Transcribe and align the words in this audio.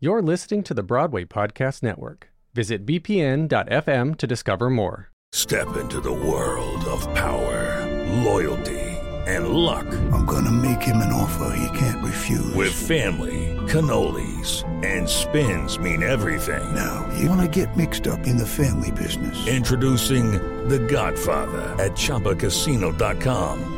You're 0.00 0.22
listening 0.22 0.62
to 0.64 0.74
the 0.74 0.84
Broadway 0.84 1.24
Podcast 1.24 1.82
Network. 1.82 2.28
Visit 2.54 2.86
bpn.fm 2.86 4.16
to 4.18 4.26
discover 4.28 4.70
more. 4.70 5.08
Step 5.32 5.76
into 5.76 6.00
the 6.00 6.12
world 6.12 6.84
of 6.84 7.02
power, 7.16 7.84
loyalty, 8.22 8.78
and 9.26 9.48
luck. 9.48 9.86
I'm 10.12 10.24
gonna 10.24 10.52
make 10.52 10.82
him 10.82 10.98
an 10.98 11.12
offer 11.12 11.52
he 11.56 11.78
can't 11.78 12.04
refuse. 12.04 12.54
With 12.54 12.72
family, 12.72 13.56
cannolis, 13.66 14.62
and 14.84 15.08
spins 15.08 15.80
mean 15.80 16.04
everything. 16.04 16.74
Now, 16.76 17.10
you 17.18 17.28
wanna 17.28 17.48
get 17.48 17.76
mixed 17.76 18.06
up 18.06 18.24
in 18.28 18.36
the 18.36 18.46
family 18.46 18.92
business. 18.92 19.48
Introducing 19.48 20.30
The 20.68 20.78
Godfather 20.78 21.74
at 21.82 21.92
ChumbaCasino.com. 21.92 23.77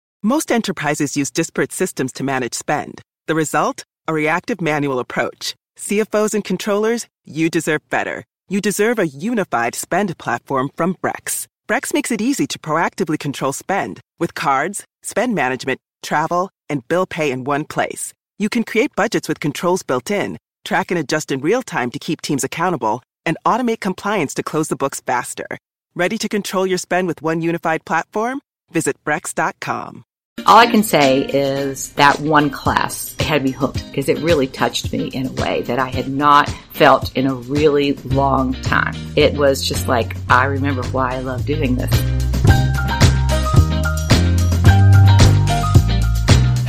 Most 0.23 0.51
enterprises 0.51 1.17
use 1.17 1.31
disparate 1.31 1.71
systems 1.71 2.13
to 2.13 2.23
manage 2.23 2.53
spend. 2.53 3.01
The 3.25 3.33
result? 3.33 3.83
A 4.07 4.13
reactive 4.13 4.61
manual 4.61 4.99
approach. 4.99 5.55
CFOs 5.79 6.35
and 6.35 6.43
controllers, 6.43 7.07
you 7.25 7.49
deserve 7.49 7.81
better. 7.89 8.23
You 8.47 8.61
deserve 8.61 8.99
a 8.99 9.07
unified 9.07 9.73
spend 9.73 10.15
platform 10.19 10.69
from 10.75 10.93
Brex. 11.03 11.47
Brex 11.67 11.91
makes 11.91 12.11
it 12.11 12.21
easy 12.21 12.45
to 12.45 12.59
proactively 12.59 13.17
control 13.17 13.51
spend 13.51 13.99
with 14.19 14.35
cards, 14.35 14.85
spend 15.01 15.33
management, 15.33 15.79
travel, 16.03 16.51
and 16.69 16.87
bill 16.87 17.07
pay 17.07 17.31
in 17.31 17.43
one 17.43 17.65
place. 17.65 18.13
You 18.37 18.47
can 18.49 18.63
create 18.63 18.95
budgets 18.95 19.27
with 19.27 19.39
controls 19.39 19.81
built 19.81 20.11
in, 20.11 20.37
track 20.63 20.91
and 20.91 20.99
adjust 20.99 21.31
in 21.31 21.41
real 21.41 21.63
time 21.63 21.89
to 21.91 21.97
keep 21.99 22.21
teams 22.21 22.43
accountable, 22.43 23.01
and 23.25 23.37
automate 23.43 23.79
compliance 23.79 24.35
to 24.35 24.43
close 24.43 24.67
the 24.67 24.75
books 24.75 25.01
faster. 25.01 25.47
Ready 25.95 26.19
to 26.19 26.29
control 26.29 26.67
your 26.67 26.77
spend 26.77 27.07
with 27.07 27.23
one 27.23 27.41
unified 27.41 27.85
platform? 27.85 28.39
Visit 28.69 29.03
Brex.com. 29.03 30.03
All 30.47 30.57
I 30.57 30.65
can 30.65 30.81
say 30.81 31.21
is 31.21 31.91
that 31.93 32.19
one 32.19 32.49
class 32.49 33.15
had 33.19 33.43
me 33.43 33.51
hooked 33.51 33.85
because 33.87 34.09
it 34.09 34.17
really 34.19 34.47
touched 34.47 34.91
me 34.91 35.07
in 35.07 35.27
a 35.27 35.31
way 35.33 35.61
that 35.63 35.77
I 35.77 35.87
had 35.87 36.09
not 36.09 36.49
felt 36.71 37.15
in 37.15 37.27
a 37.27 37.35
really 37.35 37.93
long 37.93 38.53
time. 38.53 38.95
It 39.15 39.35
was 39.35 39.61
just 39.65 39.87
like, 39.87 40.15
I 40.29 40.45
remember 40.45 40.83
why 40.87 41.15
I 41.15 41.19
love 41.19 41.45
doing 41.45 41.75
this. 41.75 42.20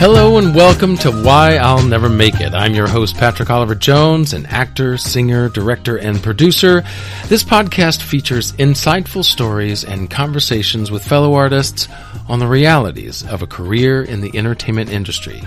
Hello 0.03 0.37
and 0.37 0.53
welcome 0.53 0.97
to 0.97 1.13
Why 1.13 1.59
I'll 1.59 1.87
Never 1.87 2.09
Make 2.09 2.41
It. 2.41 2.55
I'm 2.55 2.75
your 2.75 2.89
host, 2.89 3.17
Patrick 3.17 3.51
Oliver 3.51 3.77
Jones, 3.77 4.33
an 4.33 4.47
actor, 4.47 4.97
singer, 4.97 5.49
director, 5.49 5.97
and 5.97 6.21
producer. 6.21 6.83
This 7.29 7.45
podcast 7.45 8.03
features 8.03 8.51
insightful 8.55 9.25
stories 9.25 9.85
and 9.85 10.11
conversations 10.11 10.91
with 10.91 11.07
fellow 11.07 11.35
artists 11.35 11.87
on 12.29 12.41
the 12.41 12.49
realities 12.49 13.25
of 13.25 13.43
a 13.43 13.47
career 13.47 14.03
in 14.03 14.21
the 14.21 14.37
entertainment 14.37 14.91
industry. 14.91 15.41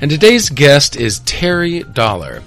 And 0.00 0.10
today's 0.10 0.50
guest 0.50 0.96
is 0.96 1.20
Terri 1.20 1.94
Dollar. 1.94 2.42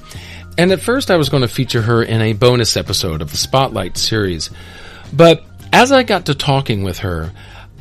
And 0.57 0.73
at 0.73 0.81
first 0.81 1.09
I 1.09 1.15
was 1.15 1.29
going 1.29 1.43
to 1.43 1.47
feature 1.47 1.83
her 1.83 2.03
in 2.03 2.19
a 2.19 2.33
bonus 2.33 2.75
episode 2.75 3.21
of 3.21 3.31
the 3.31 3.37
Spotlight 3.37 3.97
series. 3.97 4.49
But 5.13 5.45
as 5.71 5.93
I 5.93 6.03
got 6.03 6.25
to 6.25 6.35
talking 6.35 6.83
with 6.83 6.97
her, 6.97 7.31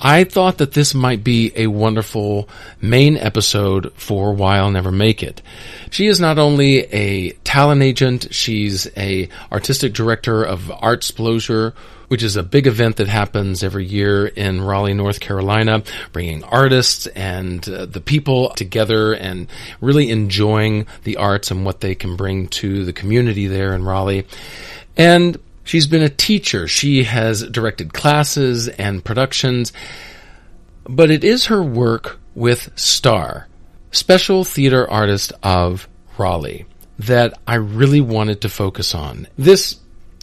I 0.00 0.24
thought 0.24 0.58
that 0.58 0.72
this 0.72 0.94
might 0.94 1.24
be 1.24 1.52
a 1.56 1.68
wonderful 1.68 2.48
main 2.80 3.16
episode 3.16 3.92
for 3.94 4.34
Why 4.34 4.58
I'll 4.58 4.70
Never 4.70 4.92
Make 4.92 5.22
It. 5.22 5.40
She 5.90 6.06
is 6.06 6.20
not 6.20 6.38
only 6.38 6.80
a 6.92 7.30
talent 7.44 7.82
agent, 7.82 8.28
she's 8.34 8.86
a 8.96 9.28
artistic 9.50 9.94
director 9.94 10.42
of 10.42 10.64
Artsplosure, 10.64 11.72
which 12.08 12.22
is 12.22 12.36
a 12.36 12.42
big 12.42 12.66
event 12.66 12.96
that 12.96 13.08
happens 13.08 13.62
every 13.62 13.86
year 13.86 14.26
in 14.26 14.60
Raleigh, 14.60 14.94
North 14.94 15.18
Carolina, 15.20 15.82
bringing 16.12 16.44
artists 16.44 17.06
and 17.08 17.66
uh, 17.68 17.86
the 17.86 18.00
people 18.00 18.50
together 18.50 19.14
and 19.14 19.48
really 19.80 20.10
enjoying 20.10 20.86
the 21.04 21.16
arts 21.16 21.50
and 21.50 21.64
what 21.64 21.80
they 21.80 21.94
can 21.94 22.16
bring 22.16 22.48
to 22.48 22.84
the 22.84 22.92
community 22.92 23.46
there 23.46 23.74
in 23.74 23.84
Raleigh. 23.84 24.26
And 24.96 25.38
She's 25.66 25.88
been 25.88 26.02
a 26.02 26.08
teacher. 26.08 26.68
She 26.68 27.02
has 27.04 27.42
directed 27.42 27.92
classes 27.92 28.68
and 28.68 29.04
productions. 29.04 29.72
But 30.84 31.10
it 31.10 31.24
is 31.24 31.46
her 31.46 31.60
work 31.60 32.20
with 32.36 32.70
STAR, 32.76 33.48
Special 33.90 34.44
Theater 34.44 34.88
Artist 34.88 35.32
of 35.42 35.88
Raleigh, 36.16 36.66
that 37.00 37.34
I 37.48 37.56
really 37.56 38.00
wanted 38.00 38.42
to 38.42 38.48
focus 38.48 38.94
on. 38.94 39.26
This 39.36 39.80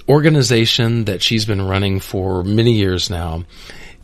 organization 0.07 1.05
that 1.05 1.21
she's 1.21 1.43
been 1.43 1.61
running 1.61 1.99
for 1.99 2.43
many 2.43 2.73
years 2.73 3.09
now 3.09 3.43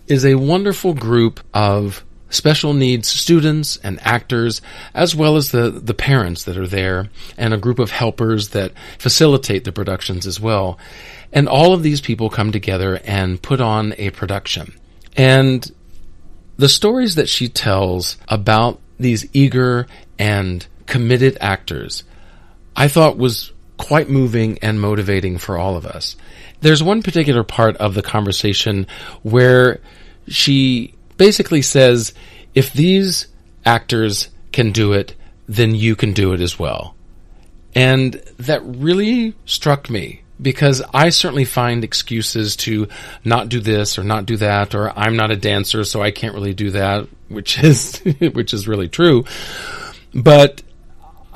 is 0.07 0.25
a 0.25 0.35
wonderful 0.35 0.93
group 0.93 1.39
of 1.53 2.03
special 2.29 2.73
needs 2.73 3.07
students 3.07 3.77
and 3.77 3.99
actors, 4.01 4.61
as 4.93 5.15
well 5.15 5.35
as 5.35 5.51
the, 5.51 5.71
the 5.71 5.93
parents 5.93 6.43
that 6.43 6.57
are 6.57 6.67
there, 6.67 7.09
and 7.37 7.53
a 7.53 7.57
group 7.57 7.79
of 7.79 7.91
helpers 7.91 8.49
that 8.49 8.73
facilitate 8.97 9.63
the 9.63 9.71
productions 9.71 10.27
as 10.27 10.39
well. 10.39 10.77
And 11.31 11.47
all 11.47 11.73
of 11.73 11.83
these 11.83 12.01
people 12.01 12.29
come 12.29 12.51
together 12.51 12.99
and 13.03 13.41
put 13.41 13.61
on 13.61 13.93
a 13.97 14.09
production. 14.11 14.73
And 15.17 15.69
the 16.57 16.69
stories 16.69 17.15
that 17.15 17.29
she 17.29 17.47
tells 17.47 18.17
about 18.27 18.79
these 18.99 19.27
eager 19.33 19.87
and 20.17 20.65
committed 20.85 21.37
actors, 21.39 22.03
I 22.75 22.87
thought 22.87 23.17
was 23.17 23.51
quite 23.77 24.09
moving 24.09 24.59
and 24.61 24.79
motivating 24.79 25.37
for 25.37 25.57
all 25.57 25.77
of 25.77 25.85
us. 25.85 26.17
There's 26.61 26.83
one 26.83 27.01
particular 27.01 27.43
part 27.43 27.77
of 27.77 27.93
the 27.93 28.01
conversation 28.01 28.87
where 29.23 29.79
she 30.27 30.93
basically 31.19 31.61
says, 31.61 32.13
if 32.55 32.73
these 32.73 33.27
actors 33.65 34.29
can 34.51 34.71
do 34.71 34.93
it, 34.93 35.13
then 35.47 35.75
you 35.75 35.95
can 35.95 36.13
do 36.13 36.33
it 36.33 36.39
as 36.39 36.57
well. 36.57 36.95
And 37.75 38.13
that 38.37 38.63
really 38.63 39.35
struck 39.45 39.89
me 39.89 40.21
because 40.41 40.81
I 40.93 41.09
certainly 41.09 41.45
find 41.45 41.83
excuses 41.83 42.55
to 42.57 42.87
not 43.25 43.49
do 43.49 43.59
this 43.59 43.99
or 43.99 44.03
not 44.03 44.25
do 44.25 44.37
that, 44.37 44.73
or 44.73 44.97
I'm 44.97 45.17
not 45.17 45.29
a 45.29 45.35
dancer, 45.35 45.83
so 45.83 46.01
I 46.01 46.11
can't 46.11 46.33
really 46.33 46.53
do 46.53 46.71
that, 46.71 47.07
which 47.27 47.61
is, 47.63 47.97
which 48.33 48.53
is 48.53 48.67
really 48.67 48.87
true. 48.87 49.25
But 50.13 50.63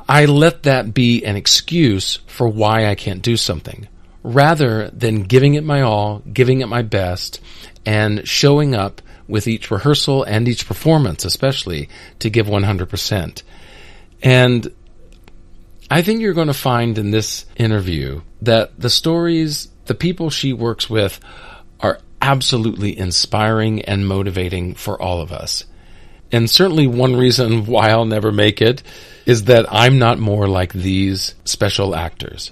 I 0.07 0.25
let 0.25 0.63
that 0.63 0.93
be 0.93 1.23
an 1.25 1.35
excuse 1.35 2.19
for 2.27 2.47
why 2.47 2.87
I 2.87 2.95
can't 2.95 3.21
do 3.21 3.35
something 3.37 3.87
rather 4.23 4.89
than 4.91 5.23
giving 5.23 5.55
it 5.55 5.65
my 5.65 5.81
all, 5.81 6.19
giving 6.19 6.61
it 6.61 6.67
my 6.67 6.81
best, 6.81 7.41
and 7.85 8.25
showing 8.25 8.73
up 8.73 9.01
with 9.27 9.47
each 9.47 9.71
rehearsal 9.71 10.23
and 10.23 10.47
each 10.47 10.67
performance, 10.67 11.25
especially 11.25 11.89
to 12.19 12.29
give 12.29 12.47
100%. 12.47 13.43
And 14.21 14.71
I 15.89 16.01
think 16.01 16.21
you're 16.21 16.33
going 16.33 16.47
to 16.47 16.53
find 16.53 16.97
in 16.97 17.11
this 17.11 17.45
interview 17.55 18.21
that 18.41 18.79
the 18.79 18.89
stories, 18.89 19.69
the 19.85 19.95
people 19.95 20.29
she 20.29 20.53
works 20.53 20.89
with 20.89 21.19
are 21.79 21.99
absolutely 22.21 22.97
inspiring 22.97 23.81
and 23.81 24.07
motivating 24.07 24.73
for 24.75 24.99
all 25.01 25.21
of 25.21 25.31
us. 25.31 25.65
And 26.31 26.49
certainly 26.49 26.87
one 26.87 27.15
reason 27.15 27.65
why 27.65 27.89
I'll 27.89 28.05
never 28.05 28.31
make 28.31 28.61
it 28.61 28.81
is 29.25 29.43
that 29.43 29.71
I'm 29.71 29.99
not 29.99 30.17
more 30.17 30.47
like 30.47 30.73
these 30.73 31.35
special 31.45 31.95
actors. 31.95 32.51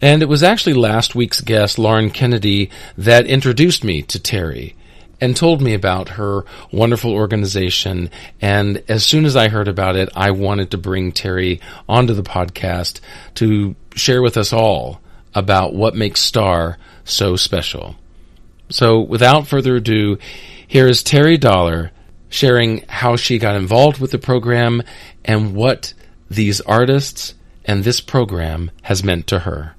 And 0.00 0.22
it 0.22 0.28
was 0.28 0.42
actually 0.42 0.74
last 0.74 1.14
week's 1.14 1.40
guest, 1.40 1.78
Lauren 1.78 2.10
Kennedy, 2.10 2.70
that 2.98 3.26
introduced 3.26 3.82
me 3.82 4.02
to 4.02 4.18
Terri 4.18 4.74
and 5.20 5.36
told 5.36 5.62
me 5.62 5.74
about 5.74 6.10
her 6.10 6.44
wonderful 6.72 7.12
organization. 7.12 8.10
And 8.40 8.82
as 8.88 9.04
soon 9.04 9.24
as 9.24 9.36
I 9.36 9.48
heard 9.48 9.68
about 9.68 9.96
it, 9.96 10.08
I 10.14 10.30
wanted 10.30 10.70
to 10.70 10.78
bring 10.78 11.12
Terri 11.12 11.60
onto 11.88 12.14
the 12.14 12.22
podcast 12.22 13.00
to 13.36 13.74
share 13.94 14.22
with 14.22 14.36
us 14.36 14.52
all 14.52 15.00
about 15.34 15.74
what 15.74 15.94
makes 15.94 16.20
Star 16.20 16.78
so 17.04 17.36
special. 17.36 17.96
So 18.68 19.00
without 19.00 19.46
further 19.46 19.76
ado, 19.76 20.18
here 20.66 20.88
is 20.88 21.02
Terri 21.02 21.38
Dollar 21.38 21.90
sharing 22.28 22.84
how 22.88 23.16
she 23.16 23.38
got 23.38 23.54
involved 23.54 24.00
with 24.00 24.10
the 24.10 24.18
program 24.18 24.82
and 25.24 25.54
what 25.54 25.94
these 26.28 26.60
artists 26.62 27.34
and 27.64 27.84
this 27.84 28.00
program 28.00 28.70
has 28.82 29.04
meant 29.04 29.26
to 29.28 29.40
her. 29.40 29.73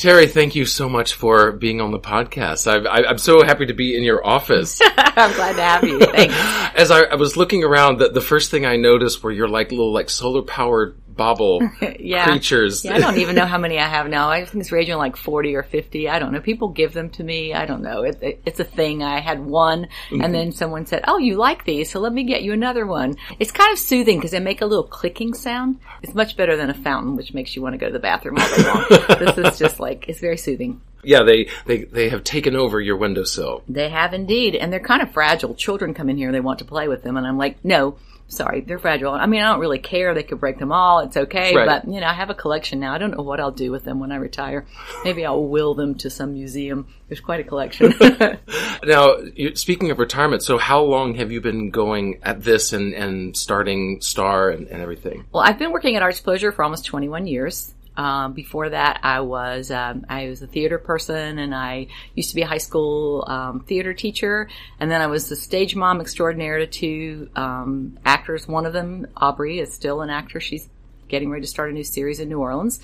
Terri, 0.00 0.30
thank 0.30 0.54
you 0.54 0.64
so 0.64 0.88
much 0.88 1.12
for 1.12 1.52
being 1.52 1.82
on 1.82 1.90
the 1.90 1.98
podcast. 1.98 2.66
I, 2.66 2.88
I, 2.88 3.10
I'm 3.10 3.18
so 3.18 3.44
happy 3.44 3.66
to 3.66 3.74
be 3.74 3.94
in 3.94 4.02
your 4.02 4.26
office. 4.26 4.80
I'm 4.96 5.34
glad 5.34 5.56
to 5.56 5.62
have 5.62 5.84
you. 5.84 5.98
Thanks. 6.00 6.34
As 6.74 6.90
I, 6.90 7.02
I 7.02 7.16
was 7.16 7.36
looking 7.36 7.64
around, 7.64 7.98
the, 7.98 8.08
the 8.08 8.22
first 8.22 8.50
thing 8.50 8.64
I 8.64 8.76
noticed 8.76 9.22
were 9.22 9.30
your 9.30 9.46
like 9.46 9.70
little 9.70 9.92
like 9.92 10.08
solar 10.08 10.40
powered 10.40 10.96
bobble 11.20 11.60
yeah. 12.00 12.24
creatures. 12.24 12.82
Yeah, 12.82 12.94
I 12.94 12.98
don't 12.98 13.18
even 13.18 13.36
know 13.36 13.44
how 13.44 13.58
many 13.58 13.78
I 13.78 13.86
have 13.86 14.08
now. 14.08 14.30
I 14.30 14.42
think 14.46 14.62
it's 14.62 14.72
ranging 14.72 14.96
like 14.96 15.16
40 15.16 15.54
or 15.54 15.62
50. 15.62 16.08
I 16.08 16.18
don't 16.18 16.32
know. 16.32 16.40
People 16.40 16.68
give 16.70 16.94
them 16.94 17.10
to 17.10 17.22
me. 17.22 17.52
I 17.52 17.66
don't 17.66 17.82
know. 17.82 18.04
It, 18.04 18.22
it, 18.22 18.42
it's 18.46 18.58
a 18.58 18.64
thing. 18.64 19.02
I 19.02 19.20
had 19.20 19.38
one 19.38 19.88
and 20.10 20.22
mm-hmm. 20.22 20.32
then 20.32 20.52
someone 20.52 20.86
said, 20.86 21.04
Oh, 21.06 21.18
you 21.18 21.36
like 21.36 21.66
these. 21.66 21.90
So 21.90 22.00
let 22.00 22.14
me 22.14 22.24
get 22.24 22.42
you 22.42 22.54
another 22.54 22.86
one. 22.86 23.16
It's 23.38 23.52
kind 23.52 23.70
of 23.70 23.78
soothing 23.78 24.16
because 24.16 24.30
they 24.30 24.40
make 24.40 24.62
a 24.62 24.66
little 24.66 24.84
clicking 24.84 25.34
sound. 25.34 25.78
It's 26.02 26.14
much 26.14 26.38
better 26.38 26.56
than 26.56 26.70
a 26.70 26.74
fountain, 26.74 27.16
which 27.16 27.34
makes 27.34 27.54
you 27.54 27.60
want 27.60 27.74
to 27.74 27.78
go 27.78 27.88
to 27.88 27.92
the 27.92 27.98
bathroom 27.98 28.38
all 28.38 28.56
day 28.56 28.62
long. 28.62 28.86
this 29.18 29.36
is 29.36 29.58
just 29.58 29.78
like, 29.78 30.08
it's 30.08 30.20
very 30.20 30.38
soothing. 30.38 30.80
Yeah, 31.04 31.22
they, 31.22 31.48
they, 31.66 31.84
they 31.84 32.08
have 32.08 32.24
taken 32.24 32.56
over 32.56 32.80
your 32.80 32.96
windowsill. 32.96 33.62
They 33.68 33.90
have 33.90 34.14
indeed. 34.14 34.54
And 34.54 34.72
they're 34.72 34.80
kind 34.80 35.02
of 35.02 35.12
fragile. 35.12 35.54
Children 35.54 35.92
come 35.92 36.08
in 36.08 36.16
here 36.16 36.32
they 36.32 36.40
want 36.40 36.60
to 36.60 36.64
play 36.64 36.88
with 36.88 37.02
them. 37.02 37.18
And 37.18 37.26
I'm 37.26 37.36
like, 37.36 37.62
no, 37.62 37.98
sorry, 38.30 38.62
they're 38.62 38.78
fragile. 38.78 39.12
I 39.12 39.26
mean, 39.26 39.42
I 39.42 39.50
don't 39.50 39.60
really 39.60 39.78
care. 39.78 40.14
They 40.14 40.22
could 40.22 40.40
break 40.40 40.58
them 40.58 40.72
all. 40.72 41.00
It's 41.00 41.16
okay. 41.16 41.54
Right. 41.54 41.66
But, 41.66 41.92
you 41.92 42.00
know, 42.00 42.06
I 42.06 42.14
have 42.14 42.30
a 42.30 42.34
collection 42.34 42.80
now. 42.80 42.94
I 42.94 42.98
don't 42.98 43.16
know 43.16 43.22
what 43.22 43.40
I'll 43.40 43.50
do 43.50 43.70
with 43.70 43.84
them 43.84 44.00
when 44.00 44.12
I 44.12 44.16
retire. 44.16 44.66
Maybe 45.04 45.26
I'll 45.26 45.46
will 45.46 45.74
them 45.74 45.96
to 45.96 46.10
some 46.10 46.32
museum. 46.32 46.86
There's 47.08 47.20
quite 47.20 47.40
a 47.40 47.44
collection. 47.44 47.94
Now, 48.82 49.16
speaking 49.54 49.90
of 49.90 49.98
retirement, 49.98 50.42
so 50.42 50.56
how 50.56 50.82
long 50.82 51.14
have 51.16 51.30
you 51.30 51.42
been 51.42 51.70
going 51.70 52.18
at 52.22 52.42
this 52.42 52.72
and, 52.72 52.94
and 52.94 53.36
starting 53.36 54.00
Star 54.00 54.48
and, 54.48 54.68
and 54.68 54.80
everything? 54.80 55.26
well, 55.32 55.42
I've 55.42 55.58
been 55.58 55.72
working 55.72 55.96
at 55.96 56.02
Artsplosure 56.02 56.54
for 56.54 56.62
almost 56.62 56.86
21 56.86 57.26
years. 57.26 57.74
Um, 57.96 58.32
before 58.32 58.70
that, 58.70 59.00
I 59.02 59.20
was 59.20 59.70
um, 59.70 60.06
I 60.08 60.28
was 60.28 60.42
a 60.42 60.46
theater 60.46 60.78
person, 60.78 61.38
and 61.38 61.54
I 61.54 61.88
used 62.14 62.30
to 62.30 62.34
be 62.34 62.42
a 62.42 62.46
high 62.46 62.58
school 62.58 63.24
um, 63.26 63.60
theater 63.60 63.92
teacher. 63.92 64.48
And 64.78 64.90
then 64.90 65.00
I 65.00 65.06
was 65.06 65.28
the 65.28 65.36
stage 65.36 65.76
mom 65.76 66.00
extraordinaire 66.00 66.58
to 66.58 66.66
two 66.66 67.28
um, 67.36 67.98
actors. 68.04 68.48
One 68.48 68.66
of 68.66 68.72
them, 68.72 69.06
Aubrey, 69.16 69.58
is 69.58 69.74
still 69.74 70.00
an 70.00 70.10
actor. 70.10 70.40
She's 70.40 70.68
getting 71.10 71.28
ready 71.28 71.42
to 71.42 71.48
start 71.48 71.70
a 71.70 71.72
new 71.72 71.84
series 71.84 72.20
in 72.20 72.28
New 72.28 72.38
Orleans. 72.38 72.80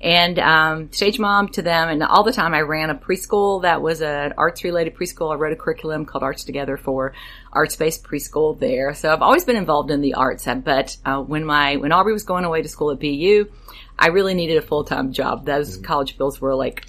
And 0.00 0.38
um, 0.38 0.92
stage 0.92 1.18
mom 1.18 1.48
to 1.48 1.62
them, 1.62 1.90
and 1.90 2.02
all 2.02 2.22
the 2.22 2.32
time 2.32 2.54
I 2.54 2.60
ran 2.60 2.88
a 2.88 2.94
preschool 2.94 3.62
that 3.62 3.82
was 3.82 4.00
an 4.00 4.32
arts 4.38 4.64
related 4.64 4.94
preschool. 4.94 5.30
I 5.30 5.34
wrote 5.34 5.52
a 5.52 5.56
curriculum 5.56 6.06
called 6.06 6.22
Arts 6.22 6.44
Together 6.44 6.78
for 6.78 7.12
arts 7.52 7.76
based 7.76 8.02
preschool 8.04 8.58
there. 8.58 8.94
So 8.94 9.12
I've 9.12 9.20
always 9.20 9.44
been 9.44 9.56
involved 9.56 9.90
in 9.90 10.00
the 10.00 10.14
arts. 10.14 10.46
But 10.64 10.96
uh, 11.04 11.20
when 11.20 11.44
my 11.44 11.76
when 11.76 11.92
Aubrey 11.92 12.14
was 12.14 12.22
going 12.22 12.44
away 12.44 12.62
to 12.62 12.68
school 12.68 12.92
at 12.92 13.00
BU, 13.00 13.50
I 14.00 14.08
really 14.08 14.34
needed 14.34 14.56
a 14.56 14.62
full 14.62 14.84
time 14.84 15.12
job. 15.12 15.44
Those 15.44 15.76
college 15.76 16.16
bills 16.18 16.40
were 16.40 16.54
like 16.54 16.86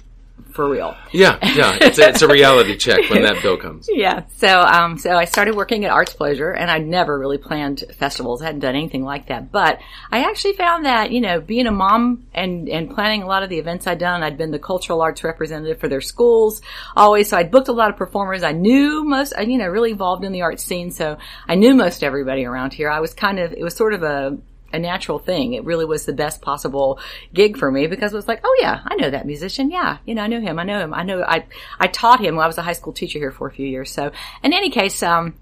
for 0.52 0.68
real. 0.68 0.96
Yeah, 1.12 1.38
yeah, 1.42 1.76
it's 1.80 1.98
a, 1.98 2.08
it's 2.08 2.22
a 2.22 2.28
reality 2.28 2.76
check 2.76 3.08
when 3.10 3.22
that 3.22 3.42
bill 3.42 3.56
comes. 3.56 3.88
Yeah. 4.02 4.24
So, 4.36 4.60
um, 4.60 4.98
so 4.98 5.16
I 5.16 5.26
started 5.26 5.54
working 5.54 5.84
at 5.84 5.92
Artsplosure 5.92 6.56
and 6.56 6.70
I 6.70 6.78
never 6.78 7.16
really 7.18 7.38
planned 7.38 7.84
festivals. 7.98 8.42
I 8.42 8.46
hadn't 8.46 8.60
done 8.60 8.74
anything 8.74 9.04
like 9.04 9.28
that. 9.28 9.52
But 9.52 9.80
I 10.10 10.24
actually 10.24 10.54
found 10.54 10.86
that, 10.86 11.12
you 11.12 11.20
know, 11.20 11.40
being 11.40 11.66
a 11.66 11.70
mom 11.70 12.26
and, 12.34 12.68
and 12.68 12.90
planning 12.90 13.22
a 13.22 13.26
lot 13.26 13.42
of 13.42 13.50
the 13.50 13.58
events 13.58 13.86
I'd 13.86 13.98
done, 13.98 14.22
I'd 14.22 14.38
been 14.38 14.50
the 14.50 14.58
cultural 14.58 15.02
arts 15.02 15.22
representative 15.22 15.78
for 15.78 15.88
their 15.88 16.00
schools 16.00 16.62
always. 16.96 17.28
So 17.28 17.36
I'd 17.36 17.50
booked 17.50 17.68
a 17.68 17.72
lot 17.72 17.90
of 17.90 17.96
performers. 17.96 18.42
I 18.42 18.52
knew 18.52 19.04
most, 19.04 19.34
you 19.38 19.58
know, 19.58 19.68
really 19.68 19.90
involved 19.92 20.24
in 20.24 20.32
the 20.32 20.42
arts 20.42 20.64
scene. 20.64 20.90
So 20.90 21.18
I 21.46 21.54
knew 21.54 21.74
most 21.74 22.02
everybody 22.02 22.44
around 22.44 22.72
here. 22.72 22.90
I 22.90 23.00
was 23.00 23.14
kind 23.14 23.38
of, 23.38 23.52
it 23.52 23.62
was 23.62 23.76
sort 23.76 23.92
of 23.92 24.02
a, 24.02 24.38
a 24.72 24.78
natural 24.78 25.18
thing. 25.18 25.54
It 25.54 25.64
really 25.64 25.84
was 25.84 26.04
the 26.04 26.12
best 26.12 26.40
possible 26.40 26.98
gig 27.32 27.56
for 27.56 27.70
me 27.70 27.86
because 27.86 28.12
it 28.12 28.16
was 28.16 28.28
like, 28.28 28.40
oh 28.44 28.58
yeah, 28.60 28.80
I 28.84 28.94
know 28.96 29.10
that 29.10 29.26
musician. 29.26 29.70
Yeah, 29.70 29.98
you 30.06 30.14
know, 30.14 30.22
I 30.22 30.26
know 30.26 30.40
him. 30.40 30.58
I 30.58 30.64
know 30.64 30.80
him. 30.80 30.94
I 30.94 31.02
know. 31.02 31.22
I 31.22 31.44
I 31.78 31.86
taught 31.86 32.20
him. 32.20 32.38
I 32.38 32.46
was 32.46 32.58
a 32.58 32.62
high 32.62 32.72
school 32.72 32.92
teacher 32.92 33.18
here 33.18 33.32
for 33.32 33.46
a 33.46 33.52
few 33.52 33.66
years. 33.66 33.90
So 33.90 34.12
in 34.42 34.52
any 34.52 34.70
case, 34.70 35.02
um, 35.02 35.34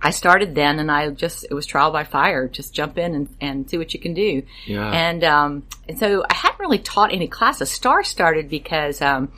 I 0.00 0.10
started 0.10 0.54
then, 0.54 0.80
and 0.80 0.90
I 0.90 1.10
just 1.10 1.44
it 1.48 1.54
was 1.54 1.64
trial 1.64 1.92
by 1.92 2.04
fire. 2.04 2.48
Just 2.48 2.74
jump 2.74 2.98
in 2.98 3.14
and, 3.14 3.28
and 3.40 3.70
see 3.70 3.78
what 3.78 3.94
you 3.94 4.00
can 4.00 4.14
do. 4.14 4.42
Yeah. 4.66 4.90
And 4.90 5.22
um, 5.22 5.66
and 5.88 5.98
so 5.98 6.24
I 6.28 6.34
hadn't 6.34 6.58
really 6.58 6.78
taught 6.78 7.12
any 7.12 7.28
classes. 7.28 7.70
Star 7.70 8.02
started 8.02 8.48
because 8.48 9.00
um, 9.00 9.32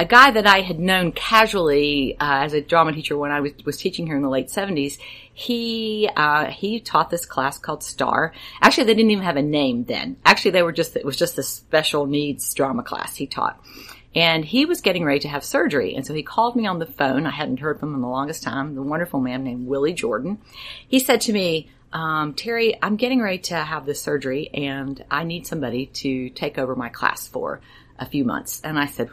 a 0.00 0.04
guy 0.06 0.30
that 0.30 0.46
I 0.46 0.62
had 0.62 0.80
known 0.80 1.12
casually 1.12 2.16
uh, 2.18 2.44
as 2.44 2.54
a 2.54 2.62
drama 2.62 2.92
teacher 2.92 3.18
when 3.18 3.30
I 3.30 3.40
was, 3.40 3.52
was 3.66 3.76
teaching 3.76 4.06
here 4.06 4.16
in 4.16 4.22
the 4.22 4.30
late 4.30 4.48
seventies. 4.48 4.98
He 5.34 6.08
uh, 6.16 6.46
he 6.46 6.80
taught 6.80 7.10
this 7.10 7.26
class 7.26 7.58
called 7.58 7.82
Star. 7.82 8.32
Actually, 8.62 8.84
they 8.84 8.94
didn't 8.94 9.10
even 9.10 9.24
have 9.24 9.36
a 9.36 9.42
name 9.42 9.84
then. 9.84 10.16
Actually, 10.24 10.52
they 10.52 10.62
were 10.62 10.72
just 10.72 10.96
it 10.96 11.04
was 11.04 11.18
just 11.18 11.36
a 11.36 11.42
special 11.42 12.06
needs 12.06 12.54
drama 12.54 12.82
class 12.82 13.14
he 13.14 13.26
taught. 13.26 13.62
And 14.14 14.42
he 14.42 14.64
was 14.64 14.80
getting 14.80 15.04
ready 15.04 15.20
to 15.20 15.28
have 15.28 15.44
surgery. 15.44 15.94
And 15.94 16.06
so 16.06 16.14
he 16.14 16.22
called 16.22 16.56
me 16.56 16.66
on 16.66 16.78
the 16.78 16.86
phone. 16.86 17.26
I 17.26 17.30
hadn't 17.30 17.60
heard 17.60 17.78
from 17.78 17.90
him 17.90 17.96
in 17.96 18.00
the 18.00 18.08
longest 18.08 18.42
time. 18.42 18.74
The 18.74 18.82
wonderful 18.82 19.20
man 19.20 19.44
named 19.44 19.68
Willie 19.68 19.92
Jordan. 19.92 20.38
He 20.88 20.98
said 20.98 21.20
to 21.22 21.32
me, 21.32 21.70
um, 21.92 22.32
Terri, 22.34 22.76
I'm 22.82 22.96
getting 22.96 23.20
ready 23.20 23.38
to 23.38 23.56
have 23.56 23.84
this 23.84 24.00
surgery 24.00 24.48
and 24.52 25.04
I 25.10 25.24
need 25.24 25.46
somebody 25.46 25.86
to 25.86 26.30
take 26.30 26.58
over 26.58 26.74
my 26.74 26.88
class 26.88 27.28
for 27.28 27.60
a 28.00 28.06
few 28.06 28.24
months. 28.24 28.62
And 28.64 28.78
I 28.78 28.86
said, 28.86 29.10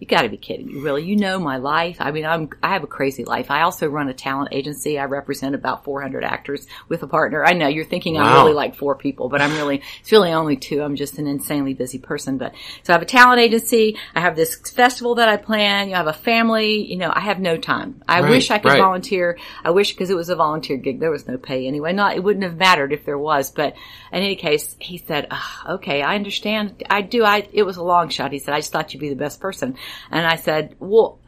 you 0.00 0.08
gotta 0.08 0.28
be 0.28 0.36
kidding 0.36 0.66
me, 0.66 0.74
really. 0.80 1.04
You 1.04 1.16
know 1.16 1.38
my 1.38 1.56
life. 1.56 1.96
I 2.00 2.10
mean, 2.10 2.26
I'm, 2.26 2.50
I 2.62 2.72
have 2.72 2.82
a 2.82 2.86
crazy 2.88 3.24
life. 3.24 3.50
I 3.50 3.62
also 3.62 3.88
run 3.88 4.08
a 4.08 4.12
talent 4.14 4.48
agency. 4.52 4.98
I 4.98 5.04
represent 5.04 5.54
about 5.54 5.84
400 5.84 6.24
actors 6.24 6.66
with 6.88 7.02
a 7.02 7.06
partner. 7.06 7.44
I 7.44 7.52
know 7.52 7.68
you're 7.68 7.84
thinking 7.84 8.18
I'm 8.18 8.34
really 8.42 8.52
like 8.54 8.74
four 8.74 8.96
people, 8.96 9.28
but 9.28 9.40
I'm 9.40 9.52
really, 9.52 9.82
it's 10.00 10.10
really 10.12 10.32
only 10.32 10.56
two. 10.56 10.82
I'm 10.82 10.96
just 10.96 11.18
an 11.18 11.26
insanely 11.28 11.74
busy 11.74 11.98
person. 11.98 12.38
But, 12.38 12.54
so 12.82 12.92
I 12.92 12.96
have 12.96 13.02
a 13.02 13.06
talent 13.06 13.40
agency. 13.40 13.96
I 14.14 14.20
have 14.20 14.34
this 14.36 14.56
festival 14.56 15.14
that 15.14 15.28
I 15.28 15.36
plan. 15.36 15.88
You 15.88 15.94
have 15.94 16.08
a 16.08 16.12
family. 16.12 16.84
You 16.90 16.96
know, 16.96 17.12
I 17.14 17.20
have 17.20 17.38
no 17.38 17.56
time. 17.56 18.02
I 18.08 18.20
Right, 18.20 18.30
wish 18.30 18.50
I 18.50 18.58
could 18.58 18.70
right. 18.72 18.78
volunteer. 18.80 19.38
I 19.64 19.70
wish 19.70 19.92
because 19.92 20.10
it 20.10 20.16
was 20.16 20.28
a 20.28 20.36
volunteer 20.36 20.76
gig. 20.76 20.98
There 21.00 21.10
was 21.12 21.26
no 21.28 21.38
pay 21.38 21.66
anyway. 21.66 21.92
Not, 21.92 22.16
it 22.16 22.22
wouldn't 22.24 22.44
have 22.44 22.56
mattered 22.56 22.92
if 22.92 23.04
there 23.06 23.18
was. 23.18 23.50
But 23.52 23.74
in 24.12 24.22
any 24.22 24.36
case, 24.36 24.74
he 24.80 24.98
said, 24.98 25.28
"Ah, 25.30 25.74
okay, 25.74 26.02
I 26.02 26.16
understand. 26.16 26.82
I 26.90 27.00
do. 27.02 27.24
I, 27.24 27.48
it 27.52 27.62
was 27.62 27.76
a 27.76 27.82
long 27.82 28.08
shot. 28.08 28.32
He 28.32 28.38
said, 28.40 28.54
I 28.54 28.58
just 28.58 28.72
thought 28.72 28.92
you'd 28.92 29.00
be 29.00 29.08
the 29.08 29.14
best 29.14 29.40
person. 29.40 29.76
And 30.10 30.26
I 30.26 30.36
said, 30.36 30.76
well, 30.78 31.18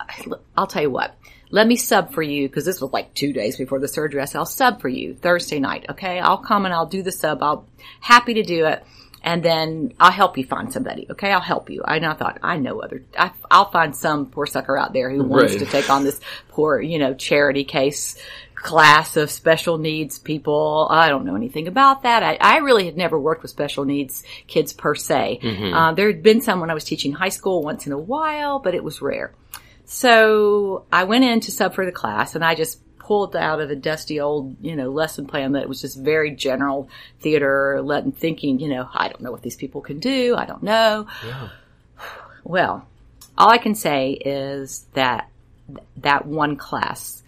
I'll 0.56 0.66
tell 0.66 0.82
you 0.82 0.90
what. 0.90 1.14
Let 1.50 1.66
me 1.68 1.76
sub 1.76 2.12
for 2.12 2.22
you 2.22 2.48
because 2.48 2.64
this 2.64 2.80
was 2.80 2.92
like 2.92 3.14
two 3.14 3.32
days 3.32 3.56
before 3.56 3.78
the 3.78 3.86
surgery. 3.88 4.20
I 4.20 4.24
said, 4.24 4.38
I'll 4.38 4.46
sub 4.46 4.80
for 4.80 4.88
you 4.88 5.14
Thursday 5.14 5.60
night. 5.60 5.86
Okay. 5.90 6.18
I'll 6.18 6.38
come 6.38 6.64
and 6.64 6.74
I'll 6.74 6.86
do 6.86 7.02
the 7.02 7.12
sub. 7.12 7.42
I'll 7.42 7.66
happy 8.00 8.34
to 8.34 8.42
do 8.42 8.66
it. 8.66 8.84
And 9.22 9.42
then 9.42 9.92
I'll 9.98 10.12
help 10.12 10.38
you 10.38 10.44
find 10.44 10.72
somebody. 10.72 11.06
Okay. 11.10 11.32
I'll 11.32 11.40
help 11.40 11.70
you. 11.70 11.82
I, 11.84 11.96
and 11.96 12.06
I 12.06 12.14
thought, 12.14 12.38
I 12.42 12.58
know 12.58 12.80
other, 12.80 13.02
I, 13.18 13.30
I'll 13.50 13.70
find 13.70 13.94
some 13.94 14.26
poor 14.26 14.46
sucker 14.46 14.76
out 14.76 14.92
there 14.92 15.10
who 15.10 15.22
wants 15.24 15.52
Right. 15.52 15.60
to 15.60 15.66
take 15.66 15.88
on 15.90 16.04
this 16.04 16.20
poor, 16.48 16.80
you 16.80 16.98
know, 16.98 17.14
charity 17.14 17.64
case 17.64 18.16
class 18.66 19.16
of 19.16 19.30
special 19.30 19.78
needs 19.78 20.18
people. 20.18 20.88
I 20.90 21.08
don't 21.08 21.24
know 21.24 21.36
anything 21.36 21.68
about 21.68 22.02
that. 22.02 22.24
I, 22.24 22.36
I 22.40 22.56
really 22.58 22.84
had 22.84 22.96
never 22.96 23.18
worked 23.18 23.42
with 23.42 23.52
special 23.52 23.84
needs 23.84 24.24
kids 24.48 24.72
per 24.72 24.96
se. 24.96 25.38
Uh, 25.72 25.92
there 25.94 26.08
had 26.08 26.20
been 26.22 26.40
some 26.40 26.60
when 26.60 26.68
I 26.68 26.74
was 26.74 26.82
teaching 26.82 27.12
high 27.12 27.28
school 27.28 27.62
once 27.62 27.86
in 27.86 27.92
a 27.92 27.98
while, 27.98 28.58
but 28.58 28.74
it 28.74 28.82
was 28.82 29.00
rare. 29.00 29.32
So 29.84 30.84
I 30.92 31.04
went 31.04 31.22
in 31.22 31.38
to 31.40 31.52
sub 31.52 31.74
for 31.74 31.86
the 31.86 31.92
class 31.92 32.34
and 32.34 32.44
I 32.44 32.56
just 32.56 32.80
pulled 32.98 33.36
out 33.36 33.60
of 33.60 33.70
a 33.70 33.76
dusty 33.76 34.18
old, 34.18 34.56
you 34.60 34.74
know, 34.74 34.90
lesson 34.90 35.26
plan 35.26 35.52
that 35.52 35.68
was 35.68 35.80
just 35.80 35.96
very 35.96 36.32
general 36.32 36.88
theater, 37.20 37.80
letting 37.80 38.10
thinking, 38.10 38.58
you 38.58 38.68
know, 38.68 38.88
I 38.92 39.06
don't 39.06 39.20
know 39.20 39.30
what 39.30 39.42
these 39.42 39.54
people 39.54 39.80
can 39.80 40.00
do. 40.00 40.34
I 40.36 40.44
don't 40.44 40.62
know. 40.62 41.06
Well, 42.48 42.86
all 43.36 43.50
I 43.50 43.58
can 43.58 43.74
say 43.74 44.12
is 44.12 44.86
that 44.92 45.28
that 45.96 46.26
one 46.26 46.54
class 46.54 47.24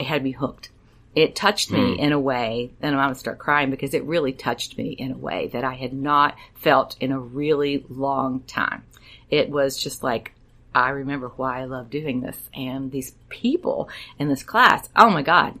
it 0.00 0.06
had 0.06 0.24
me 0.24 0.32
hooked. 0.32 0.70
It 1.14 1.36
touched 1.36 1.70
me 1.70 1.94
hmm. 1.94 2.00
in 2.00 2.12
a 2.12 2.18
way, 2.18 2.70
and 2.80 2.94
I'm 2.94 3.02
going 3.02 3.14
to 3.14 3.20
start 3.20 3.38
crying 3.38 3.70
because 3.70 3.94
it 3.94 4.04
really 4.04 4.32
touched 4.32 4.78
me 4.78 4.90
in 4.90 5.12
a 5.12 5.16
way 5.16 5.48
that 5.48 5.64
I 5.64 5.74
had 5.74 5.92
not 5.92 6.36
felt 6.54 6.96
in 7.00 7.12
a 7.12 7.18
really 7.18 7.84
long 7.88 8.40
time. 8.46 8.84
It 9.28 9.50
was 9.50 9.76
just 9.76 10.02
like, 10.02 10.32
I 10.74 10.90
remember 10.90 11.28
why 11.36 11.60
I 11.60 11.64
love 11.64 11.90
doing 11.90 12.20
this. 12.20 12.38
And 12.54 12.92
these 12.92 13.12
people 13.28 13.90
in 14.18 14.28
this 14.28 14.44
class, 14.44 14.88
oh 14.94 15.10
my 15.10 15.22
God, 15.22 15.58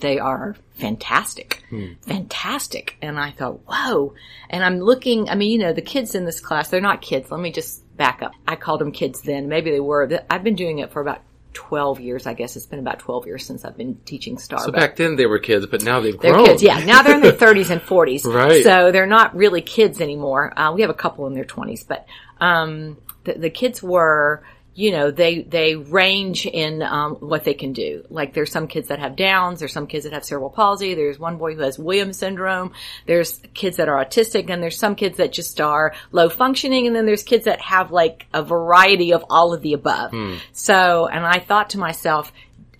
they 0.00 0.18
are 0.18 0.56
fantastic. 0.74 1.62
Hmm. 1.70 1.94
Fantastic. 2.02 2.98
And 3.00 3.18
I 3.18 3.30
thought, 3.30 3.60
whoa. 3.66 4.14
And 4.50 4.62
I'm 4.62 4.78
looking, 4.78 5.30
I 5.30 5.34
mean, 5.36 5.52
you 5.52 5.58
know, 5.58 5.72
the 5.72 5.82
kids 5.82 6.14
in 6.14 6.26
this 6.26 6.40
class, 6.40 6.68
they're 6.68 6.82
not 6.82 7.00
kids. 7.00 7.30
Let 7.30 7.40
me 7.40 7.50
just 7.50 7.82
back 7.96 8.22
up. 8.22 8.32
I 8.46 8.56
called 8.56 8.80
them 8.80 8.92
kids 8.92 9.22
then. 9.22 9.48
Maybe 9.48 9.70
they 9.70 9.80
were. 9.80 10.08
I've 10.28 10.44
been 10.44 10.54
doing 10.54 10.80
it 10.80 10.92
for 10.92 11.00
about 11.00 11.22
12 11.54 12.00
years, 12.00 12.26
I 12.26 12.34
guess. 12.34 12.56
It's 12.56 12.66
been 12.66 12.78
about 12.78 12.98
12 12.98 13.26
years 13.26 13.46
since 13.46 13.64
I've 13.64 13.76
been 13.76 13.96
teaching 14.04 14.38
Star. 14.38 14.58
So 14.58 14.72
back 14.72 14.96
then 14.96 15.16
they 15.16 15.26
were 15.26 15.38
kids, 15.38 15.66
but 15.66 15.82
now 15.82 16.00
they've 16.00 16.18
they're 16.18 16.32
grown. 16.32 16.46
kids, 16.46 16.62
yeah. 16.62 16.84
Now 16.84 17.02
they're 17.02 17.14
in 17.14 17.22
their 17.22 17.32
30s 17.32 17.70
and 17.70 17.80
40s. 17.80 18.24
Right. 18.34 18.64
So 18.64 18.90
they're 18.90 19.06
not 19.06 19.36
really 19.36 19.62
kids 19.62 20.00
anymore. 20.00 20.58
Uh, 20.58 20.72
we 20.72 20.80
have 20.80 20.90
a 20.90 20.94
couple 20.94 21.26
in 21.28 21.34
their 21.34 21.44
20s, 21.44 21.86
but 21.86 22.06
um, 22.40 22.96
the, 23.24 23.34
the 23.34 23.50
kids 23.50 23.82
were, 23.82 24.42
you 24.74 24.90
know, 24.90 25.10
they 25.10 25.42
they 25.42 25.76
range 25.76 26.46
in 26.46 26.82
um, 26.82 27.14
what 27.16 27.44
they 27.44 27.54
can 27.54 27.72
do. 27.72 28.04
Like 28.10 28.34
there's 28.34 28.50
some 28.50 28.66
kids 28.66 28.88
that 28.88 28.98
have 28.98 29.14
Downs, 29.16 29.60
there's 29.60 29.72
some 29.72 29.86
kids 29.86 30.04
that 30.04 30.12
have 30.12 30.24
cerebral 30.24 30.50
palsy, 30.50 30.94
there's 30.94 31.18
one 31.18 31.38
boy 31.38 31.54
who 31.54 31.62
has 31.62 31.78
Williams 31.78 32.18
syndrome, 32.18 32.72
there's 33.06 33.40
kids 33.54 33.76
that 33.76 33.88
are 33.88 34.04
autistic, 34.04 34.50
and 34.50 34.62
there's 34.62 34.78
some 34.78 34.96
kids 34.96 35.18
that 35.18 35.32
just 35.32 35.60
are 35.60 35.94
low 36.10 36.28
functioning, 36.28 36.86
and 36.86 36.96
then 36.96 37.06
there's 37.06 37.22
kids 37.22 37.44
that 37.44 37.60
have 37.60 37.92
like 37.92 38.26
a 38.34 38.42
variety 38.42 39.12
of 39.12 39.24
all 39.30 39.52
of 39.52 39.62
the 39.62 39.74
above. 39.74 40.12
So, 40.52 41.06
and 41.06 41.24
I 41.24 41.38
thought 41.38 41.70
to 41.70 41.78
myself, 41.78 42.32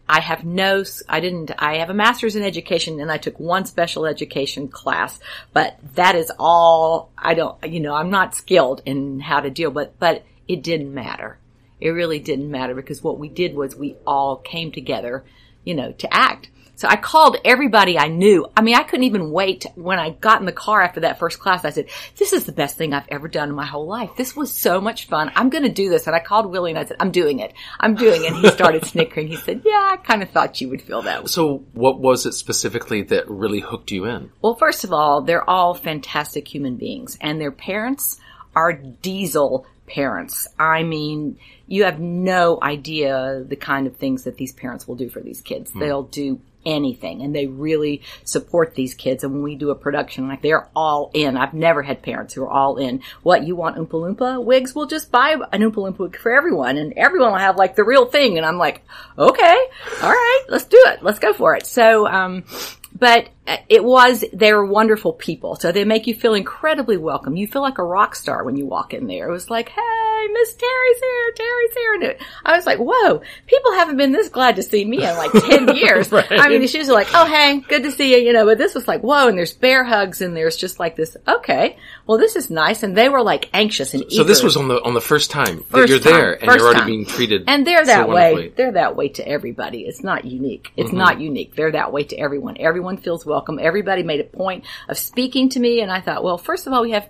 I 0.09 0.21
have 0.21 0.45
no, 0.45 0.85
I 1.09 1.21
didn't, 1.21 1.53
I 1.59 1.79
have 1.79 1.91
a 1.91 1.95
master's 1.95 2.37
in 2.37 2.43
education 2.43 3.01
and 3.01 3.11
I 3.11 3.17
took 3.17 3.41
one 3.41 3.65
special 3.65 4.05
education 4.05 4.69
class, 4.69 5.19
but 5.55 5.79
that 5.95 6.15
is 6.15 6.31
all, 6.39 7.11
I 7.17 7.33
don't, 7.33 7.57
you 7.65 7.81
know, 7.81 7.95
I'm 7.95 8.11
not 8.11 8.35
skilled 8.35 8.83
in 8.85 9.21
how 9.21 9.41
to 9.41 9.49
deal, 9.49 9.71
but, 9.71 9.99
but 9.99 10.25
it 10.47 10.63
didn't 10.63 10.93
matter. 10.93 11.39
It 11.81 11.91
really 11.91 12.19
didn't 12.19 12.51
matter 12.51 12.75
because 12.75 13.03
what 13.03 13.19
we 13.19 13.29
did 13.29 13.55
was 13.55 13.77
we 13.77 13.97
all 14.07 14.37
came 14.37 14.73
together, 14.73 15.25
you 15.65 15.75
know, 15.75 15.93
to 15.93 16.15
act. 16.15 16.51
So 16.77 16.89
I 16.89 16.97
called 16.97 17.37
everybody 17.45 17.99
I 17.99 18.09
knew. 18.09 18.47
I 18.57 18.63
mean, 18.63 18.75
I 18.75 18.83
couldn't 18.83 19.05
even 19.05 19.31
wait 19.31 19.65
when 19.77 20.01
I 20.01 20.11
got 20.11 20.41
in 20.41 20.47
the 20.47 20.53
car 20.53 20.83
after 20.83 21.01
that 21.01 21.19
first 21.21 21.39
class. 21.39 21.65
I 21.65 21.71
said, 21.71 21.87
this 22.17 22.33
is 22.33 22.45
the 22.45 22.53
best 22.53 22.77
thing 22.77 22.93
I've 22.93 23.07
ever 23.09 23.29
done 23.29 23.49
in 23.49 23.55
my 23.55 23.67
whole 23.67 23.87
life. 23.87 24.11
This 24.17 24.35
was 24.35 24.53
so 24.53 24.81
much 24.81 25.07
fun. 25.07 25.31
I'm 25.37 25.51
going 25.51 25.63
to 25.63 25.71
do 25.71 25.89
this. 25.89 26.07
And 26.07 26.17
I 26.17 26.19
called 26.19 26.47
Willie 26.47 26.73
and 26.73 26.79
I 26.79 26.85
said, 26.85 26.97
I'm 26.99 27.13
doing 27.13 27.39
it. 27.39 27.53
I'm 27.79 27.95
doing 27.95 28.25
it. 28.25 28.33
And 28.33 28.37
he 28.39 28.51
started 28.51 28.85
snickering. 28.87 29.29
He 29.29 29.37
said, 29.37 29.63
yeah, 29.65 29.91
I 29.93 29.99
kind 30.03 30.23
of 30.23 30.31
thought 30.31 30.61
you 30.61 30.69
would 30.71 30.83
feel 30.83 31.03
that 31.03 31.23
way. 31.23 31.27
So 31.29 31.65
what 31.75 32.01
was 32.01 32.27
it 32.27 32.33
specifically 32.33 33.03
that 33.03 33.31
really 33.31 33.61
hooked 33.61 33.93
you 33.93 34.07
in? 34.07 34.33
Well, 34.43 34.57
first 34.57 34.83
of 34.83 34.93
all, 34.93 35.23
they're 35.23 35.49
all 35.49 35.75
fantastic 35.75 36.53
human 36.53 36.77
beings 36.77 37.17
and 37.21 37.41
their 37.41 37.53
parents 37.53 38.19
are 38.57 38.73
diesel 38.73 39.67
parents. 39.87 40.49
I 40.59 40.83
mean, 40.83 41.39
you 41.67 41.85
have 41.85 42.01
no 42.01 42.59
idea 42.63 43.45
the 43.47 43.57
kind 43.57 43.87
of 43.87 43.97
things 43.97 44.25
that 44.25 44.37
these 44.37 44.53
parents 44.53 44.87
will 44.87 44.97
do 44.97 45.09
for 45.09 45.21
these 45.21 45.41
kids. 45.41 45.71
They'll 45.73 46.03
do 46.03 46.41
anything 46.67 47.23
and 47.23 47.35
they 47.35 47.47
really 47.47 48.03
support 48.25 48.75
these 48.75 48.95
kids. 48.95 49.25
And 49.25 49.33
when 49.33 49.43
we 49.43 49.55
do 49.55 49.71
a 49.71 49.75
production, 49.75 50.29
like 50.29 50.43
they're 50.43 50.69
all 50.75 51.11
in. 51.15 51.37
I've 51.37 51.55
never 51.55 51.83
had 51.83 52.03
parents 52.03 52.35
who 52.35 52.43
are 52.43 52.51
all 52.51 52.77
in. 52.77 53.03
What 53.23 53.47
you 53.47 53.57
want 53.57 53.77
Oompa 53.77 54.17
Loompa 54.17 54.43
wigs? 54.43 54.75
We'll 54.75 54.87
just 54.87 55.11
buy 55.11 55.37
an 55.53 55.61
Oompa 55.61 55.75
Loompa 55.75 55.99
wig 55.99 56.17
for 56.17 56.35
everyone 56.35 56.77
and 56.77 56.95
everyone 56.97 57.33
will 57.33 57.39
have 57.39 57.57
like 57.57 57.77
the 57.77 57.85
real 57.85 58.07
thing. 58.07 58.37
And 58.37 58.47
I'm 58.47 58.59
like, 58.59 58.83
okay, 59.19 59.59
all 60.03 60.11
right, 60.11 60.45
let's 60.49 60.65
do 60.65 60.83
it. 60.87 61.03
Let's 61.03 61.19
go 61.19 61.33
for 61.33 61.55
it. 61.55 61.67
So, 61.67 62.07
um, 62.07 62.45
but 62.95 63.29
uh, 63.47 63.57
it 63.69 63.85
was 63.85 64.25
they're 64.33 64.65
wonderful 64.65 65.13
people. 65.13 65.57
So 65.57 65.73
they 65.73 65.85
make 65.85 66.07
you 66.07 66.15
feel 66.15 66.35
incredibly 66.35 66.97
welcome. 66.97 67.37
You 67.37 67.47
feel 67.47 67.63
like 67.63 67.79
a 67.79 67.85
rock 67.85 68.15
star 68.15 68.45
when 68.45 68.57
you 68.57 68.67
walk 68.67 68.95
in 68.95 69.07
there. 69.07 69.29
It 69.29 69.33
was 69.33 69.51
like 69.51 69.71
hey 69.71 70.04
miss 70.33 70.55
terri's 70.55 71.01
here 71.01 71.33
terri's 71.37 71.75
here 71.75 71.95
and 71.95 72.03
it, 72.05 72.23
i 72.45 72.57
was 72.57 72.67
like 72.67 72.79
whoa 72.79 73.21
people 73.47 73.73
haven't 73.75 73.97
been 73.97 74.13
this 74.13 74.29
glad 74.29 74.57
to 74.57 74.63
see 74.63 74.85
me 74.85 74.99
in 74.99 75.17
like 75.17 75.33
10 75.33 75.77
years 75.77 76.13
i 76.13 76.49
mean 76.49 76.63
it's 76.63 76.75
usually 76.75 76.95
like 76.95 77.09
oh 77.15 77.27
hey 77.27 77.61
good 77.69 77.83
to 77.83 77.91
see 77.91 78.13
you 78.15 78.19
you 78.27 78.33
know 78.33 78.45
but 78.45 78.59
this 78.59 78.75
was 78.75 78.87
like 78.89 79.01
whoa 79.03 79.29
and 79.29 79.37
there's 79.39 79.53
bear 79.53 79.85
hugs 79.85 80.21
and 80.21 80.37
there's 80.37 80.57
just 80.57 80.79
like 80.81 80.97
this 80.97 81.17
okay 81.29 81.77
well 82.07 82.19
this 82.19 82.37
is 82.37 82.51
nice 82.51 82.83
and 82.83 82.97
they 82.97 83.09
were 83.09 83.23
like 83.23 83.49
anxious 83.55 83.95
and 83.95 84.03
eager. 84.05 84.17
So 84.17 84.25
this 84.25 84.43
was 84.43 84.57
on 84.57 84.69
the 84.69 84.83
on 84.83 84.95
the 84.95 85.01
first 85.01 85.31
time 85.31 85.57
that 85.59 85.67
First 85.71 85.91
you're 85.91 85.99
there, 85.99 86.37
time. 86.37 86.49
and 86.49 86.57
you're 86.59 86.67
already 86.67 86.81
time. 86.81 86.87
being 86.87 87.07
treated, 87.07 87.45
and 87.49 87.67
they're 87.67 87.85
so 87.85 87.93
that 87.93 88.09
way. 88.09 88.49
They're 88.49 88.73
that 88.73 88.95
way 88.97 89.09
to 89.11 89.27
everybody. 89.27 89.83
It's 89.83 90.03
not 90.03 90.25
unique. 90.25 90.71
It's 90.77 90.89
Mm-hmm. 90.89 90.97
not 90.99 91.21
unique. 91.21 91.55
They're 91.57 91.73
that 91.73 91.93
way 91.93 92.05
to 92.05 92.17
everyone. 92.17 92.57
Everyone 92.61 92.97
feels 92.99 93.25
welcome. 93.25 93.59
Everybody 93.59 94.03
made 94.03 94.21
a 94.21 94.25
point 94.25 94.65
of 94.89 94.99
speaking 94.99 95.49
to 95.51 95.61
me, 95.61 95.81
and 95.81 95.91
I 95.91 96.01
thought, 96.01 96.23
well, 96.23 96.37
first 96.39 96.67
of 96.67 96.73
all, 96.73 96.83
we 96.83 96.91
have 96.93 97.09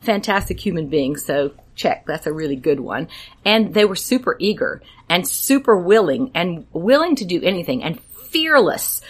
fantastic 0.00 0.60
human 0.60 0.88
beings, 0.88 1.24
so 1.24 1.52
check. 1.74 2.06
That's 2.06 2.26
a 2.26 2.32
really 2.32 2.56
good 2.56 2.80
one. 2.80 3.08
And 3.44 3.74
they 3.74 3.84
were 3.84 3.96
super 3.96 4.36
eager 4.38 4.82
and 5.08 5.26
super 5.26 5.76
willing 5.76 6.30
and 6.34 6.66
willing 6.72 7.16
to 7.16 7.24
do 7.24 7.42
anything 7.42 7.82
and 7.82 8.00
fearless. 8.00 9.00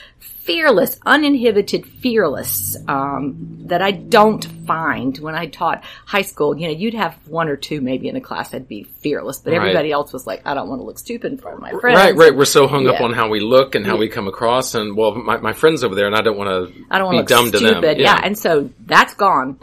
Fearless, 0.45 0.99
uninhibited, 1.07 1.87
fearless, 1.87 2.77
um, 2.87 3.61
that 3.67 3.81
I 3.81 3.93
don't 3.93 4.45
find 4.67 5.17
when 5.19 5.35
I 5.35 5.47
taught 5.47 5.83
high 6.05 6.21
school. 6.21 6.55
You 6.59 6.69
know, 6.69 6.75
you'd 6.75 6.93
have 6.93 7.15
one 7.27 7.49
or 7.49 7.57
two 7.57 7.81
maybe 7.81 8.09
in 8.11 8.17
a 8.17 8.21
class 8.21 8.51
that'd 8.51 8.69
be 8.69 8.83
fearless, 8.83 9.39
but 9.39 9.53
Right. 9.53 9.57
everybody 9.61 9.91
else 9.91 10.13
was 10.13 10.27
like, 10.27 10.43
I 10.47 10.53
don't 10.53 10.69
want 10.69 10.83
to 10.83 10.85
look 10.85 10.99
stupid 10.99 11.33
in 11.33 11.39
front 11.39 11.57
of 11.57 11.63
my 11.63 11.71
friends. 11.81 11.97
Right, 11.97 12.15
right. 12.15 12.37
We're 12.37 12.45
so 12.45 12.67
hung 12.67 12.87
up 12.89 13.01
on 13.01 13.15
how 13.15 13.31
we 13.31 13.41
look 13.41 13.75
and 13.75 13.87
how 13.87 13.97
we 13.97 14.09
come 14.11 14.29
across, 14.29 14.75
and 14.75 14.95
well, 14.99 15.15
my, 15.15 15.39
my 15.39 15.55
friends 15.55 15.83
over 15.83 15.95
there, 15.95 16.07
and 16.07 16.15
I 16.15 16.21
don't 16.21 16.37
want 16.37 16.51
to 16.51 16.85
I 16.91 16.99
don't 16.99 17.15
want 17.15 17.27
to 17.27 17.35
dumb 17.35 17.45
look 17.47 17.53
to 17.55 17.59
stupid. 17.61 17.83
them. 17.83 18.01
Yeah. 18.01 18.21
and 18.23 18.39
so 18.39 18.69
that's 18.85 19.15
gone. 19.15 19.57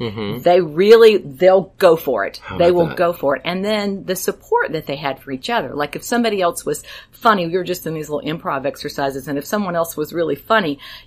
They 0.43 0.61
really, 0.61 1.17
they'll 1.17 1.73
go 1.77 1.95
for 1.95 2.25
it. 2.25 2.41
they 2.57 2.71
will 2.71 2.87
that? 2.87 2.97
go 2.97 3.13
for 3.13 3.35
it. 3.35 3.43
And 3.45 3.63
then 3.63 4.05
the 4.05 4.15
support 4.15 4.71
that 4.71 4.87
they 4.87 4.95
had 4.95 5.19
for 5.19 5.31
each 5.31 5.51
other. 5.51 5.75
Like 5.75 5.95
if 5.95 6.03
somebody 6.03 6.41
else 6.41 6.65
was 6.65 6.81
funny, 7.11 7.45
we 7.45 7.55
were 7.55 7.63
just 7.63 7.85
in 7.85 7.93
these 7.93 8.09
little 8.09 8.27
improv 8.27 8.65
exercises, 8.65 9.27
and 9.27 9.37
if 9.37 9.45
someone 9.45 9.75
else 9.75 9.95
was 9.95 10.11
really 10.11 10.35
funny, 10.35 10.50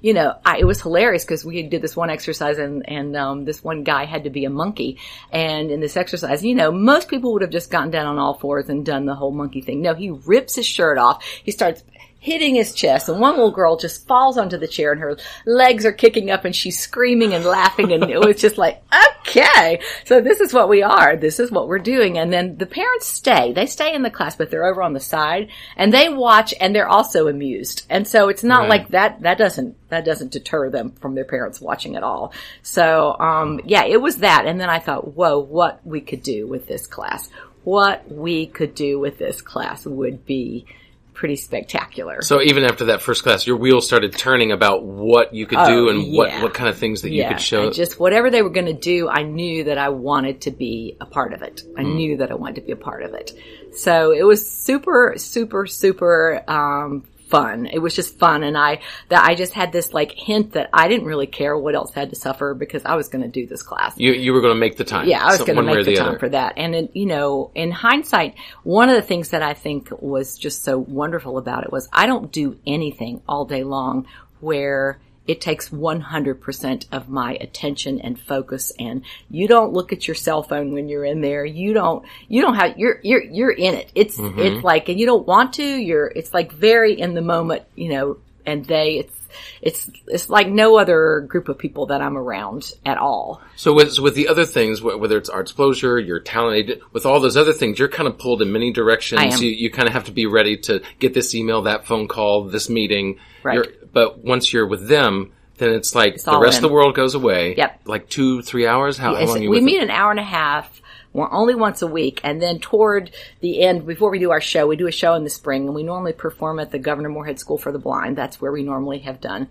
you 0.01 0.15
know, 0.15 0.37
I, 0.45 0.59
it 0.59 0.65
was 0.65 0.81
hilarious 0.81 1.25
because 1.25 1.45
we 1.45 1.63
did 1.63 1.83
this 1.83 1.97
one 1.97 2.11
exercise, 2.11 2.59
and 2.59 2.89
and 2.89 3.17
um, 3.17 3.45
this 3.45 3.63
one 3.63 3.83
guy 3.83 4.05
had 4.05 4.25
to 4.25 4.31
be 4.31 4.45
a 4.45 4.51
monkey, 4.51 4.99
and 5.31 5.71
in 5.71 5.81
this 5.81 5.97
exercise, 5.97 6.45
you 6.45 6.55
know, 6.55 6.73
most 6.73 7.09
people 7.09 7.33
would 7.33 7.43
have 7.43 7.51
just 7.51 7.71
gotten 7.71 7.91
down 7.91 8.07
on 8.07 8.19
all 8.19 8.35
fours 8.35 8.69
and 8.69 8.85
done 8.85 9.07
the 9.07 9.15
whole 9.15 9.33
monkey 9.33 9.61
thing. 9.61 9.83
No, 9.83 9.95
he 9.95 10.11
rips 10.11 10.55
his 10.55 10.67
shirt 10.67 10.99
off. 10.99 11.25
He 11.25 11.51
starts 11.51 11.83
hitting 12.25 12.55
his 12.55 12.73
chest 12.73 13.07
and 13.11 13.21
one 13.21 13.35
little 13.35 13.51
girl 13.51 13.77
just 13.77 14.07
falls 14.09 14.39
onto 14.39 14.57
the 14.57 14.67
chair 14.67 14.93
and 14.93 15.01
her 15.03 15.15
legs 15.45 15.85
are 15.85 15.93
kicking 15.93 16.31
up 16.31 16.47
and 16.47 16.57
she's 16.57 16.79
screaming 16.79 17.35
and 17.35 17.45
laughing 17.45 17.93
and 17.93 18.05
it 18.05 18.19
was 18.19 18.41
just 18.41 18.57
like 18.57 18.83
okay 19.29 19.79
so 20.05 20.23
this 20.23 20.41
is 20.41 20.55
what 20.55 20.71
we 20.71 20.83
are. 20.83 21.17
This 21.17 21.39
is 21.39 21.51
what 21.51 21.69
we're 21.69 21.79
doing. 21.79 22.17
And 22.17 22.33
then 22.33 22.57
the 22.57 22.65
parents 22.67 23.07
stay. 23.07 23.53
They 23.53 23.67
stay 23.67 23.95
in 23.95 24.03
the 24.03 24.11
class 24.11 24.37
but 24.37 24.51
they're 24.51 24.65
over 24.65 24.83
on 24.83 24.95
the 24.95 25.01
side 25.01 25.51
and 25.77 25.93
they 25.93 26.09
watch 26.09 26.55
and 26.59 26.75
they're 26.75 26.89
also 26.89 27.29
amused. 27.29 27.85
And 27.91 28.09
so 28.09 28.29
it's 28.31 28.43
not 28.45 28.61
Right. 28.63 28.69
like 28.71 28.89
that 28.89 29.21
that 29.21 29.37
doesn't 29.37 29.77
that 29.91 30.07
doesn't 30.07 30.33
deter 30.33 30.71
them 30.71 30.93
from 30.93 31.15
their 31.15 31.27
parents 31.27 31.61
watching 31.61 31.95
at 31.95 32.03
all. 32.03 32.33
So 32.63 33.19
um 33.21 33.61
yeah 33.67 33.85
it 33.85 34.01
was 34.01 34.19
that. 34.19 34.47
And 34.47 34.59
then 34.59 34.71
i 34.71 34.79
thought 34.79 35.15
whoa 35.15 35.39
what 35.41 35.87
we 35.87 36.01
could 36.01 36.23
do 36.23 36.47
with 36.47 36.67
this 36.67 36.87
class. 36.87 37.29
What 37.65 38.11
we 38.11 38.47
could 38.47 38.75
do 38.75 38.99
with 38.99 39.19
this 39.19 39.43
class 39.43 39.85
would 39.85 40.25
be 40.25 40.67
pretty 41.15 41.37
spectacular 41.37 42.21
So 42.23 42.43
even 42.43 42.65
after 42.65 42.87
that 42.87 43.01
first 43.01 43.23
class, 43.23 43.47
your 43.47 43.57
wheels 43.57 43.87
started 43.87 44.13
turning 44.19 44.53
about 44.53 44.85
what 44.85 45.33
you 45.33 45.47
could 45.47 45.61
do 45.65 45.87
Oh, 45.87 45.89
and 45.89 46.13
what, 46.13 46.29
yeah. 46.29 46.43
what 46.43 46.53
kind 46.55 46.69
of 46.69 46.77
things 46.77 47.03
that 47.03 47.11
you 47.13 47.25
could 47.27 47.41
show. 47.41 47.67
and 47.67 47.75
just 47.75 47.99
whatever 48.01 48.31
they 48.31 48.43
were 48.43 48.51
going 48.51 48.67
to 48.67 48.73
do, 48.73 49.09
I 49.09 49.23
knew 49.23 49.65
that 49.65 49.79
I 49.79 49.89
wanted 49.91 50.43
to 50.43 50.51
be 50.51 50.97
a 51.01 51.07
part 51.07 51.33
of 51.33 51.43
it. 51.43 51.63
I 51.79 51.83
Hmm. 51.83 51.95
knew 51.97 52.17
that 52.19 52.31
I 52.31 52.35
wanted 52.35 52.57
to 52.57 52.61
be 52.63 52.73
a 52.73 52.77
part 52.77 53.03
of 53.05 53.15
it. 53.15 53.33
So 53.77 54.11
it 54.13 54.25
was 54.25 54.45
super, 54.49 55.15
super, 55.17 55.67
super, 55.67 56.43
um, 56.49 57.05
fun. 57.35 57.67
It 57.67 57.79
was 57.79 57.95
just 57.95 58.19
fun. 58.19 58.45
And 58.45 58.57
I, 58.57 58.81
that 59.09 59.25
I 59.25 59.35
just 59.35 59.53
had 59.53 59.73
this 59.73 59.93
like 59.93 60.13
hint 60.13 60.53
that 60.53 60.71
I 60.73 60.89
didn't 60.89 61.07
really 61.07 61.27
care 61.27 61.57
what 61.59 61.75
else 61.75 61.93
had 61.93 62.11
to 62.11 62.17
suffer 62.17 62.55
because 62.55 62.85
I 62.85 62.95
was 62.95 63.09
going 63.09 63.23
to 63.23 63.29
do 63.29 63.47
this 63.47 63.63
class. 63.63 63.99
you 63.99 64.13
you 64.13 64.33
were 64.33 64.41
going 64.41 64.55
to 64.55 64.61
make 64.61 64.77
the 64.77 64.85
time. 64.85 65.09
Yeah, 65.09 65.25
I 65.25 65.31
was 65.31 65.39
so 65.39 65.47
going 65.47 65.57
to 65.57 65.63
make 65.63 65.85
the, 65.85 65.97
time 65.97 66.11
other. 66.11 66.19
for 66.19 66.29
that. 66.29 66.55
And 66.57 66.75
it, 66.75 66.91
you 66.95 67.07
know, 67.07 67.51
in 67.55 67.71
hindsight, 67.71 68.37
one 68.63 68.89
of 68.89 68.95
the 68.95 69.03
things 69.03 69.31
that 69.31 69.43
I 69.43 69.55
think 69.55 69.91
was 70.01 70.39
just 70.39 70.63
so 70.63 70.79
wonderful 70.79 71.39
about 71.39 71.65
it 71.65 71.73
was 71.73 71.89
I 71.93 72.07
don't 72.07 72.31
do 72.31 72.59
anything 72.67 73.23
all 73.29 73.45
day 73.45 73.65
long 73.65 74.07
where 74.41 75.01
it 75.27 75.41
takes 75.41 75.71
100% 75.71 76.87
of 76.93 77.09
my 77.09 77.35
attention 77.41 78.01
and 78.01 78.21
focus 78.21 78.73
and 78.79 79.03
you 79.31 79.49
don't 79.49 79.73
look 79.73 79.93
at 79.93 80.07
your 80.07 80.15
cell 80.15 80.43
phone 80.43 80.73
when 80.73 80.89
you're 80.89 81.05
in 81.05 81.21
there. 81.21 81.45
You 81.45 81.73
don't, 81.73 82.05
you 82.29 82.43
don't 82.43 82.55
have, 82.55 82.79
you're, 82.79 83.01
you're, 83.03 83.23
you're 83.23 83.51
in 83.53 83.75
it. 83.75 83.91
It's, 83.95 84.19
Mm-hmm. 84.19 84.39
it's 84.39 84.65
like, 84.65 84.89
and 84.89 84.99
you 85.01 85.07
don't 85.07 85.27
want 85.27 85.55
to, 85.55 85.65
you're, 85.65 86.07
it's 86.07 86.33
like 86.33 86.53
very 86.53 86.99
in 86.99 87.15
the 87.15 87.23
moment, 87.23 87.63
you 87.75 87.89
know, 87.91 88.19
and 88.47 88.65
they, 88.65 88.99
it's, 88.99 89.15
it's, 89.61 89.91
it's 90.07 90.29
like 90.31 90.47
no 90.49 90.77
other 90.79 91.21
group 91.29 91.49
of 91.49 91.59
people 91.59 91.87
that 91.87 92.01
I'm 92.01 92.17
around 92.17 92.71
at 92.87 92.99
all. 92.99 93.41
So 93.57 93.73
with, 93.73 93.99
with 93.99 94.15
the 94.15 94.29
other 94.29 94.45
things, 94.45 94.81
whether 94.83 95.17
it's 95.19 95.29
Artsplosure, 95.31 96.07
your 96.07 96.21
talent, 96.21 96.71
with 96.93 97.05
all 97.07 97.19
those 97.19 97.37
other 97.37 97.53
things, 97.53 97.79
you're 97.79 97.89
kind 97.89 98.07
of 98.09 98.19
pulled 98.19 98.43
in 98.43 98.53
many 98.53 98.73
directions. 98.73 99.41
You, 99.43 99.51
you 99.51 99.71
kind 99.71 99.89
of 99.89 99.95
have 99.95 100.05
to 100.05 100.13
be 100.13 100.27
ready 100.27 100.57
to 100.59 100.83
get 101.01 101.15
this 101.15 101.35
email, 101.35 101.63
that 101.63 101.87
phone 101.87 102.07
call, 102.09 102.45
this 102.45 102.69
meeting. 102.69 103.19
Right. 103.43 103.55
You're- 103.55 103.73
but 103.95 104.25
once 104.25 104.53
you're 104.53 104.67
with 104.67 104.89
them, 104.89 105.33
then 105.59 105.73
it's 105.73 105.95
like 105.95 106.23
the 106.23 106.39
rest 106.39 106.59
in. 106.59 106.65
of 106.65 106.69
the 106.69 106.75
world 106.75 106.95
goes 106.95 107.15
away. 107.15 107.55
Yep. 107.57 107.83
Like 107.85 108.09
two, 108.09 108.43
three 108.43 108.67
hours? 108.67 108.99
How, 108.99 109.15
how 109.15 109.25
long 109.25 109.43
you 109.43 109.51
we 109.51 109.61
meet 109.61 109.79
them? 109.79 109.85
an 109.85 109.91
hour 109.91 110.11
and 110.11 110.21
a 110.21 110.25
half, 110.25 110.83
We're 111.13 111.31
only 111.31 111.55
once 111.55 111.81
a 111.81 111.87
week. 111.87 112.21
And 112.25 112.43
then 112.43 112.59
toward 112.59 113.13
the 113.41 113.63
end, 113.63 113.87
before 113.87 114.11
we 114.11 114.19
do 114.19 114.33
our 114.33 114.41
show, 114.41 114.67
we 114.67 114.77
do 114.77 114.89
a 114.89 114.93
show 114.93 115.15
in 115.15 115.23
the 115.23 115.31
spring 115.31 115.67
and 115.67 115.75
we 115.75 115.85
normally 115.85 116.13
perform 116.13 116.59
at 116.59 116.73
the 116.73 116.79
Governor 116.79 117.09
Morehead 117.09 117.39
School 117.39 117.57
for 117.57 117.71
the 117.71 117.79
Blind. 117.79 118.19
That's 118.19 118.41
where 118.41 118.51
we 118.51 118.65
normally 118.65 118.99
have 118.99 119.21
done. 119.21 119.49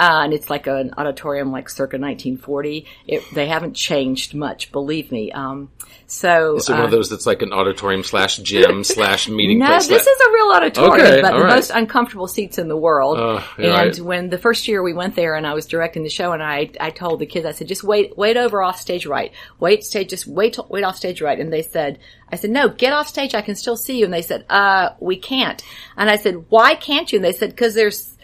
Uh, 0.00 0.22
and 0.24 0.32
it's 0.32 0.48
like 0.48 0.66
an 0.66 0.94
auditorium 0.96 1.52
like 1.52 1.68
circa 1.68 1.98
1940. 1.98 2.86
It, 3.06 3.22
they 3.34 3.46
haven't 3.46 3.74
changed 3.74 4.34
much, 4.34 4.72
believe 4.72 5.12
me. 5.12 5.30
Um, 5.30 5.70
so 6.06 6.56
Is 6.56 6.70
it 6.70 6.72
one 6.72 6.80
of 6.80 6.86
uh, 6.86 6.90
those 6.90 7.10
that's 7.10 7.26
like 7.26 7.42
an 7.42 7.52
auditorium 7.52 8.02
slash 8.02 8.38
gym 8.38 8.82
slash 8.84 9.28
meeting 9.28 9.58
no, 9.58 9.66
place? 9.66 9.88
this 9.88 10.06
is 10.06 10.20
a 10.20 10.32
real 10.32 10.52
auditorium, 10.52 11.06
Okay, 11.06 11.20
but 11.20 11.32
the 11.32 11.42
right. 11.44 11.54
most 11.54 11.70
uncomfortable 11.70 12.28
seats 12.28 12.56
in 12.56 12.68
the 12.68 12.78
world. 12.78 13.18
Uh, 13.18 13.42
and 13.58 13.66
right. 13.66 14.00
when 14.00 14.30
the 14.30 14.38
first 14.38 14.68
year 14.68 14.82
we 14.82 14.94
went 14.94 15.16
there 15.16 15.34
and 15.34 15.46
I 15.46 15.52
was 15.52 15.66
directing 15.66 16.02
the 16.02 16.08
show 16.08 16.32
and 16.32 16.42
I, 16.42 16.70
I 16.80 16.88
told 16.88 17.18
the 17.20 17.26
kids, 17.26 17.44
I 17.44 17.52
said, 17.52 17.68
just 17.68 17.84
wait, 17.84 18.16
wait 18.16 18.38
over 18.38 18.62
off 18.62 18.80
stage 18.80 19.04
right. 19.04 19.32
Wait 19.58 19.84
stage, 19.84 20.08
just 20.08 20.26
wait, 20.26 20.54
till- 20.54 20.66
wait 20.70 20.82
off 20.82 20.96
stage 20.96 21.20
right. 21.20 21.38
And 21.38 21.52
they 21.52 21.60
said, 21.60 21.98
I 22.32 22.36
said, 22.36 22.48
no, 22.48 22.70
get 22.70 22.94
off 22.94 23.06
stage. 23.06 23.34
I 23.34 23.42
can 23.42 23.54
still 23.54 23.76
see 23.76 23.98
you. 23.98 24.06
And 24.06 24.14
they 24.14 24.22
said, 24.22 24.46
uh, 24.48 24.94
we 24.98 25.18
can't. 25.18 25.62
And 25.98 26.08
I 26.08 26.16
said, 26.16 26.46
why 26.48 26.74
can't 26.74 27.12
you? 27.12 27.18
And 27.18 27.24
they 27.24 27.32
said, 27.32 27.54
cause 27.54 27.74
there's, 27.74 28.16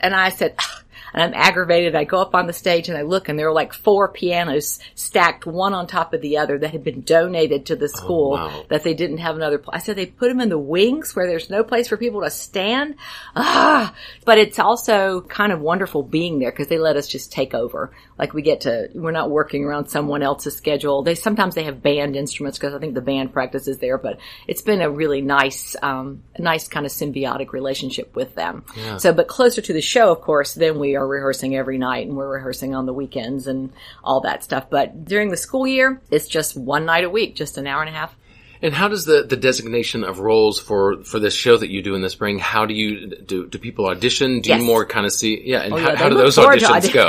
and 0.00 0.14
I 0.14 0.28
said, 0.28 0.54
"Ugh." 0.58 0.83
And 1.14 1.22
I'm 1.22 1.40
aggravated. 1.40 1.94
I 1.94 2.04
go 2.04 2.20
up 2.20 2.34
on 2.34 2.46
the 2.46 2.52
stage 2.52 2.88
and 2.88 2.98
I 2.98 3.02
look 3.02 3.28
and 3.28 3.38
there 3.38 3.48
are 3.48 3.52
like 3.52 3.72
four 3.72 4.08
pianos 4.08 4.80
stacked 4.94 5.46
one 5.46 5.72
on 5.72 5.86
top 5.86 6.12
of 6.12 6.20
the 6.20 6.38
other 6.38 6.58
that 6.58 6.72
had 6.72 6.82
been 6.82 7.02
donated 7.02 7.66
to 7.66 7.76
the 7.76 7.88
school 7.88 8.32
wow. 8.32 8.64
that 8.68 8.82
they 8.82 8.94
didn't 8.94 9.18
have 9.18 9.36
another 9.36 9.58
place. 9.58 9.76
I 9.76 9.78
said 9.84 9.96
they 9.96 10.06
put 10.06 10.28
them 10.28 10.40
in 10.40 10.48
the 10.48 10.58
wings 10.58 11.14
where 11.14 11.26
there's 11.26 11.48
no 11.48 11.62
place 11.62 11.88
for 11.88 11.96
people 11.96 12.22
to 12.22 12.30
stand. 12.30 12.96
Ah, 13.36 13.94
but 14.24 14.38
it's 14.38 14.58
also 14.58 15.20
kind 15.22 15.52
of 15.52 15.60
wonderful 15.60 16.02
being 16.02 16.40
there 16.40 16.50
because 16.50 16.68
they 16.68 16.78
let 16.78 16.96
us 16.96 17.06
just 17.06 17.32
take 17.32 17.54
over. 17.54 17.92
Like 18.18 18.34
we 18.34 18.42
get 18.42 18.62
to, 18.62 18.88
we're 18.94 19.12
not 19.12 19.30
working 19.30 19.64
around 19.64 19.88
someone 19.88 20.22
else's 20.22 20.56
schedule. 20.56 21.02
They, 21.02 21.14
sometimes 21.14 21.54
they 21.54 21.64
have 21.64 21.82
band 21.82 22.16
instruments 22.16 22.58
because 22.58 22.74
I 22.74 22.78
think 22.78 22.94
the 22.94 23.00
band 23.00 23.32
practice 23.32 23.68
is 23.68 23.78
there, 23.78 23.98
but 23.98 24.18
it's 24.48 24.62
been 24.62 24.80
a 24.80 24.90
really 24.90 25.20
nice, 25.20 25.76
um, 25.80 26.22
nice 26.38 26.66
kind 26.66 26.86
of 26.86 26.92
symbiotic 26.92 27.52
relationship 27.52 28.16
with 28.16 28.34
them. 28.34 28.64
So, 28.98 29.12
but 29.12 29.28
closer 29.28 29.60
to 29.62 29.72
the 29.72 29.80
show, 29.80 30.10
of 30.10 30.20
course, 30.20 30.54
then 30.54 30.78
we 30.78 30.96
are 30.96 31.03
rehearsing 31.06 31.56
every 31.56 31.78
night 31.78 32.06
and 32.06 32.16
we're 32.16 32.32
rehearsing 32.32 32.74
on 32.74 32.86
the 32.86 32.92
weekends 32.92 33.46
and 33.46 33.72
all 34.02 34.20
that 34.20 34.44
stuff. 34.44 34.68
But 34.70 35.04
during 35.04 35.30
the 35.30 35.36
school 35.36 35.66
year, 35.66 36.00
it's 36.10 36.28
just 36.28 36.56
one 36.56 36.84
night 36.84 37.04
a 37.04 37.10
week, 37.10 37.36
just 37.36 37.58
an 37.58 37.66
hour 37.66 37.82
and 37.82 37.88
a 37.88 37.98
half. 37.98 38.16
And 38.64 38.74
how 38.74 38.88
does 38.88 39.04
the, 39.04 39.22
the 39.22 39.36
designation 39.36 40.02
of 40.02 40.18
roles 40.18 40.58
for, 40.58 41.04
for 41.04 41.20
this 41.20 41.34
show 41.34 41.56
that 41.56 41.68
you 41.70 41.82
do 41.82 41.94
in 41.94 42.02
the 42.02 42.08
spring, 42.10 42.38
how 42.40 42.64
do 42.66 42.74
you, 42.74 43.14
do, 43.14 43.46
do 43.46 43.58
people 43.58 43.86
audition? 43.86 44.40
Do 44.40 44.48
Yes. 44.48 44.60
you 44.60 44.66
more 44.66 44.84
kind 44.86 45.04
of 45.06 45.12
see, 45.12 45.42
yeah, 45.44 45.60
and 45.60 45.74
Oh, 45.74 45.76
how, 45.76 45.90
yeah, 45.90 45.96
how 45.96 46.08
do 46.08 46.16
those 46.16 46.36
auditions 46.36 46.92
go? 46.92 47.06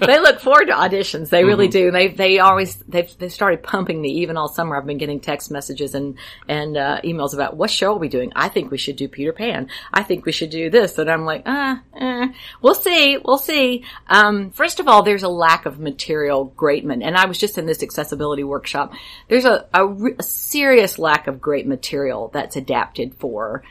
they 0.06 0.18
look 0.18 0.40
forward 0.40 0.66
to 0.66 0.72
auditions. 0.72 1.30
They 1.30 1.38
Mm-hmm. 1.38 1.46
really 1.48 1.68
do. 1.68 1.90
They 1.92 2.08
they 2.08 2.40
always 2.40 2.76
they've 2.88 3.16
they 3.18 3.28
started 3.28 3.62
pumping 3.62 4.02
me 4.02 4.08
even 4.22 4.36
all 4.36 4.48
summer. 4.48 4.76
I've 4.76 4.86
been 4.86 4.98
getting 4.98 5.20
text 5.20 5.50
messages 5.52 5.94
and 5.94 6.18
and 6.48 6.76
uh, 6.76 7.00
emails 7.04 7.32
about 7.32 7.56
what 7.56 7.70
show 7.70 7.94
are 7.94 7.98
we 7.98 8.08
doing. 8.08 8.32
I 8.34 8.48
think 8.48 8.72
we 8.72 8.78
should 8.78 8.96
do 8.96 9.06
Peter 9.06 9.32
Pan. 9.32 9.68
I 9.92 10.02
think 10.02 10.26
we 10.26 10.32
should 10.32 10.50
do 10.50 10.68
this. 10.68 10.98
And 10.98 11.08
I'm 11.08 11.24
like, 11.24 11.44
ah, 11.46 11.80
eh. 11.96 12.28
we'll 12.60 12.74
see, 12.74 13.18
we'll 13.24 13.38
see. 13.38 13.84
Um, 14.08 14.50
first 14.50 14.80
of 14.80 14.88
all, 14.88 15.02
there's 15.04 15.22
a 15.22 15.28
lack 15.28 15.64
of 15.64 15.78
material 15.78 16.52
greatman, 16.56 17.04
and 17.04 17.16
I 17.16 17.26
was 17.26 17.38
just 17.38 17.56
in 17.56 17.66
this 17.66 17.82
accessibility 17.84 18.42
workshop. 18.42 18.92
There's 19.28 19.44
a 19.44 19.66
a, 19.72 19.86
a 20.18 20.22
serious 20.22 20.87
lack 20.96 21.26
of 21.26 21.40
great 21.40 21.66
material 21.66 22.30
that's 22.32 22.54
adapted 22.54 23.16
for 23.16 23.64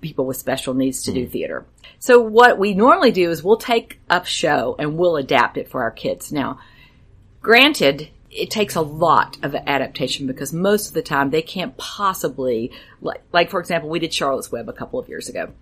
people 0.00 0.26
with 0.26 0.36
special 0.36 0.74
needs 0.74 1.04
to 1.04 1.12
do 1.12 1.24
hmm. 1.24 1.30
theater. 1.30 1.66
So 2.00 2.20
what 2.20 2.58
we 2.58 2.74
normally 2.74 3.12
do 3.12 3.30
is 3.30 3.44
we'll 3.44 3.56
take 3.56 4.00
a 4.10 4.24
show 4.24 4.74
and 4.78 4.96
we'll 4.96 5.16
adapt 5.16 5.56
it 5.56 5.68
for 5.68 5.82
our 5.82 5.90
kids. 5.92 6.32
Now, 6.32 6.58
granted, 7.40 8.08
it 8.30 8.50
takes 8.50 8.76
a 8.76 8.80
lot 8.80 9.36
of 9.42 9.54
adaptation 9.54 10.26
because 10.26 10.52
most 10.52 10.88
of 10.88 10.94
the 10.94 11.02
time 11.02 11.30
they 11.30 11.42
can't 11.42 11.76
possibly, 11.76 12.72
like, 13.00 13.22
like 13.32 13.50
for 13.50 13.60
example, 13.60 13.88
we 13.88 13.98
did 13.98 14.12
Charlotte's 14.12 14.52
Web 14.52 14.68
a 14.68 14.72
couple 14.72 14.98
of 14.98 15.08
years 15.08 15.28
ago. 15.28 15.52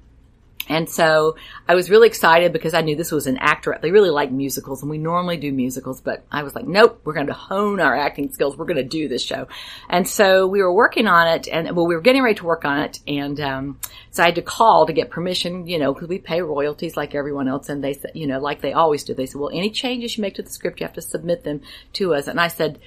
And 0.68 0.88
so 0.88 1.36
I 1.68 1.74
was 1.74 1.90
really 1.90 2.08
excited 2.08 2.52
because 2.52 2.74
I 2.74 2.80
knew 2.80 2.96
this 2.96 3.12
was 3.12 3.26
an 3.26 3.36
actor. 3.38 3.78
They 3.80 3.92
really 3.92 4.10
like 4.10 4.32
musicals 4.32 4.82
and 4.82 4.90
we 4.90 4.98
normally 4.98 5.36
do 5.36 5.52
musicals, 5.52 6.00
but 6.00 6.24
I 6.30 6.42
was 6.42 6.54
like, 6.54 6.66
nope, 6.66 7.00
we're 7.04 7.14
going 7.14 7.28
to 7.28 7.32
hone 7.32 7.80
our 7.80 7.96
acting 7.96 8.32
skills. 8.32 8.56
We're 8.56 8.64
going 8.66 8.76
to 8.76 8.82
do 8.82 9.08
this 9.08 9.22
show. 9.22 9.46
And 9.88 10.06
so 10.08 10.46
we 10.46 10.60
were 10.60 10.72
working 10.72 11.06
on 11.06 11.28
it 11.28 11.48
and 11.48 11.74
well, 11.76 11.86
we 11.86 11.94
were 11.94 12.00
getting 12.00 12.22
ready 12.22 12.36
to 12.36 12.44
work 12.44 12.64
on 12.64 12.80
it. 12.80 13.00
And, 13.06 13.40
um, 13.40 13.80
so 14.10 14.22
I 14.22 14.26
had 14.26 14.34
to 14.36 14.42
call 14.42 14.86
to 14.86 14.92
get 14.92 15.10
permission, 15.10 15.66
you 15.66 15.78
know, 15.78 15.94
cause 15.94 16.08
we 16.08 16.18
pay 16.18 16.40
royalties 16.42 16.96
like 16.96 17.14
everyone 17.14 17.48
else. 17.48 17.68
And 17.68 17.84
they 17.84 17.92
said, 17.92 18.12
you 18.14 18.26
know, 18.26 18.40
like 18.40 18.60
they 18.60 18.72
always 18.72 19.04
do. 19.04 19.14
They 19.14 19.26
said, 19.26 19.40
well, 19.40 19.50
any 19.50 19.70
changes 19.70 20.16
you 20.16 20.22
make 20.22 20.34
to 20.36 20.42
the 20.42 20.50
script, 20.50 20.80
you 20.80 20.86
have 20.86 20.94
to 20.94 21.02
submit 21.02 21.44
them 21.44 21.60
to 21.94 22.14
us. 22.14 22.26
And 22.26 22.40
I 22.40 22.48
said, 22.48 22.80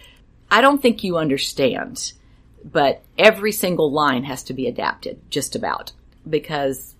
I 0.52 0.62
don't 0.62 0.82
think 0.82 1.04
you 1.04 1.18
understand, 1.18 2.14
but 2.66 3.04
every 3.18 3.52
single 3.52 3.92
line 3.92 4.24
has 4.24 4.44
to 4.46 4.54
be 4.54 4.68
adapted 4.68 5.22
just 5.30 5.56
about 5.56 5.92
because 6.28 6.96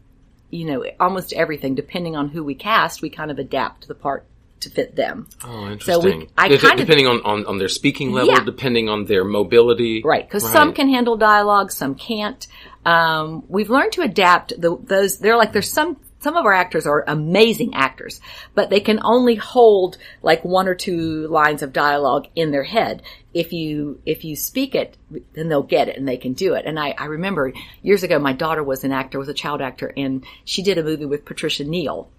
you 0.50 0.66
know, 0.66 0.86
almost 1.00 1.34
everything, 1.34 1.76
depending 1.76 2.16
on 2.16 2.30
who 2.30 2.44
we 2.44 2.56
cast, 2.56 3.02
we 3.02 3.10
kind 3.10 3.32
of 3.32 3.40
adapt 3.40 3.88
the 3.88 3.96
part 3.96 4.26
to 4.62 4.70
fit 4.70 4.96
them. 4.96 5.28
Oh, 5.44 5.78
So 5.80 6.00
we- 6.00 6.12
interesting. 6.12 6.30
I 6.38 6.50
kind 6.50 6.74
of- 6.74 6.86
depending 6.86 7.08
on, 7.08 7.22
on, 7.24 7.46
on 7.46 7.58
their 7.60 7.70
speaking 7.70 8.12
level, 8.12 8.34
Yeah. 8.34 8.44
depending 8.44 8.90
on 8.90 9.06
their 9.06 9.24
mobility. 9.24 10.02
Right, 10.04 10.28
because 10.28 10.50
some 10.50 10.74
can 10.74 10.90
handle 10.90 11.16
dialogue, 11.18 11.72
some 11.72 11.96
can't. 11.96 12.46
Um, 12.86 13.44
we've 13.48 13.70
learned 13.70 13.94
to 13.94 14.02
adapt 14.02 14.60
the, 14.60 14.78
those. 14.82 15.18
They're 15.20 15.38
like 15.38 15.54
there's 15.54 15.72
some 15.72 15.98
some 16.22 16.36
of 16.36 16.46
our 16.46 16.54
actors 16.54 16.86
are 16.86 17.06
amazing 17.08 17.74
actors, 17.76 18.20
but 18.54 18.70
they 18.70 18.80
can 18.80 19.00
only 19.04 19.36
hold 19.36 19.98
like 20.22 20.44
one 20.44 20.68
or 20.68 20.76
two 20.76 21.28
lines 21.28 21.62
of 21.62 21.74
dialogue 21.74 22.28
in 22.36 22.52
their 22.52 22.64
head. 22.64 23.02
If 23.34 23.54
you 23.54 24.02
if 24.06 24.26
you 24.26 24.36
speak 24.36 24.76
it, 24.76 24.98
then 25.34 25.48
they'll 25.48 25.64
get 25.64 25.88
it 25.88 25.98
and 25.98 26.08
they 26.08 26.18
can 26.18 26.34
do 26.34 26.56
it. 26.56 26.66
And 26.66 26.80
I, 26.80 26.94
I 26.98 27.06
remember 27.06 27.54
years 27.82 28.04
ago, 28.04 28.20
my 28.20 28.34
daughter 28.34 28.64
was 28.64 28.84
an 28.84 28.92
actor, 28.92 29.20
was 29.20 29.30
a 29.30 29.34
child 29.34 29.62
actor, 29.62 29.94
and 29.96 30.26
she 30.44 30.62
did 30.62 30.78
a 30.78 30.84
movie 30.84 31.06
with 31.06 31.26
Patricia 31.26 31.64
Neal, 31.64 32.10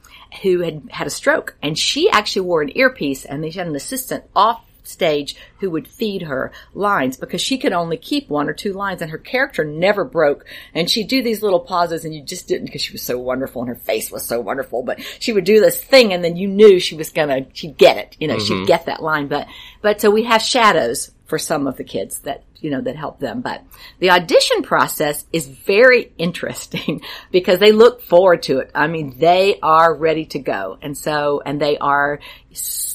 who 0.43 0.61
had 0.61 0.83
had 0.91 1.07
a 1.07 1.11
stroke, 1.11 1.57
and 1.63 1.79
she 1.79 2.09
actually 2.09 2.43
wore 2.43 2.63
an 2.63 2.77
earpiece, 2.77 3.25
and 3.25 3.45
they 3.45 3.51
had 3.51 3.67
an 3.67 3.77
assistant 3.77 4.25
off 4.35 4.65
stage 4.85 5.37
who 5.61 5.71
would 5.71 5.89
feed 5.89 6.23
her 6.23 6.53
lines 6.75 7.17
because 7.17 7.41
she 7.41 7.59
could 7.59 7.73
only 7.73 7.97
keep 7.97 8.29
one 8.29 8.49
or 8.49 8.53
two 8.53 8.73
lines 8.73 9.03
and 9.03 9.11
her 9.11 9.19
character 9.19 9.65
never 9.65 10.05
broke. 10.05 10.45
And 10.75 10.91
she'd 10.91 11.09
do 11.09 11.23
these 11.23 11.43
little 11.43 11.61
pauses 11.61 12.05
and 12.05 12.15
you 12.15 12.23
just 12.23 12.49
didn't 12.49 12.67
because 12.67 12.83
she 12.83 12.93
was 12.93 13.03
so 13.03 13.19
wonderful 13.19 13.63
and 13.63 13.69
her 13.69 13.75
face 13.75 14.11
was 14.11 14.25
so 14.25 14.41
wonderful 14.41 14.83
but 14.83 15.01
she 15.19 15.33
would 15.33 15.45
do 15.45 15.61
this 15.61 15.83
thing 15.83 16.13
and 16.13 16.25
then 16.25 16.37
you 16.37 16.49
knew 16.49 16.81
she 16.81 16.95
was 16.95 17.11
gonna 17.11 17.47
she'd 17.53 17.77
get 17.77 17.97
it 17.97 18.17
you 18.19 18.29
know 18.29 18.39
she'd 18.39 18.55
mm-hmm. 18.55 18.65
get 18.65 18.87
that 18.87 19.03
line. 19.03 19.29
But 19.29 19.47
but 19.83 20.01
so 20.01 20.11
we 20.11 20.25
have 20.25 20.43
shadows 20.43 21.13
for 21.31 21.39
some 21.39 21.69
of 21.69 21.77
the 21.77 21.85
kids 21.85 22.19
that 22.21 22.43
you 22.57 22.71
know 22.71 22.81
that 22.81 22.97
help 22.97 23.21
them. 23.21 23.41
But 23.41 23.63
the 24.01 24.11
audition 24.11 24.63
process 24.63 25.25
is 25.33 25.47
very 25.47 26.13
interesting 26.19 27.03
because 27.31 27.61
they 27.61 27.73
look 27.73 28.03
forward 28.03 28.43
to 28.45 28.59
it. 28.59 28.71
I 28.75 28.89
mean 28.89 29.19
they 29.19 29.59
are 29.63 29.95
ready 29.95 30.27
to 30.27 30.39
go. 30.39 30.79
And 30.83 30.99
so 30.99 31.41
and 31.47 31.61
they 31.61 31.79
are 31.79 32.21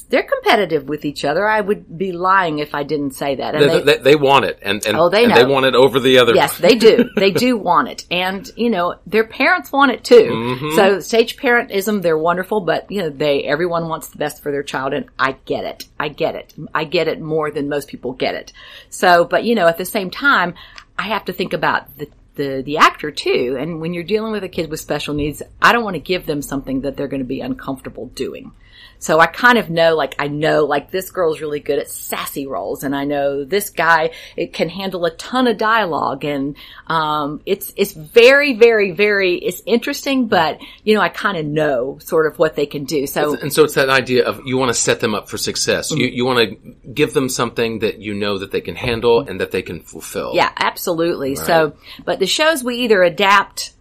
they're 0.09 0.23
competitive 0.23 0.87
with 0.87 1.05
each 1.05 1.25
other 1.25 1.47
i 1.47 1.59
would 1.59 1.97
be 1.97 2.11
lying 2.11 2.59
if 2.59 2.73
i 2.75 2.83
didn't 2.83 3.11
say 3.11 3.35
that 3.35 3.55
and 3.55 3.69
They, 3.69 3.81
they, 3.81 3.97
they 3.97 4.15
want 4.15 4.45
it, 4.45 4.59
and, 4.61 4.85
and, 4.85 4.97
Oh, 4.97 5.09
they 5.09 5.25
know. 5.27 5.35
they 5.35 5.45
want 5.45 5.65
it 5.65 5.75
over 5.75 5.99
the 5.99 6.19
other. 6.19 6.33
Yes, 6.35 6.57
they 6.57 6.75
do. 6.75 7.09
They 7.15 7.31
do 7.31 7.57
want 7.57 7.89
it. 7.89 8.05
And, 8.09 8.49
you 8.55 8.69
know, 8.69 8.95
their 9.05 9.25
parents 9.25 9.71
want 9.71 9.91
it 9.91 10.03
too. 10.03 10.29
Mm-hmm. 10.31 10.75
So 10.75 10.99
stage 10.99 11.37
parentism, 11.37 12.01
they're 12.01 12.17
wonderful, 12.17 12.61
but, 12.61 12.89
you 12.91 13.01
know, 13.01 13.09
they, 13.09 13.43
everyone 13.43 13.87
wants 13.87 14.09
the 14.09 14.17
best 14.17 14.41
for 14.41 14.51
their 14.51 14.63
child 14.63 14.93
and 14.93 15.05
I 15.19 15.33
get 15.45 15.65
it. 15.65 15.85
I 15.99 16.09
get 16.09 16.35
it. 16.35 16.53
I 16.73 16.83
get 16.85 17.07
it 17.07 17.19
more 17.21 17.51
than 17.51 17.67
most 17.69 17.87
people 17.87 18.13
get 18.13 18.35
it. 18.35 18.53
So, 18.89 19.25
but, 19.25 19.43
you 19.43 19.55
know, 19.55 19.67
at 19.67 19.77
the 19.77 19.85
same 19.85 20.09
time, 20.09 20.53
I 20.97 21.03
have 21.03 21.25
to 21.25 21.33
think 21.33 21.53
about 21.53 21.97
the, 21.97 22.09
the, 22.35 22.61
the 22.65 22.77
actor 22.77 23.11
too. 23.11 23.57
And 23.59 23.81
when 23.81 23.93
you're 23.93 24.03
dealing 24.03 24.31
with 24.31 24.43
a 24.43 24.49
kid 24.49 24.69
with 24.69 24.79
special 24.79 25.13
needs, 25.13 25.41
I 25.61 25.71
don't 25.73 25.83
want 25.83 25.95
to 25.95 25.99
give 26.01 26.25
them 26.25 26.41
something 26.41 26.81
that 26.81 26.95
they're 26.95 27.07
going 27.07 27.21
to 27.23 27.27
be 27.27 27.41
uncomfortable 27.41 28.07
doing. 28.07 28.51
So 28.99 29.19
I 29.19 29.27
kind 29.27 29.57
of 29.57 29.69
know, 29.69 29.95
like, 29.95 30.15
I 30.19 30.27
know, 30.27 30.65
like, 30.65 30.91
this 30.91 31.11
girl's 31.11 31.41
really 31.41 31.59
good 31.59 31.79
at 31.79 31.89
sassy 31.89 32.47
roles, 32.47 32.83
and 32.83 32.95
I 32.95 33.05
know 33.05 33.43
this 33.43 33.69
guy 33.69 34.11
it 34.35 34.53
can 34.53 34.69
handle 34.69 35.05
a 35.05 35.11
ton 35.11 35.47
of 35.47 35.57
dialogue, 35.57 36.25
and 36.25 36.55
um, 36.87 37.41
it's 37.45 37.73
it's 37.75 37.93
very, 37.93 38.53
very, 38.55 38.91
very 38.91 39.35
it's 39.35 39.61
interesting, 39.65 40.27
but 40.27 40.59
you 40.83 40.95
know, 40.95 41.01
I 41.01 41.09
kind 41.09 41.37
of 41.37 41.45
know 41.45 41.99
sort 41.99 42.25
of 42.25 42.39
what 42.39 42.55
they 42.55 42.65
can 42.65 42.85
do. 42.85 43.07
So 43.07 43.35
And 43.35 43.53
so 43.53 43.63
it's 43.63 43.75
that 43.75 43.89
idea 43.89 44.25
of 44.25 44.41
you 44.45 44.57
want 44.57 44.69
to 44.69 44.73
set 44.73 44.99
them 44.99 45.13
up 45.13 45.29
for 45.29 45.37
success. 45.37 45.91
You, 45.91 46.07
you 46.07 46.25
want 46.25 46.49
to 46.49 46.55
give 46.93 47.13
them 47.13 47.29
something 47.29 47.79
that 47.79 47.99
you 47.99 48.13
know 48.13 48.37
that 48.39 48.51
they 48.51 48.61
can 48.61 48.75
handle 48.75 49.21
and 49.21 49.39
that 49.39 49.51
they 49.51 49.61
can 49.61 49.81
fulfill. 49.81 50.33
Yeah, 50.33 50.51
absolutely. 50.57 51.35
So, 51.35 51.75
but 52.03 52.19
the 52.19 52.27
shows 52.27 52.63
we 52.63 52.77
either 52.77 53.03
adapt, 53.03 53.73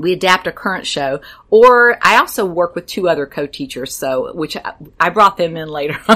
we 0.00 0.12
adapt 0.12 0.46
a 0.46 0.52
current 0.52 0.86
show, 0.86 1.20
or 1.50 1.98
I 2.02 2.16
also 2.18 2.44
work 2.44 2.74
with 2.74 2.86
two 2.86 3.08
other 3.08 3.26
co-teachers. 3.26 3.94
So, 3.94 4.34
which 4.34 4.56
I, 4.56 4.74
I 4.98 5.10
brought 5.10 5.36
them 5.36 5.56
in 5.56 5.68
later. 5.68 5.98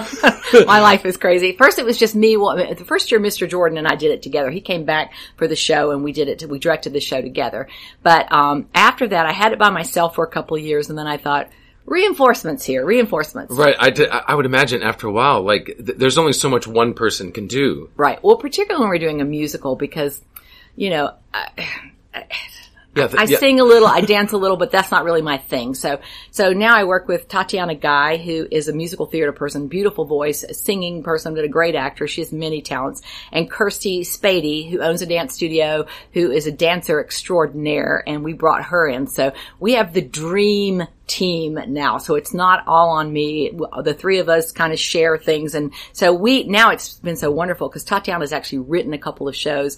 My 0.66 0.80
life 0.80 1.04
is 1.04 1.16
crazy. 1.16 1.56
First, 1.56 1.78
it 1.78 1.84
was 1.84 1.98
just 1.98 2.14
me. 2.14 2.36
Well, 2.36 2.56
the 2.56 2.84
first 2.84 3.10
year, 3.10 3.20
Mr. 3.20 3.48
Jordan 3.48 3.78
and 3.78 3.86
I 3.88 3.94
did 3.96 4.10
it 4.10 4.22
together. 4.22 4.50
He 4.50 4.60
came 4.60 4.84
back 4.84 5.12
for 5.36 5.48
the 5.48 5.56
show, 5.56 5.90
and 5.90 6.04
we 6.04 6.12
did 6.12 6.28
it. 6.28 6.48
We 6.48 6.58
directed 6.58 6.92
the 6.92 7.00
show 7.00 7.20
together. 7.22 7.68
But 8.02 8.30
um, 8.32 8.68
after 8.74 9.08
that, 9.08 9.26
I 9.26 9.32
had 9.32 9.52
it 9.52 9.58
by 9.58 9.70
myself 9.70 10.14
for 10.14 10.24
a 10.24 10.30
couple 10.30 10.56
of 10.56 10.62
years, 10.62 10.88
and 10.90 10.98
then 10.98 11.06
I 11.06 11.16
thought. 11.16 11.50
reinforcements 11.86 12.64
here, 12.64 12.84
reinforcements. 12.84 13.54
Right. 13.54 13.76
I, 13.78 13.90
did- 13.90 14.08
I 14.10 14.34
would 14.34 14.46
imagine 14.46 14.82
after 14.82 15.06
a 15.06 15.12
while, 15.12 15.42
like, 15.42 15.66
th- 15.66 15.98
there's 15.98 16.16
only 16.16 16.32
so 16.32 16.48
much 16.48 16.66
one 16.66 16.94
person 16.94 17.30
can 17.32 17.46
do. 17.46 17.90
Right. 17.96 18.22
Well, 18.24 18.36
particularly 18.36 18.80
when 18.82 18.88
we're 18.88 18.98
doing 18.98 19.20
a 19.20 19.24
musical 19.26 19.76
because, 19.76 20.20
you 20.76 20.88
know, 20.90 21.12
I, 21.34 22.24
Yeah. 22.96 23.08
I 23.16 23.24
yeah. 23.24 23.38
sing 23.38 23.60
a 23.60 23.64
little, 23.64 23.88
I 23.88 24.00
dance 24.00 24.32
a 24.32 24.36
little, 24.36 24.56
but 24.56 24.70
that's 24.70 24.90
not 24.90 25.04
really 25.04 25.22
my 25.22 25.38
thing. 25.38 25.74
So, 25.74 26.00
so 26.30 26.52
now 26.52 26.76
I 26.76 26.84
work 26.84 27.08
with 27.08 27.28
Tatiana 27.28 27.74
Guy, 27.74 28.16
who 28.18 28.46
is 28.50 28.68
a 28.68 28.72
musical 28.72 29.06
theater 29.06 29.32
person, 29.32 29.68
beautiful 29.68 30.04
voice, 30.04 30.44
a 30.44 30.54
singing 30.54 31.02
person, 31.02 31.34
but 31.34 31.44
a 31.44 31.48
great 31.48 31.74
actor. 31.74 32.06
She 32.06 32.20
has 32.20 32.32
many 32.32 32.62
talents. 32.62 33.02
And 33.32 33.50
Kirsty 33.50 34.02
Spady, 34.02 34.70
who 34.70 34.80
owns 34.80 35.02
a 35.02 35.06
dance 35.06 35.34
studio, 35.34 35.86
who 36.12 36.30
is 36.30 36.46
a 36.46 36.52
dancer 36.52 37.00
extraordinaire, 37.00 38.02
and 38.06 38.22
we 38.22 38.32
brought 38.32 38.64
her 38.66 38.86
in. 38.86 39.06
So 39.06 39.32
we 39.58 39.72
have 39.72 39.92
the 39.92 40.02
dream 40.02 40.84
team 41.06 41.58
now. 41.68 41.98
So 41.98 42.14
it's 42.14 42.32
not 42.32 42.64
all 42.66 42.90
on 42.90 43.12
me. 43.12 43.52
The 43.82 43.94
three 43.94 44.20
of 44.20 44.28
us 44.28 44.52
kind 44.52 44.72
of 44.72 44.78
share 44.78 45.18
things. 45.18 45.54
And 45.54 45.72
so 45.92 46.14
we, 46.14 46.44
now 46.44 46.70
it's 46.70 46.94
been 46.94 47.16
so 47.16 47.30
wonderful 47.30 47.68
because 47.68 47.84
Tatiana 47.84 48.22
has 48.22 48.32
actually 48.32 48.60
written 48.60 48.94
a 48.94 48.98
couple 48.98 49.28
of 49.28 49.36
shows. 49.36 49.76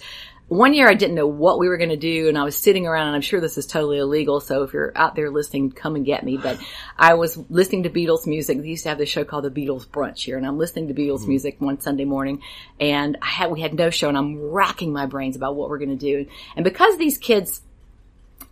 One 0.48 0.74
year 0.74 0.88
I 0.88 0.94
didn't 0.94 1.16
know 1.16 1.26
what 1.26 1.58
we 1.58 1.68
were 1.68 1.76
going 1.76 1.90
to 1.90 1.96
do 1.96 2.28
and 2.28 2.38
I 2.38 2.44
was 2.44 2.56
sitting 2.56 2.86
around 2.86 3.08
and 3.08 3.16
I'm 3.16 3.22
sure 3.22 3.40
this 3.40 3.58
is 3.58 3.66
totally 3.66 3.98
illegal. 3.98 4.40
So 4.40 4.62
if 4.62 4.72
you're 4.72 4.92
out 4.94 5.16
there 5.16 5.30
listening, 5.30 5.72
come 5.72 5.96
and 5.96 6.06
get 6.06 6.24
me. 6.24 6.36
But 6.36 6.60
I 6.96 7.14
was 7.14 7.36
listening 7.50 7.82
to 7.82 7.90
Beatles 7.90 8.26
music. 8.26 8.60
They 8.60 8.68
used 8.68 8.84
to 8.84 8.90
have 8.90 8.98
this 8.98 9.08
show 9.08 9.24
called 9.24 9.44
the 9.44 9.50
Beatles 9.50 9.86
Brunch 9.86 10.20
here 10.20 10.36
and 10.36 10.46
I'm 10.46 10.56
listening 10.56 10.88
to 10.88 10.94
Beatles 10.94 11.20
mm-hmm. 11.20 11.30
music 11.30 11.60
one 11.60 11.80
Sunday 11.80 12.04
morning 12.04 12.42
and 12.78 13.18
I 13.20 13.26
had, 13.26 13.50
we 13.50 13.60
had 13.60 13.74
no 13.74 13.90
show 13.90 14.08
and 14.08 14.16
I'm 14.16 14.40
racking 14.40 14.92
my 14.92 15.06
brains 15.06 15.34
about 15.34 15.56
what 15.56 15.68
we're 15.68 15.78
going 15.78 15.96
to 15.96 15.96
do. 15.96 16.26
And 16.54 16.64
because 16.64 16.96
these 16.96 17.18
kids 17.18 17.62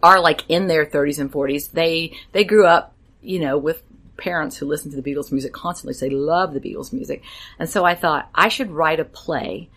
are 0.05 0.21
like 0.21 0.45
in 0.49 0.67
their 0.67 0.85
30s 0.85 1.19
and 1.19 1.33
40s. 1.33 1.73
They 1.73 2.17
they 2.33 2.45
grew 2.45 2.67
up, 2.67 2.95
you 3.23 3.41
know, 3.41 3.57
with 3.57 3.83
parents 4.19 4.57
who 4.57 4.67
listen 4.67 4.91
to 4.91 5.01
the 5.01 5.03
Beatles 5.03 5.33
music 5.33 5.53
constantly. 5.53 5.95
So 5.95 6.07
they 6.07 6.15
love 6.15 6.53
the 6.53 6.61
Beatles 6.61 6.93
music. 6.93 7.23
And 7.59 7.69
so 7.69 7.85
I 7.85 7.95
thought 7.95 8.29
I 8.35 8.49
should 8.49 8.71
write 8.71 9.01
a 9.01 9.05
play 9.05 9.71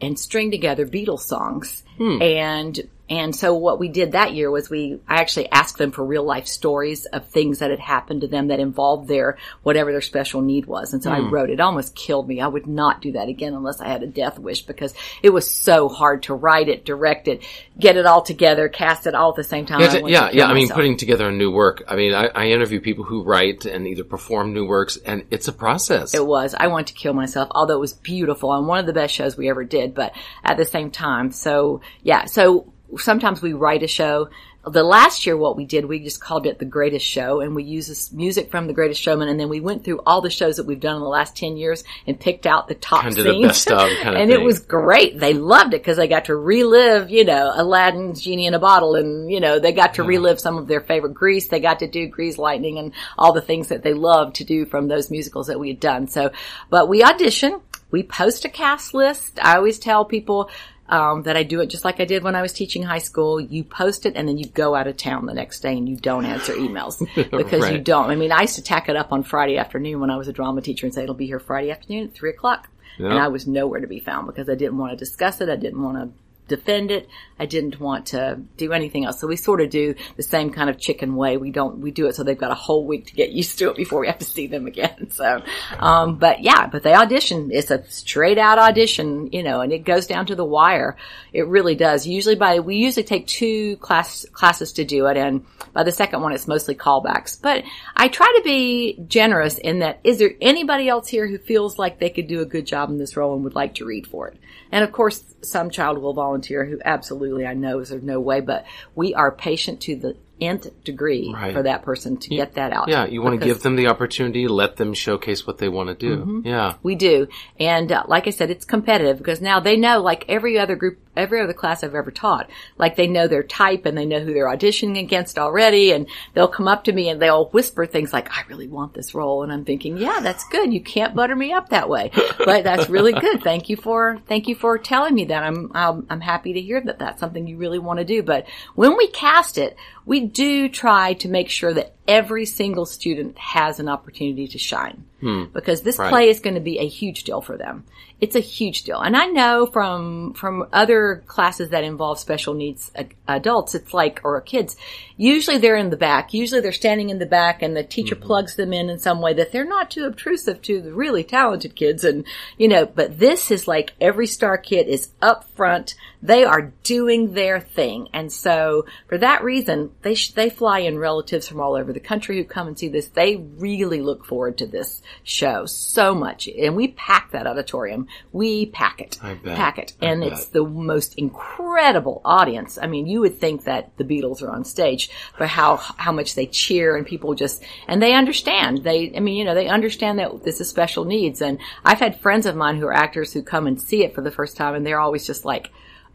and 0.00 0.18
string 0.18 0.50
together 0.50 0.86
Beatles 0.86 1.20
songs. 1.20 1.82
Hmm. 1.96 2.22
And 2.22 2.88
and 3.10 3.34
so 3.34 3.54
what 3.54 3.78
we 3.78 3.88
did 3.88 4.12
that 4.12 4.34
year 4.34 4.50
was 4.50 4.68
we 4.68 5.00
I 5.08 5.20
actually 5.20 5.50
asked 5.50 5.78
them 5.78 5.92
for 5.92 6.04
real 6.04 6.24
life 6.24 6.46
stories 6.46 7.06
of 7.06 7.26
things 7.26 7.60
that 7.60 7.70
had 7.70 7.78
happened 7.78 8.20
to 8.20 8.28
them 8.28 8.48
that 8.48 8.60
involved 8.60 9.08
their 9.08 9.38
whatever 9.62 9.92
their 9.92 10.02
special 10.02 10.42
need 10.42 10.66
was. 10.66 10.92
And 10.92 11.02
so 11.02 11.10
I 11.10 11.20
hmm. 11.20 11.30
wrote 11.30 11.50
it. 11.50 11.54
it 11.54 11.60
almost 11.60 11.94
killed 11.94 12.28
me. 12.28 12.40
I 12.40 12.46
would 12.46 12.66
not 12.66 13.00
do 13.00 13.12
that 13.12 13.28
again 13.28 13.54
unless 13.54 13.80
I 13.80 13.88
had 13.88 14.02
a 14.02 14.06
death 14.06 14.38
wish 14.38 14.62
because 14.62 14.92
it 15.22 15.30
was 15.30 15.50
so 15.50 15.88
hard 15.88 16.24
to 16.24 16.34
write 16.34 16.68
it, 16.68 16.84
direct 16.84 17.28
it, 17.28 17.42
get 17.78 17.96
it 17.96 18.04
all 18.04 18.22
together, 18.22 18.68
cast 18.68 19.06
it 19.06 19.14
all 19.14 19.30
at 19.30 19.36
the 19.36 19.44
same 19.44 19.64
time. 19.64 19.80
Yeah, 19.80 19.92
I 19.92 20.08
yeah, 20.08 20.30
yeah. 20.32 20.46
I 20.46 20.54
mean, 20.54 20.68
putting 20.68 20.96
together 20.96 21.28
a 21.28 21.32
new 21.32 21.50
work. 21.50 21.84
I 21.88 21.96
mean, 21.96 22.12
I, 22.12 22.26
I 22.26 22.46
interview 22.48 22.80
people 22.80 23.04
who 23.04 23.22
write 23.22 23.64
and 23.64 23.86
either 23.86 24.04
perform 24.04 24.52
new 24.52 24.66
works, 24.66 24.98
and 24.98 25.24
it's 25.30 25.48
a 25.48 25.52
process. 25.52 26.14
It 26.14 26.26
was. 26.26 26.54
I 26.54 26.66
wanted 26.66 26.88
to 26.88 26.94
kill 26.94 27.14
myself, 27.14 27.48
although 27.52 27.76
it 27.76 27.80
was 27.80 27.94
beautiful 27.94 28.52
and 28.52 28.66
one 28.66 28.78
of 28.78 28.86
the 28.86 28.92
best 28.92 29.14
shows 29.14 29.36
we 29.36 29.48
ever 29.48 29.64
did, 29.64 29.94
but 29.94 30.12
at 30.44 30.56
the 30.58 30.64
same 30.64 30.90
time. 30.90 31.32
So 31.32 31.80
yeah, 32.02 32.26
so 32.26 32.72
sometimes 32.96 33.42
we 33.42 33.52
write 33.52 33.82
a 33.82 33.88
show. 33.88 34.28
The 34.66 34.82
last 34.82 35.24
year, 35.24 35.34
what 35.36 35.56
we 35.56 35.64
did, 35.64 35.86
we 35.86 36.00
just 36.00 36.20
called 36.20 36.46
it 36.46 36.58
the 36.58 36.64
greatest 36.66 37.06
show 37.06 37.40
and 37.40 37.54
we 37.54 37.62
used 37.62 37.88
this 37.88 38.12
music 38.12 38.50
from 38.50 38.66
the 38.66 38.74
greatest 38.74 39.00
showman 39.00 39.28
and 39.28 39.40
then 39.40 39.48
we 39.48 39.60
went 39.60 39.82
through 39.84 40.00
all 40.04 40.20
the 40.20 40.28
shows 40.30 40.56
that 40.56 40.66
we've 40.66 40.80
done 40.80 40.96
in 40.96 41.00
the 41.00 41.08
last 41.08 41.36
10 41.36 41.56
years 41.56 41.84
and 42.06 42.20
picked 42.20 42.44
out 42.46 42.68
the 42.68 42.74
top 42.74 43.02
Kind 43.02 43.16
of 43.16 43.24
the 43.24 43.30
scenes. 43.30 43.46
best 43.46 43.70
of 43.70 43.78
kind 44.02 44.08
of 44.08 44.14
and 44.20 44.30
it 44.30 44.42
was 44.42 44.58
great. 44.58 45.18
They 45.18 45.32
loved 45.32 45.72
it 45.72 45.80
because 45.80 45.96
they 45.96 46.08
got 46.08 46.26
to 46.26 46.36
relive, 46.36 47.08
you 47.08 47.24
know, 47.24 47.50
Aladdin's 47.54 48.20
genie 48.20 48.46
in 48.46 48.52
a 48.52 48.58
bottle 48.58 48.94
and, 48.96 49.30
you 49.30 49.40
know, 49.40 49.58
they 49.58 49.72
got 49.72 49.94
to 49.94 50.02
relive 50.02 50.38
some 50.38 50.58
of 50.58 50.66
their 50.66 50.80
favorite 50.80 51.14
Grease. 51.14 51.48
They 51.48 51.60
got 51.60 51.78
to 51.78 51.86
do 51.88 52.06
Grease 52.06 52.36
Lightning 52.36 52.78
and 52.78 52.92
all 53.16 53.32
the 53.32 53.40
things 53.40 53.68
that 53.68 53.82
they 53.82 53.94
loved 53.94 54.36
to 54.36 54.44
do 54.44 54.66
from 54.66 54.88
those 54.88 55.10
musicals 55.10 55.46
that 55.46 55.58
we 55.60 55.68
had 55.68 55.80
done. 55.80 56.08
So, 56.08 56.30
but 56.68 56.88
we 56.90 57.02
audition, 57.02 57.60
we 57.90 58.02
post 58.02 58.44
a 58.44 58.50
cast 58.50 58.92
list. 58.92 59.38
I 59.40 59.56
always 59.56 59.78
tell 59.78 60.04
people, 60.04 60.50
um, 60.88 61.22
that 61.24 61.36
I 61.36 61.42
do 61.42 61.60
it 61.60 61.66
just 61.66 61.84
like 61.84 62.00
I 62.00 62.04
did 62.04 62.22
when 62.22 62.34
I 62.34 62.42
was 62.42 62.52
teaching 62.52 62.82
high 62.82 62.98
school. 62.98 63.40
You 63.40 63.64
post 63.64 64.06
it 64.06 64.14
and 64.16 64.28
then 64.28 64.38
you 64.38 64.46
go 64.46 64.74
out 64.74 64.86
of 64.86 64.96
town 64.96 65.26
the 65.26 65.34
next 65.34 65.60
day 65.60 65.76
and 65.76 65.88
you 65.88 65.96
don't 65.96 66.24
answer 66.24 66.54
emails 66.54 66.98
because 67.30 67.70
you 67.70 67.78
don't. 67.78 68.10
I 68.10 68.16
mean, 68.16 68.32
I 68.32 68.42
used 68.42 68.56
to 68.56 68.62
tack 68.62 68.88
it 68.88 68.96
up 68.96 69.12
on 69.12 69.22
Friday 69.22 69.58
afternoon 69.58 70.00
when 70.00 70.10
I 70.10 70.16
was 70.16 70.28
a 70.28 70.32
drama 70.32 70.62
teacher 70.62 70.86
and 70.86 70.94
say 70.94 71.02
it'll 71.02 71.14
be 71.14 71.26
here 71.26 71.40
Friday 71.40 71.70
afternoon 71.70 72.08
at 72.08 72.14
three 72.14 72.30
o'clock. 72.30 72.68
And 73.10 73.18
I 73.18 73.28
was 73.28 73.46
nowhere 73.46 73.80
to 73.80 73.86
be 73.86 74.00
found 74.00 74.26
because 74.26 74.48
I 74.48 74.56
didn't 74.56 74.76
want 74.76 74.90
to 74.92 74.96
discuss 74.96 75.40
it. 75.40 75.48
I 75.48 75.54
didn't 75.54 75.80
want 75.80 75.98
to 75.98 76.10
defend 76.48 76.90
it. 76.90 77.08
I 77.38 77.46
didn't 77.46 77.78
want 77.78 78.06
to 78.06 78.40
do 78.56 78.72
anything 78.72 79.04
else. 79.04 79.20
So 79.20 79.28
we 79.28 79.36
sort 79.36 79.60
of 79.60 79.70
do 79.70 79.94
the 80.16 80.22
same 80.22 80.50
kind 80.50 80.68
of 80.68 80.78
chicken 80.78 81.14
way. 81.14 81.36
We 81.36 81.50
don't, 81.50 81.78
we 81.78 81.90
do 81.90 82.06
it 82.06 82.16
so 82.16 82.24
they've 82.24 82.36
got 82.36 82.50
a 82.50 82.56
whole 82.56 82.86
week 82.86 83.06
to 83.06 83.14
get 83.14 83.30
used 83.42 83.58
to 83.58 83.70
it 83.70 83.76
before 83.76 84.00
we 84.00 84.08
have 84.08 84.18
to 84.18 84.24
see 84.24 84.46
them 84.46 84.66
again. 84.66 85.08
So, 85.18 85.42
um, 85.78 86.16
but 86.18 86.42
yeah, 86.42 86.68
but 86.68 86.82
they 86.82 86.94
audition. 86.94 87.50
It's 87.52 87.70
a 87.70 87.82
straight 87.90 88.38
out 88.38 88.58
audition, 88.58 89.30
you 89.32 89.42
know, 89.42 89.62
and 89.62 89.72
it 89.72 89.80
goes 89.80 90.06
down 90.06 90.26
to 90.26 90.36
the 90.36 90.44
wire. 90.44 90.96
It 91.32 91.48
really 91.48 91.74
does. 91.74 92.06
Usually 92.06 92.36
by, 92.36 92.60
we 92.60 92.76
usually 92.76 93.02
take 93.02 93.26
two 93.26 93.76
class, 93.78 94.26
classes 94.32 94.72
to 94.74 94.84
do 94.84 95.06
it. 95.06 95.16
And 95.16 95.44
by 95.72 95.82
the 95.82 95.90
second 95.90 96.22
one, 96.22 96.32
it's 96.32 96.46
mostly 96.46 96.74
callbacks, 96.74 97.40
but 97.40 97.64
I 97.96 98.08
try 98.08 98.26
to 98.36 98.42
be 98.44 99.00
generous 99.08 99.58
in 99.58 99.80
that, 99.80 100.00
is 100.04 100.18
there 100.18 100.34
anybody 100.40 100.88
else 100.88 101.08
here 101.08 101.26
who 101.26 101.38
feels 101.38 101.78
like 101.78 101.98
they 101.98 102.10
could 102.10 102.28
do 102.28 102.40
a 102.40 102.46
good 102.46 102.66
job 102.66 102.90
in 102.90 102.98
this 102.98 103.16
role 103.16 103.34
and 103.34 103.42
would 103.44 103.54
like 103.54 103.74
to 103.76 103.84
read 103.84 104.06
for 104.06 104.28
it? 104.28 104.38
And 104.70 104.84
of 104.84 104.92
course, 104.92 105.22
some 105.42 105.70
child 105.70 105.98
will 105.98 106.12
volunteer 106.12 106.37
who 106.46 106.78
absolutely 106.84 107.46
I 107.46 107.54
know 107.54 107.78
is 107.80 107.88
there's 107.90 108.02
no 108.02 108.20
way, 108.20 108.40
but 108.40 108.64
we 108.94 109.14
are 109.14 109.30
patient 109.30 109.80
to 109.82 109.96
the 109.96 110.16
nth 110.40 110.84
degree 110.84 111.32
Right. 111.34 111.52
for 111.52 111.64
that 111.64 111.82
person 111.82 112.16
to 112.16 112.28
get 112.30 112.54
that 112.54 112.72
out. 112.72 112.88
yeah, 112.88 113.06
you 113.06 113.22
want 113.22 113.40
to 113.40 113.44
give 113.44 113.60
them 113.62 113.74
the 113.74 113.88
opportunity, 113.88 114.46
let 114.46 114.76
them 114.76 114.94
showcase 114.94 115.44
what 115.46 115.58
they 115.58 115.68
want 115.68 115.88
to 115.88 115.94
do. 115.96 116.16
Mm-hmm. 116.18 116.46
Yeah. 116.46 116.74
We 116.82 116.94
do. 116.94 117.26
And 117.58 117.90
uh, 117.90 118.04
like 118.06 118.28
I 118.28 118.30
said, 118.30 118.48
it's 118.48 118.64
competitive 118.64 119.18
because 119.18 119.40
now 119.40 119.58
they 119.58 119.76
know, 119.76 120.00
like 120.00 120.24
every 120.28 120.56
other 120.56 120.76
group, 120.76 120.98
every 121.18 121.40
other 121.40 121.52
class 121.52 121.82
I've 121.82 121.94
ever 121.94 122.10
taught, 122.10 122.48
like 122.76 122.96
they 122.96 123.06
know 123.06 123.28
their 123.28 123.42
type 123.42 123.86
and 123.86 123.96
they 123.96 124.06
know 124.06 124.20
who 124.20 124.32
they're 124.32 124.46
auditioning 124.46 124.98
against 124.98 125.38
already. 125.38 125.92
And 125.92 126.08
they'll 126.34 126.48
come 126.48 126.68
up 126.68 126.84
to 126.84 126.92
me 126.92 127.08
and 127.08 127.20
they'll 127.20 127.48
whisper 127.50 127.86
things 127.86 128.12
like, 128.12 128.30
I 128.36 128.42
really 128.48 128.68
want 128.68 128.94
this 128.94 129.14
role. 129.14 129.42
And 129.42 129.52
I'm 129.52 129.64
thinking, 129.64 129.98
yeah, 129.98 130.20
that's 130.20 130.44
good. 130.48 130.72
You 130.72 130.80
can't 130.80 131.14
butter 131.14 131.36
me 131.36 131.52
up 131.52 131.70
that 131.70 131.88
way, 131.88 132.10
but 132.38 132.64
that's 132.64 132.88
really 132.88 133.12
good. 133.12 133.42
Thank 133.48 133.68
you 133.68 133.76
for, 133.76 134.18
thank 134.26 134.46
you 134.46 134.54
for 134.54 134.78
telling 134.78 135.14
me 135.14 135.26
that. 135.26 135.42
I'm, 135.42 135.70
I'm, 135.74 136.06
I'm 136.10 136.20
happy 136.20 136.52
to 136.54 136.60
hear 136.60 136.80
that 136.82 136.98
that's 136.98 137.20
something 137.20 137.46
you 137.46 137.56
really 137.56 137.78
want 137.78 137.98
to 137.98 138.04
do. 138.04 138.22
But 138.22 138.46
when 138.74 138.96
we 138.96 139.08
cast 139.08 139.58
it, 139.58 139.76
we 140.04 140.20
do 140.20 140.68
try 140.68 141.14
to 141.14 141.28
make 141.28 141.50
sure 141.50 141.72
that 141.74 141.94
every 142.08 142.46
single 142.46 142.86
student 142.86 143.36
has 143.36 143.78
an 143.78 143.88
opportunity 143.88 144.48
to 144.48 144.58
shine 144.58 145.04
hmm. 145.20 145.44
because 145.52 145.82
this 145.82 145.98
Right. 145.98 146.08
play 146.08 146.28
is 146.30 146.40
going 146.40 146.54
to 146.54 146.60
be 146.60 146.78
a 146.78 146.88
huge 146.88 147.24
deal 147.24 147.42
for 147.42 147.58
them. 147.58 147.84
It's 148.20 148.34
a 148.34 148.40
huge 148.40 148.82
deal. 148.82 148.98
And 148.98 149.16
I 149.16 149.26
know 149.26 149.66
from, 149.66 150.32
from 150.32 150.66
other 150.72 151.22
classes 151.26 151.68
that 151.68 151.84
involve 151.84 152.18
special 152.18 152.54
needs 152.54 152.90
adults, 153.28 153.76
it's 153.76 153.94
like, 153.94 154.20
or 154.24 154.40
kids, 154.40 154.76
usually 155.16 155.58
they're 155.58 155.76
in 155.76 155.90
the 155.90 155.96
back. 155.96 156.34
Usually 156.34 156.60
they're 156.60 156.72
standing 156.72 157.10
in 157.10 157.18
the 157.20 157.26
back 157.26 157.62
and 157.62 157.76
the 157.76 157.84
teacher 157.84 158.16
mm-hmm. 158.16 158.24
plugs 158.24 158.56
them 158.56 158.72
in 158.72 158.90
in 158.90 158.98
some 158.98 159.20
way 159.20 159.34
that 159.34 159.52
they're 159.52 159.64
not 159.64 159.90
too 159.90 160.04
obtrusive 160.04 160.60
to 160.62 160.80
the 160.80 160.92
really 160.92 161.22
talented 161.22 161.76
kids. 161.76 162.02
And, 162.02 162.24
you 162.56 162.66
know, 162.66 162.86
but 162.86 163.18
this 163.18 163.52
is 163.52 163.68
like 163.68 163.92
every 164.00 164.26
star 164.26 164.58
kid 164.58 164.88
is 164.88 165.10
up 165.22 165.48
front. 165.50 165.94
They 166.22 166.44
are 166.44 166.72
doing 166.82 167.34
their 167.34 167.60
thing. 167.60 168.08
And 168.12 168.32
so 168.32 168.86
for 169.06 169.18
that 169.18 169.44
reason, 169.44 169.92
they, 170.02 170.14
sh- 170.14 170.32
they 170.32 170.50
fly 170.50 170.80
in 170.80 170.98
relatives 170.98 171.46
from 171.46 171.60
all 171.60 171.74
over 171.74 171.92
the 171.92 172.00
country 172.00 172.36
who 172.36 172.44
come 172.44 172.66
and 172.66 172.78
see 172.78 172.88
this. 172.88 173.06
They 173.06 173.36
really 173.36 174.00
look 174.00 174.24
forward 174.24 174.58
to 174.58 174.66
this 174.66 175.00
show 175.22 175.66
so 175.66 176.14
much. 176.14 176.48
And 176.48 176.74
we 176.74 176.88
pack 176.88 177.30
that 177.30 177.46
auditorium. 177.46 178.08
We 178.32 178.66
pack 178.66 179.00
it. 179.00 179.18
I 179.22 179.34
bet. 179.34 179.56
Pack 179.56 179.78
it. 179.78 179.92
I 180.00 180.06
And 180.06 180.20
bet. 180.22 180.32
it's 180.32 180.46
the 180.46 180.64
most 180.64 181.14
incredible 181.16 182.20
audience. 182.24 182.78
I 182.80 182.86
mean, 182.86 183.06
you 183.06 183.20
would 183.20 183.38
think 183.38 183.64
that 183.64 183.96
the 183.96 184.04
Beatles 184.04 184.42
are 184.42 184.50
on 184.50 184.64
stage, 184.64 185.10
but 185.38 185.48
how, 185.48 185.76
how 185.76 186.12
much 186.12 186.34
they 186.34 186.46
cheer 186.46 186.96
and 186.96 187.06
people 187.06 187.34
just, 187.34 187.62
and 187.86 188.02
they 188.02 188.14
understand. 188.14 188.82
They, 188.82 189.12
I 189.16 189.20
mean, 189.20 189.36
you 189.36 189.44
know, 189.44 189.54
they 189.54 189.68
understand 189.68 190.18
that 190.18 190.42
this 190.44 190.60
is 190.60 190.68
special 190.68 191.04
needs. 191.04 191.40
And 191.40 191.58
I've 191.84 192.00
had 192.00 192.20
friends 192.20 192.46
of 192.46 192.56
mine 192.56 192.76
who 192.76 192.86
are 192.86 192.92
actors 192.92 193.32
who 193.32 193.42
come 193.42 193.66
and 193.66 193.80
see 193.80 194.02
it 194.02 194.14
for 194.14 194.20
the 194.20 194.30
first 194.30 194.56
time 194.56 194.74
and 194.74 194.84
they're 194.84 195.00
always 195.00 195.26
just 195.26 195.44
like, 195.44 195.70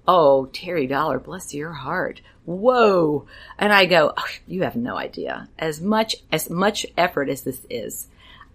Oh, 0.07 0.49
Terri 0.51 0.87
Dollar, 0.87 1.19
bless 1.19 1.53
your 1.53 1.71
heart. 1.71 2.21
Whoa. 2.45 3.25
And 3.57 3.71
I 3.71 3.85
go, 3.85 4.13
"Oh, 4.17 4.27
you 4.47 4.63
have 4.63 4.75
no 4.75 4.97
idea. 4.97 5.47
As 5.57 5.79
much, 5.79 6.17
as 6.31 6.49
much 6.49 6.85
effort 6.97 7.29
as 7.29 7.43
this 7.43 7.65
is, 7.69 8.07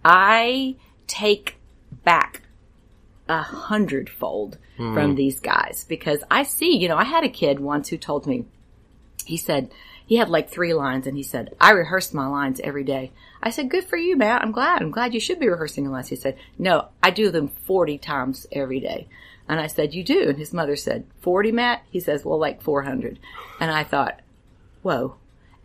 I 0.05 0.75
take 1.07 1.57
back 2.03 2.43
a 3.27 3.41
hundredfold 3.41 4.57
hmm. 4.77 4.93
from 4.93 5.15
these 5.15 5.39
guys 5.39 5.85
because 5.87 6.23
I 6.29 6.43
see, 6.43 6.77
you 6.77 6.87
know, 6.87 6.97
I 6.97 7.03
had 7.03 7.23
a 7.23 7.29
kid 7.29 7.59
once 7.59 7.89
who 7.89 7.97
told 7.97 8.25
me, 8.25 8.45
he 9.25 9.37
said, 9.37 9.71
he 10.05 10.15
had 10.15 10.29
like 10.29 10.49
three 10.49 10.73
lines 10.73 11.05
and 11.05 11.15
he 11.15 11.21
said, 11.21 11.55
I 11.61 11.71
rehearsed 11.71 12.15
my 12.15 12.25
lines 12.25 12.59
every 12.63 12.83
day. 12.83 13.11
I 13.43 13.51
said, 13.51 13.69
good 13.69 13.85
for 13.85 13.97
you, 13.97 14.17
Matt. 14.17 14.41
I'm 14.41 14.51
glad. 14.51 14.81
I'm 14.81 14.89
glad 14.89 15.13
you 15.13 15.19
should 15.19 15.39
be 15.39 15.47
rehearsing 15.47 15.83
your 15.83 15.93
lines. 15.93 16.09
He 16.09 16.15
said, 16.15 16.37
no, 16.57 16.87
I 17.03 17.11
do 17.11 17.29
them 17.29 17.47
40 17.47 17.99
times 17.99 18.47
every 18.51 18.79
day. 18.79 19.07
And 19.49 19.59
I 19.59 19.67
said, 19.67 19.93
you 19.95 20.03
do? 20.03 20.29
And 20.29 20.37
his 20.37 20.53
mother 20.53 20.75
said, 20.75 21.05
40, 21.21 21.51
Matt? 21.51 21.83
He 21.89 21.99
says, 21.99 22.23
well, 22.23 22.37
like 22.39 22.61
400. 22.61 23.19
And 23.59 23.71
I 23.71 23.83
thought, 23.83 24.21
whoa. 24.83 25.15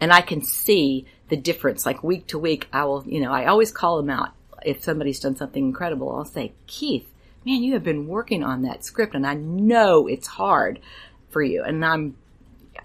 and 0.01 0.13
I 0.13 0.21
can 0.21 0.43
see 0.43 1.07
the 1.29 1.37
difference. 1.37 1.87
Like 1.87 2.03
week 2.03 2.27
to 2.29 2.39
week, 2.39 2.69
I 2.73 2.85
will, 2.85 3.05
you 3.07 3.21
know, 3.21 3.33
I 3.33 3.47
always 3.47 3.71
call 3.71 3.97
them 3.99 4.11
out. 4.11 4.31
If 4.65 4.83
somebody's 4.83 5.21
done 5.21 5.37
something 5.37 5.65
incredible, 5.65 6.11
I'll 6.15 6.25
say, 6.25 6.53
Keith, 6.67 7.07
man, 7.45 7.63
you 7.63 7.75
have 7.75 7.85
been 7.85 8.09
working 8.09 8.43
on 8.43 8.63
that 8.63 8.85
script 8.85 9.15
and 9.15 9.27
I 9.27 9.35
know 9.35 10.07
it's 10.07 10.27
hard 10.27 10.81
for 11.31 11.43
you. 11.43 11.63
And 11.63 11.85
I'm, 11.85 12.17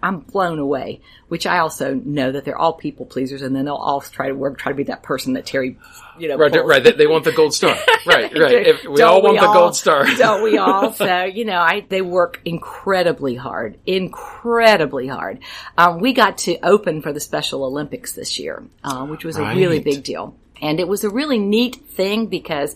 I'm 0.01 0.19
blown 0.19 0.59
away, 0.59 1.01
which 1.27 1.45
I 1.45 1.59
also 1.59 1.93
know 1.93 2.31
that 2.31 2.45
they're 2.45 2.57
all 2.57 2.73
people 2.73 3.05
pleasers 3.05 3.41
and 3.41 3.55
then 3.55 3.65
they'll 3.65 3.75
all 3.75 4.01
try 4.01 4.27
to 4.27 4.33
work, 4.35 4.57
try 4.57 4.71
to 4.71 4.75
be 4.75 4.83
that 4.83 5.03
person 5.03 5.33
that 5.33 5.45
Terri, 5.45 5.75
you 6.17 6.27
know, 6.27 6.37
Right, 6.37 6.51
pulls. 6.51 6.65
right. 6.67 6.83
They, 6.83 6.91
they 6.93 7.07
want 7.07 7.25
the 7.25 7.31
gold 7.31 7.53
star. 7.53 7.75
Right, 8.05 8.31
right. 8.37 8.65
If 8.67 8.83
we 8.85 8.95
Don't 8.95 9.09
all 9.09 9.21
want 9.21 9.33
we 9.33 9.39
the 9.39 9.47
all? 9.47 9.53
gold 9.53 9.75
star. 9.75 10.05
Don't 10.17 10.41
we 10.43 10.57
all? 10.57 10.93
So, 10.99 11.23
you 11.25 11.45
know, 11.45 11.59
I, 11.59 11.85
they 11.87 12.01
work 12.01 12.41
incredibly 12.45 13.35
hard, 13.35 13.77
incredibly 13.85 15.07
hard. 15.07 15.39
Um, 15.77 15.99
we 15.99 16.13
got 16.13 16.37
to 16.39 16.57
open 16.63 17.01
for 17.01 17.11
the 17.13 17.19
Special 17.19 17.63
Olympics 17.63 18.13
this 18.13 18.39
year, 18.39 18.63
uh, 18.83 19.05
which 19.05 19.23
was 19.25 19.37
a 19.37 19.43
really 19.55 19.79
big 19.79 20.03
deal. 20.03 20.35
And 20.61 20.79
it 20.79 20.87
was 20.87 21.03
a 21.03 21.09
really 21.09 21.37
neat 21.39 21.75
thing 21.75 22.27
because 22.27 22.75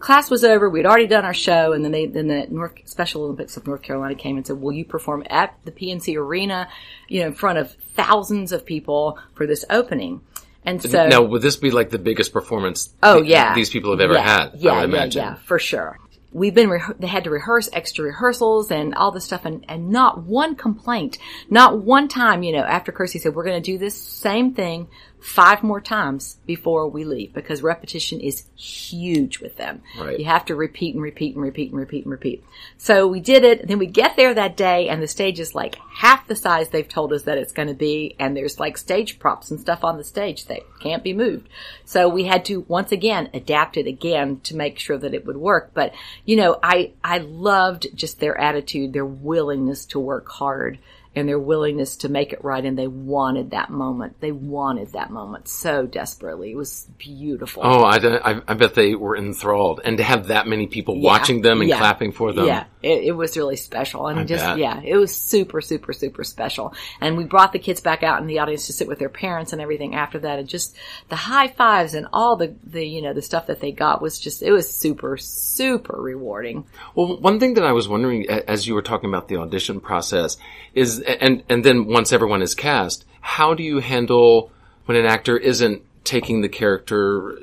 class 0.00 0.30
was 0.30 0.42
over. 0.42 0.68
We'd 0.68 0.86
already 0.86 1.06
done 1.06 1.24
our 1.24 1.34
show, 1.34 1.72
and 1.72 1.84
then 1.84 1.92
they, 1.92 2.06
then 2.06 2.26
the 2.26 2.46
North 2.50 2.72
Special 2.86 3.22
Olympics 3.22 3.56
of 3.56 3.66
North 3.66 3.82
Carolina 3.82 4.14
came 4.14 4.36
and 4.36 4.46
said, 4.46 4.60
"Will 4.60 4.72
you 4.72 4.84
perform 4.84 5.24
at 5.30 5.54
the 5.64 5.70
PNC 5.70 6.16
Arena, 6.16 6.68
you 7.06 7.20
know, 7.20 7.28
in 7.28 7.34
front 7.34 7.58
of 7.58 7.72
thousands 7.72 8.50
of 8.50 8.66
people 8.66 9.18
for 9.34 9.46
this 9.46 9.64
opening?" 9.70 10.22
And 10.64 10.82
so 10.82 11.08
now, 11.08 11.22
would 11.22 11.42
this 11.42 11.56
be 11.56 11.70
like 11.70 11.90
the 11.90 11.98
biggest 11.98 12.32
performance 12.32 12.90
Oh 13.02 13.20
th- 13.20 13.30
yeah, 13.30 13.54
these 13.54 13.70
people 13.70 13.92
have 13.92 14.00
ever 14.00 14.14
yeah. 14.14 14.22
had? 14.22 14.50
Yeah, 14.56 14.72
I 14.72 14.78
yeah, 14.78 14.84
imagine. 14.84 15.22
yeah, 15.22 15.34
for 15.36 15.58
sure. 15.58 15.98
We've 16.32 16.54
been 16.54 16.68
rehe 16.68 16.98
they 16.98 17.06
had 17.06 17.24
to 17.24 17.30
rehearse 17.30 17.68
extra 17.72 18.04
rehearsals 18.04 18.70
and 18.70 18.94
all 18.94 19.10
this 19.10 19.24
stuff, 19.24 19.44
and 19.44 19.64
and 19.68 19.90
not 19.90 20.22
one 20.22 20.54
complaint, 20.54 21.18
not 21.48 21.78
one 21.82 22.08
time. 22.08 22.42
You 22.42 22.52
know, 22.52 22.62
after 22.62 22.92
Kirsty 22.92 23.18
said 23.18 23.34
we're 23.34 23.44
going 23.44 23.62
to 23.62 23.72
do 23.72 23.78
this 23.78 24.00
same 24.00 24.54
thing 24.54 24.88
five 25.20 25.62
more 25.62 25.80
times 25.80 26.38
before 26.46 26.88
we 26.88 27.04
leave 27.04 27.32
because 27.32 27.62
repetition 27.62 28.20
is 28.20 28.44
huge 28.56 29.40
with 29.40 29.56
them. 29.56 29.82
Right. 29.98 30.18
You 30.18 30.24
have 30.24 30.46
to 30.46 30.54
repeat 30.54 30.94
and 30.94 31.02
repeat 31.02 31.34
and 31.34 31.44
repeat 31.44 31.70
and 31.70 31.78
repeat 31.78 32.04
and 32.04 32.10
repeat. 32.10 32.44
So 32.78 33.06
we 33.06 33.20
did 33.20 33.44
it. 33.44 33.68
Then 33.68 33.78
we 33.78 33.86
get 33.86 34.16
there 34.16 34.32
that 34.34 34.56
day 34.56 34.88
and 34.88 35.02
the 35.02 35.08
stage 35.08 35.38
is 35.38 35.54
like 35.54 35.76
half 35.92 36.26
the 36.26 36.36
size 36.36 36.70
they've 36.70 36.88
told 36.88 37.12
us 37.12 37.24
that 37.24 37.38
it's 37.38 37.52
going 37.52 37.68
to 37.68 37.74
be. 37.74 38.16
And 38.18 38.36
there's 38.36 38.58
like 38.58 38.78
stage 38.78 39.18
props 39.18 39.50
and 39.50 39.60
stuff 39.60 39.84
on 39.84 39.98
the 39.98 40.04
stage 40.04 40.46
that 40.46 40.60
can't 40.80 41.04
be 41.04 41.12
moved. 41.12 41.48
So 41.84 42.08
we 42.08 42.24
had 42.24 42.44
to 42.46 42.60
once 42.68 42.92
again 42.92 43.28
adapt 43.34 43.76
it 43.76 43.86
again 43.86 44.40
to 44.44 44.56
make 44.56 44.78
sure 44.78 44.96
that 44.96 45.14
it 45.14 45.26
would 45.26 45.36
work. 45.36 45.72
But 45.74 45.92
you 46.24 46.36
know, 46.36 46.58
I, 46.62 46.92
I 47.04 47.18
loved 47.18 47.88
just 47.94 48.20
their 48.20 48.38
attitude, 48.38 48.92
their 48.92 49.04
willingness 49.04 49.84
to 49.86 49.98
work 49.98 50.28
hard 50.28 50.78
and 51.16 51.28
their 51.28 51.38
willingness 51.40 51.96
to 51.96 52.08
make 52.08 52.32
it 52.32 52.44
right. 52.44 52.64
And 52.64 52.78
they 52.78 52.86
wanted 52.86 53.50
that 53.50 53.68
moment. 53.70 54.20
They 54.20 54.30
wanted 54.32 54.92
that 54.92 55.10
moment 55.10 55.48
so 55.48 55.84
desperately. 55.86 56.52
It 56.52 56.56
was 56.56 56.86
beautiful. 56.98 57.62
Oh, 57.64 57.82
I, 57.82 57.96
I, 57.96 58.40
I 58.46 58.54
bet 58.54 58.74
they 58.74 58.94
were 58.94 59.16
enthralled, 59.16 59.80
and 59.84 59.98
to 59.98 60.04
have 60.04 60.28
that 60.28 60.46
many 60.46 60.66
people 60.68 60.96
Yeah. 60.96 61.02
watching 61.10 61.42
them 61.42 61.60
and 61.60 61.68
Yeah. 61.68 61.78
clapping 61.78 62.12
for 62.12 62.32
them. 62.32 62.46
Yeah, 62.46 62.64
it, 62.82 63.04
it 63.04 63.12
was 63.12 63.36
really 63.36 63.56
special, 63.56 64.06
and 64.06 64.20
I 64.20 64.24
just 64.24 64.44
bet. 64.44 64.58
yeah, 64.58 64.80
it 64.84 64.96
was 64.96 65.14
super, 65.14 65.60
super, 65.60 65.92
super 65.92 66.22
special. 66.22 66.74
And 67.00 67.16
we 67.16 67.24
brought 67.24 67.52
the 67.52 67.58
kids 67.58 67.80
back 67.80 68.02
out 68.04 68.20
in 68.20 68.26
the 68.28 68.38
audience 68.38 68.66
to 68.68 68.72
sit 68.72 68.86
with 68.86 68.98
their 69.00 69.08
parents 69.08 69.52
and 69.52 69.60
everything 69.60 69.96
after 69.96 70.20
that, 70.20 70.38
and 70.38 70.48
just 70.48 70.76
the 71.08 71.16
high 71.16 71.48
fives 71.48 71.94
and 71.94 72.06
all 72.12 72.36
the 72.36 72.54
the 72.64 72.86
you 72.86 73.02
know 73.02 73.12
the 73.14 73.22
stuff 73.22 73.48
that 73.48 73.60
they 73.60 73.72
got 73.72 74.00
was 74.00 74.18
just 74.18 74.42
it 74.42 74.52
was 74.52 74.72
super, 74.72 75.16
super 75.16 76.00
rewarding. 76.00 76.64
Well, 76.94 77.16
one 77.18 77.40
thing 77.40 77.54
that 77.54 77.64
I 77.64 77.72
was 77.72 77.88
wondering 77.88 78.28
as 78.30 78.66
you 78.68 78.74
were 78.74 78.82
talking 78.82 79.08
about 79.10 79.26
the 79.28 79.36
audition 79.38 79.80
process 79.80 80.36
is, 80.74 80.99
and 81.02 81.42
and 81.48 81.64
then 81.64 81.86
once 81.86 82.12
everyone 82.12 82.42
is 82.42 82.54
cast, 82.54 83.04
how 83.20 83.54
do 83.54 83.62
you 83.62 83.80
handle 83.80 84.52
when 84.86 84.96
an 84.96 85.06
actor 85.06 85.36
isn't 85.36 85.82
taking 86.04 86.40
the 86.40 86.48
character 86.48 87.38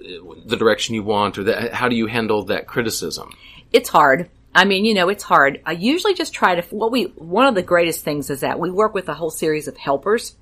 the 0.45 0.57
direction 0.57 0.95
you 0.95 1.03
want, 1.03 1.37
or 1.37 1.43
that, 1.43 1.73
how 1.73 1.87
do 1.87 1.95
you 1.95 2.07
handle 2.07 2.45
that 2.45 2.67
criticism? 2.67 3.31
it's 3.73 3.89
hard. 3.89 4.29
I 4.55 4.65
mean, 4.65 4.85
you 4.85 4.93
know, 4.93 5.09
it's 5.09 5.23
hard. 5.23 5.61
I 5.65 5.73
usually 5.73 6.13
just 6.13 6.33
try 6.33 6.59
to, 6.59 6.75
what 6.75 6.91
we, 6.91 7.03
one 7.03 7.45
of 7.45 7.55
the 7.55 7.61
greatest 7.61 8.03
things 8.03 8.29
is 8.29 8.39
that 8.39 8.59
we 8.59 8.71
work 8.71 8.93
with 8.93 9.07
a 9.07 9.13
whole 9.13 9.29
series 9.29 9.67
of 9.67 9.77
helpers. 9.77 10.35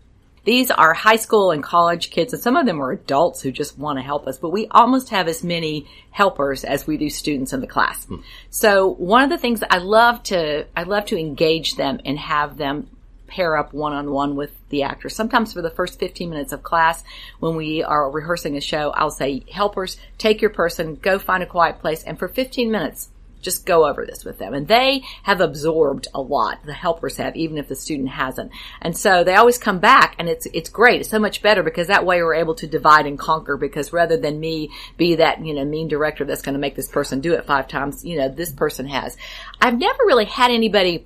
These 0.45 0.69
are 0.69 0.93
high 0.93 1.15
school 1.15 1.51
and 1.51 1.63
college 1.63 2.11
kids, 2.11 2.31
and 2.31 2.41
some 2.41 2.55
of 2.55 2.67
them 2.67 2.79
are 2.81 2.91
adults 2.91 3.41
who 3.41 3.51
just 3.51 3.79
want 3.79 3.97
to 3.97 4.03
help 4.03 4.27
us, 4.27 4.37
but 4.37 4.51
we 4.51 4.67
almost 4.69 5.09
have 5.09 5.27
as 5.27 5.43
many 5.43 5.87
helpers 6.11 6.63
as 6.63 6.85
we 6.85 6.97
do 6.97 7.09
students 7.09 7.51
in 7.51 7.61
the 7.61 7.67
class. 7.67 8.05
Hmm. 8.05 8.17
So 8.51 8.87
one 8.87 9.23
of 9.23 9.31
the 9.31 9.39
things 9.39 9.63
I 9.69 9.79
love 9.79 10.21
to, 10.23 10.67
I 10.77 10.83
love 10.83 11.05
to 11.05 11.17
engage 11.17 11.75
them 11.75 11.99
and 12.05 12.17
have 12.19 12.57
them 12.57 12.94
pair 13.35 13.57
up 13.57 13.73
one 13.73 13.91
on 13.91 14.11
one 14.11 14.37
with 14.37 14.51
the 14.69 14.83
actor. 14.83 15.09
Sometimes 15.09 15.51
for 15.51 15.61
the 15.61 15.69
first 15.69 15.99
15 15.99 16.29
minutes 16.29 16.53
of 16.53 16.63
class, 16.63 17.03
when 17.39 17.57
we 17.57 17.83
are 17.83 18.09
rehearsing 18.09 18.55
a 18.55 18.61
show, 18.61 18.91
I'll 18.91 19.11
say, 19.11 19.43
helpers, 19.51 19.97
take 20.17 20.41
your 20.41 20.51
person, 20.51 20.95
go 20.95 21.19
find 21.19 21.43
a 21.43 21.45
quiet 21.45 21.79
place, 21.79 22.01
and 22.03 22.17
for 22.17 22.29
15 22.29 22.71
minutes, 22.71 23.09
just 23.41 23.65
go 23.65 23.85
over 23.85 24.05
this 24.05 24.23
with 24.23 24.39
them. 24.39 24.53
And 24.53 24.67
they 24.67 25.03
have 25.23 25.41
absorbed 25.41 26.07
a 26.15 26.21
lot. 26.21 26.65
The 26.65 26.73
helpers 26.73 27.17
have, 27.17 27.35
even 27.35 27.57
if 27.57 27.67
the 27.67 27.75
student 27.75 28.09
hasn't. 28.09 28.51
And 28.81 28.97
so 28.97 29.23
they 29.23 29.35
always 29.35 29.59
come 29.59 29.79
back 29.79 30.15
and 30.17 30.27
it's, 30.27 30.47
it's 30.47 30.69
great. 30.69 31.01
It's 31.01 31.09
so 31.09 31.19
much 31.19 31.43
better 31.43 31.61
because 31.61 31.87
that 31.87 32.05
way 32.05 32.23
we're 32.23 32.33
able 32.35 32.55
to 32.55 32.67
divide 32.67 33.05
and 33.05 33.19
conquer 33.19 33.55
because 33.55 33.93
rather 33.93 34.17
than 34.17 34.39
me 34.39 34.71
be 34.97 35.15
that, 35.15 35.45
you 35.45 35.53
know, 35.53 35.63
mean 35.63 35.89
director 35.89 36.25
that's 36.25 36.41
going 36.41 36.55
to 36.55 36.59
make 36.59 36.75
this 36.75 36.87
person 36.87 37.19
do 37.19 37.33
it 37.33 37.45
five 37.45 37.67
times, 37.67 38.03
you 38.03 38.17
know, 38.17 38.29
this 38.29 38.51
person 38.51 38.87
has. 38.87 39.15
I've 39.61 39.77
never 39.77 39.99
really 40.07 40.25
had 40.25 40.49
anybody 40.49 41.05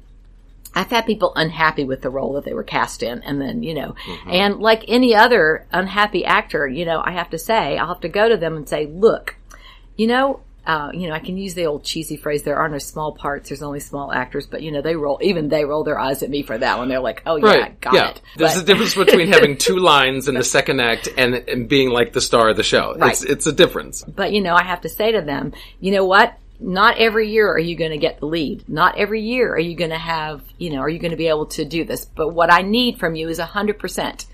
I've 0.76 0.90
had 0.90 1.06
people 1.06 1.34
unhappy 1.36 1.84
with 1.84 2.02
the 2.02 2.10
role 2.10 2.34
that 2.34 2.46
they 2.46 2.54
were 2.54 2.64
cast 2.64 3.04
in, 3.04 3.22
and 3.24 3.42
then 3.42 3.64
you 3.64 3.74
know, 3.74 3.96
and 4.28 4.60
like 4.60 4.86
any 4.88 5.16
other 5.16 5.66
unhappy 5.72 6.26
actor, 6.26 6.68
you 6.68 6.86
know, 6.86 7.02
I 7.04 7.12
have 7.12 7.30
to 7.32 7.38
say, 7.40 7.78
I'll 7.78 7.88
have 7.88 8.02
to 8.02 8.10
go 8.10 8.30
to 8.30 8.38
them 8.38 8.56
and 8.56 8.68
say, 8.68 8.86
look, 8.86 9.36
you 9.98 10.08
know, 10.08 10.42
uh, 10.70 10.92
you 10.94 11.08
know, 11.08 11.16
I 11.16 11.20
can 11.20 11.36
use 11.36 11.56
the 11.56 11.66
old 11.66 11.84
cheesy 11.84 12.16
phrase, 12.16 12.44
there 12.44 12.58
are 12.58 12.70
no 12.70 12.78
small 12.78 13.12
parts, 13.12 13.50
there's 13.50 13.64
only 13.64 13.80
small 13.80 14.12
actors, 14.14 14.46
but 14.46 14.62
you 14.62 14.72
know, 14.72 14.84
they 14.84 14.96
roll, 14.96 15.18
even 15.24 15.50
they 15.50 15.66
roll 15.66 15.84
their 15.84 15.98
eyes 15.98 16.22
at 16.22 16.30
me 16.30 16.44
for 16.44 16.58
that 16.58 16.78
one. 16.78 16.90
They're 16.90 17.00
like, 17.00 17.24
oh 17.26 17.38
yeah, 17.38 17.70
got 17.82 17.94
yeah. 17.96 18.10
it. 18.12 18.22
There's 18.38 18.54
But- 18.54 18.64
a 18.64 18.66
difference 18.68 18.94
between 18.94 19.28
having 19.34 19.58
two 19.58 19.78
lines 19.78 20.28
in 20.28 20.36
the 20.36 20.44
second 20.44 20.80
act 20.80 21.10
and, 21.18 21.34
and 21.34 21.68
being 21.68 21.90
like 21.90 22.14
the 22.14 22.22
star 22.22 22.50
of 22.50 22.58
the 22.58 22.64
show. 22.64 22.94
Right. 22.96 23.12
It's, 23.12 23.24
it's 23.24 23.48
a 23.48 23.52
difference. 23.52 24.04
But 24.04 24.32
you 24.32 24.42
know, 24.42 24.54
I 24.54 24.64
have 24.64 24.82
to 24.82 24.90
say 24.90 25.12
to 25.14 25.22
them, 25.22 25.54
you 25.80 25.92
know 25.92 26.06
what? 26.06 26.38
Not 26.60 26.98
every 26.98 27.32
year 27.32 27.50
are 27.52 27.60
you 27.60 27.76
going 27.76 27.92
to 27.92 27.98
get 27.98 28.20
the 28.20 28.26
lead. 28.26 28.68
Not 28.68 28.98
every 28.98 29.22
year 29.22 29.54
are 29.54 29.60
you 29.60 29.76
going 29.76 29.92
to 29.92 29.98
have, 29.98 30.44
you 30.58 30.72
know, 30.72 30.80
are 30.80 30.90
you 30.90 31.00
going 31.00 31.12
to 31.12 31.18
be 31.18 31.28
able 31.28 31.46
to 31.48 31.64
do 31.64 31.86
this? 31.86 32.06
But 32.06 32.34
what 32.34 32.52
I 32.52 32.62
need 32.62 33.00
from 33.00 33.16
you 33.16 33.30
is 33.30 33.40
a 33.40 33.46
hundred 33.46 33.80
percent. 33.80 34.26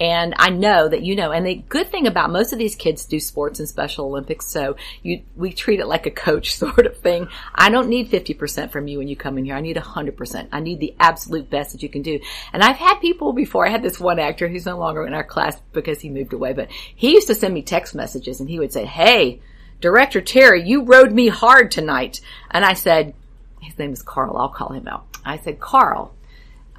And 0.00 0.34
I 0.38 0.50
know 0.50 0.88
that 0.88 1.02
you 1.02 1.16
know, 1.16 1.32
and 1.32 1.44
the 1.44 1.56
good 1.56 1.88
thing 1.88 2.06
about 2.06 2.30
most 2.30 2.52
of 2.52 2.58
these 2.58 2.76
kids 2.76 3.04
do 3.04 3.18
sports 3.18 3.58
and 3.58 3.68
Special 3.68 4.06
Olympics, 4.06 4.46
so 4.46 4.76
you, 5.02 5.22
we 5.34 5.52
treat 5.52 5.80
it 5.80 5.86
like 5.86 6.06
a 6.06 6.10
coach 6.10 6.54
sort 6.56 6.86
of 6.86 6.98
thing. 6.98 7.28
I 7.54 7.70
don't 7.70 7.88
need 7.88 8.10
50% 8.10 8.70
from 8.70 8.86
you 8.86 8.98
when 8.98 9.08
you 9.08 9.16
come 9.16 9.38
in 9.38 9.44
here. 9.44 9.56
I 9.56 9.60
need 9.60 9.76
100%. 9.76 10.48
I 10.52 10.60
need 10.60 10.78
the 10.78 10.94
absolute 11.00 11.50
best 11.50 11.72
that 11.72 11.82
you 11.82 11.88
can 11.88 12.02
do. 12.02 12.20
And 12.52 12.62
I've 12.62 12.76
had 12.76 13.00
people 13.00 13.32
before. 13.32 13.66
I 13.66 13.70
had 13.70 13.82
this 13.82 13.98
one 13.98 14.18
actor 14.18 14.48
who's 14.48 14.66
no 14.66 14.78
longer 14.78 15.04
in 15.06 15.14
our 15.14 15.24
class 15.24 15.60
because 15.72 16.00
he 16.00 16.10
moved 16.10 16.32
away, 16.32 16.52
but 16.52 16.70
he 16.70 17.12
used 17.12 17.26
to 17.26 17.34
send 17.34 17.54
me 17.54 17.62
text 17.62 17.94
messages 17.94 18.40
and 18.40 18.48
he 18.48 18.58
would 18.58 18.72
say, 18.72 18.84
Hey, 18.84 19.40
Director 19.80 20.20
Terri, 20.20 20.66
you 20.66 20.82
rode 20.82 21.12
me 21.12 21.28
hard 21.28 21.70
tonight. 21.70 22.20
And 22.50 22.64
I 22.64 22.74
said, 22.74 23.14
his 23.60 23.78
name 23.78 23.92
is 23.92 24.02
Carl. 24.02 24.36
I'll 24.36 24.48
call 24.48 24.72
him 24.72 24.88
out. 24.88 25.06
I 25.24 25.38
said, 25.38 25.60
Carl, 25.60 26.14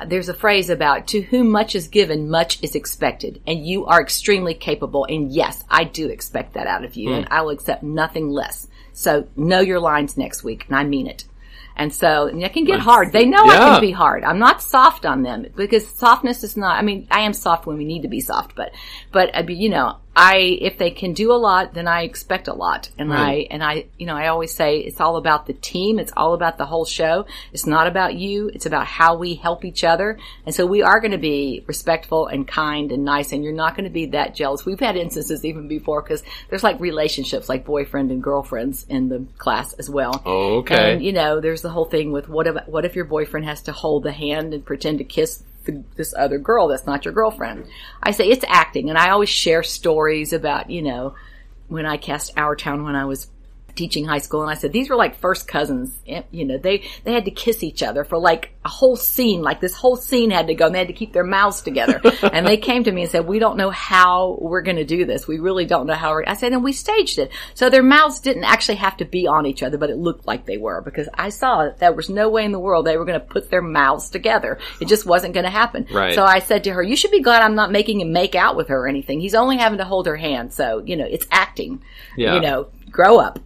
there's 0.05 0.29
a 0.29 0.33
phrase 0.33 0.69
about 0.69 1.07
to 1.07 1.21
whom 1.21 1.49
much 1.49 1.75
is 1.75 1.87
given, 1.87 2.29
much 2.29 2.61
is 2.63 2.75
expected. 2.75 3.41
And 3.45 3.65
you 3.65 3.85
are 3.85 4.01
extremely 4.01 4.53
capable. 4.53 5.05
And 5.05 5.31
yes, 5.31 5.63
I 5.69 5.83
do 5.83 6.07
expect 6.09 6.53
that 6.53 6.67
out 6.67 6.83
of 6.83 6.95
you. 6.95 7.09
Hmm. 7.09 7.15
And 7.15 7.27
I 7.31 7.41
will 7.41 7.51
accept 7.51 7.83
nothing 7.83 8.29
less. 8.29 8.67
So 8.93 9.27
know 9.35 9.61
your 9.61 9.79
lines 9.79 10.17
next 10.17 10.43
week. 10.43 10.65
And 10.67 10.75
I 10.75 10.83
mean 10.83 11.07
it. 11.07 11.25
And 11.75 11.93
so 11.93 12.27
and 12.27 12.43
it 12.43 12.51
can 12.51 12.65
get 12.65 12.81
hard. 12.81 13.13
They 13.13 13.25
know 13.25 13.41
I 13.41 13.55
can 13.55 13.81
be 13.81 13.91
hard. 13.91 14.25
I'm 14.25 14.39
not 14.39 14.61
soft 14.61 15.05
on 15.05 15.21
them 15.21 15.45
because 15.55 15.87
softness 15.87 16.43
is 16.43 16.57
not, 16.57 16.77
I 16.77 16.81
mean, 16.81 17.07
I 17.09 17.21
am 17.21 17.31
soft 17.31 17.65
when 17.65 17.77
we 17.77 17.85
need 17.85 18.01
to 18.01 18.09
be 18.09 18.19
soft, 18.19 18.53
but, 18.53 18.73
but, 19.13 19.33
I 19.33 19.43
mean, 19.43 19.61
you 19.61 19.69
know, 19.69 19.95
I, 20.21 20.57
if 20.59 20.77
they 20.77 20.91
can 20.91 21.13
do 21.13 21.31
a 21.31 21.39
lot, 21.39 21.73
then 21.73 21.87
I 21.87 22.01
expect 22.01 22.49
a 22.49 22.53
lot. 22.53 22.89
And 22.97 23.09
Right. 23.09 23.47
I, 23.49 23.53
and 23.53 23.63
I, 23.63 23.85
you 23.97 24.05
know, 24.05 24.17
I 24.17 24.27
always 24.27 24.53
say 24.53 24.79
it's 24.79 24.99
all 24.99 25.15
about 25.15 25.45
the 25.45 25.53
team. 25.53 25.97
It's 25.97 26.11
all 26.17 26.33
about 26.33 26.57
the 26.57 26.65
whole 26.65 26.83
show. 26.83 27.25
It's 27.53 27.65
not 27.65 27.87
about 27.87 28.15
you. 28.15 28.49
It's 28.53 28.65
about 28.65 28.85
how 28.85 29.15
we 29.15 29.35
help 29.35 29.63
each 29.63 29.85
other. 29.85 30.19
And 30.45 30.53
so 30.53 30.65
we 30.65 30.81
are 30.81 30.99
going 30.99 31.13
to 31.13 31.17
be 31.17 31.63
respectful 31.67 32.27
and 32.27 32.45
kind 32.45 32.91
and 32.91 33.05
nice. 33.05 33.31
And 33.31 33.45
you're 33.45 33.53
not 33.53 33.77
going 33.77 33.85
to 33.85 33.89
be 33.89 34.07
that 34.07 34.35
jealous. 34.35 34.65
We've 34.65 34.77
had 34.77 34.97
instances 34.97 35.45
even 35.45 35.69
before 35.69 36.01
because 36.01 36.21
there's 36.49 36.65
like 36.65 36.81
relationships 36.81 37.47
like 37.47 37.63
boyfriend 37.63 38.11
and 38.11 38.21
girlfriends 38.21 38.85
in 38.89 39.07
the 39.07 39.25
class 39.37 39.71
as 39.71 39.89
well. 39.89 40.21
Oh, 40.25 40.57
okay. 40.57 40.95
And 40.95 41.03
you 41.03 41.13
know, 41.13 41.39
there's 41.39 41.61
the 41.61 41.69
whole 41.69 41.85
thing 41.85 42.11
with 42.11 42.27
what 42.27 42.45
if, 42.45 42.67
what 42.67 42.83
if 42.83 42.93
your 42.93 43.05
boyfriend 43.05 43.45
has 43.45 43.61
to 43.63 43.71
hold 43.71 44.03
the 44.03 44.11
hand 44.11 44.53
and 44.53 44.65
pretend 44.65 44.97
to 44.97 45.05
kiss 45.05 45.43
the, 45.69 45.83
this 45.95 46.13
other 46.17 46.37
girl 46.37 46.67
that's 46.67 46.85
not 46.85 47.05
your 47.05 47.13
girlfriend? 47.13 47.65
I 48.01 48.11
say 48.11 48.27
it's 48.27 48.45
acting, 48.47 48.89
and 48.89 48.97
I 48.97 49.09
always 49.09 49.29
share 49.29 49.63
stories 49.63 50.33
about 50.33 50.69
you 50.69 50.81
know 50.81 51.15
when 51.67 51.85
I 51.85 51.97
cast 51.97 52.33
Our 52.37 52.55
Town 52.55 52.83
when 52.83 52.95
I 52.95 53.05
was 53.05 53.27
teaching 53.79 54.03
high 54.03 54.17
school 54.17 54.41
and 54.41 54.51
I 54.51 54.55
said 54.55 54.73
these 54.73 54.89
were 54.89 54.97
like 54.97 55.15
first 55.15 55.47
cousins. 55.47 55.97
You 56.31 56.43
know 56.43 56.57
they 56.57 56.83
they 57.05 57.13
had 57.13 57.23
to 57.25 57.31
kiss 57.31 57.63
each 57.63 57.81
other 57.81 58.03
for 58.03 58.17
like 58.17 58.51
a 58.65 58.67
whole 58.67 58.97
scene 58.97 59.41
like 59.41 59.61
this 59.61 59.73
whole 59.73 59.95
scene 59.95 60.31
had 60.31 60.47
to 60.47 60.53
go 60.53 60.65
and 60.65 60.75
they 60.75 60.79
had 60.79 60.89
to 60.89 60.93
keep 60.93 61.13
their 61.13 61.23
mouths 61.23 61.61
together. 61.61 62.01
And 62.21 62.45
they 62.45 62.57
came 62.57 62.83
to 62.83 62.91
me 62.91 63.03
and 63.03 63.11
said 63.11 63.25
we 63.25 63.39
don't 63.39 63.57
know 63.57 63.69
how 63.69 64.37
we're 64.41 64.61
going 64.61 64.75
to 64.75 64.85
do 64.85 65.05
this. 65.05 65.27
We 65.27 65.39
really 65.39 65.65
don't 65.65 65.87
know 65.87 65.93
how 65.93 66.11
we're 66.11 66.25
I 66.27 66.33
said 66.33 66.51
and 66.51 66.63
we 66.63 66.73
staged 66.73 67.17
it. 67.17 67.31
So 67.53 67.69
their 67.69 67.81
mouths 67.81 68.19
didn't 68.19 68.43
actually 68.43 68.75
have 68.75 68.97
to 68.97 69.05
be 69.05 69.25
on 69.25 69.45
each 69.45 69.63
other 69.63 69.77
but 69.77 69.89
it 69.89 69.97
looked 69.97 70.27
like 70.27 70.45
they 70.45 70.57
were 70.57 70.81
because 70.81 71.07
I 71.13 71.29
saw 71.29 71.63
that 71.63 71.79
there 71.79 71.93
was 71.93 72.09
no 72.09 72.29
way 72.29 72.43
in 72.43 72.51
the 72.51 72.59
world 72.59 72.85
they 72.85 72.97
were 72.97 73.05
going 73.05 73.19
to 73.19 73.25
put 73.25 73.49
their 73.49 73.61
mouths 73.61 74.09
together. 74.09 74.59
It 74.81 74.89
just 74.89 75.05
wasn't 75.05 75.33
going 75.33 75.45
to 75.45 75.49
happen. 75.49 75.87
Right. 75.89 76.13
so 76.13 76.23
I 76.25 76.39
said 76.39 76.65
to 76.65 76.71
her 76.73 76.83
you 76.83 76.97
should 76.97 77.11
be 77.11 77.21
glad 77.21 77.41
I'm 77.41 77.55
not 77.55 77.71
making 77.71 78.01
him 78.01 78.11
make 78.11 78.35
out 78.35 78.57
with 78.57 78.67
her 78.67 78.83
or 78.83 78.87
anything. 78.87 79.21
He's 79.21 79.35
only 79.35 79.57
having 79.57 79.77
to 79.77 79.85
hold 79.85 80.05
her 80.07 80.17
hand 80.17 80.53
so 80.53 80.83
you 80.85 80.97
know 80.97 81.05
it's 81.05 81.27
acting. 81.31 81.81
Yeah. 82.17 82.35
you 82.35 82.41
know 82.41 82.67
grow 82.91 83.17
up 83.17 83.39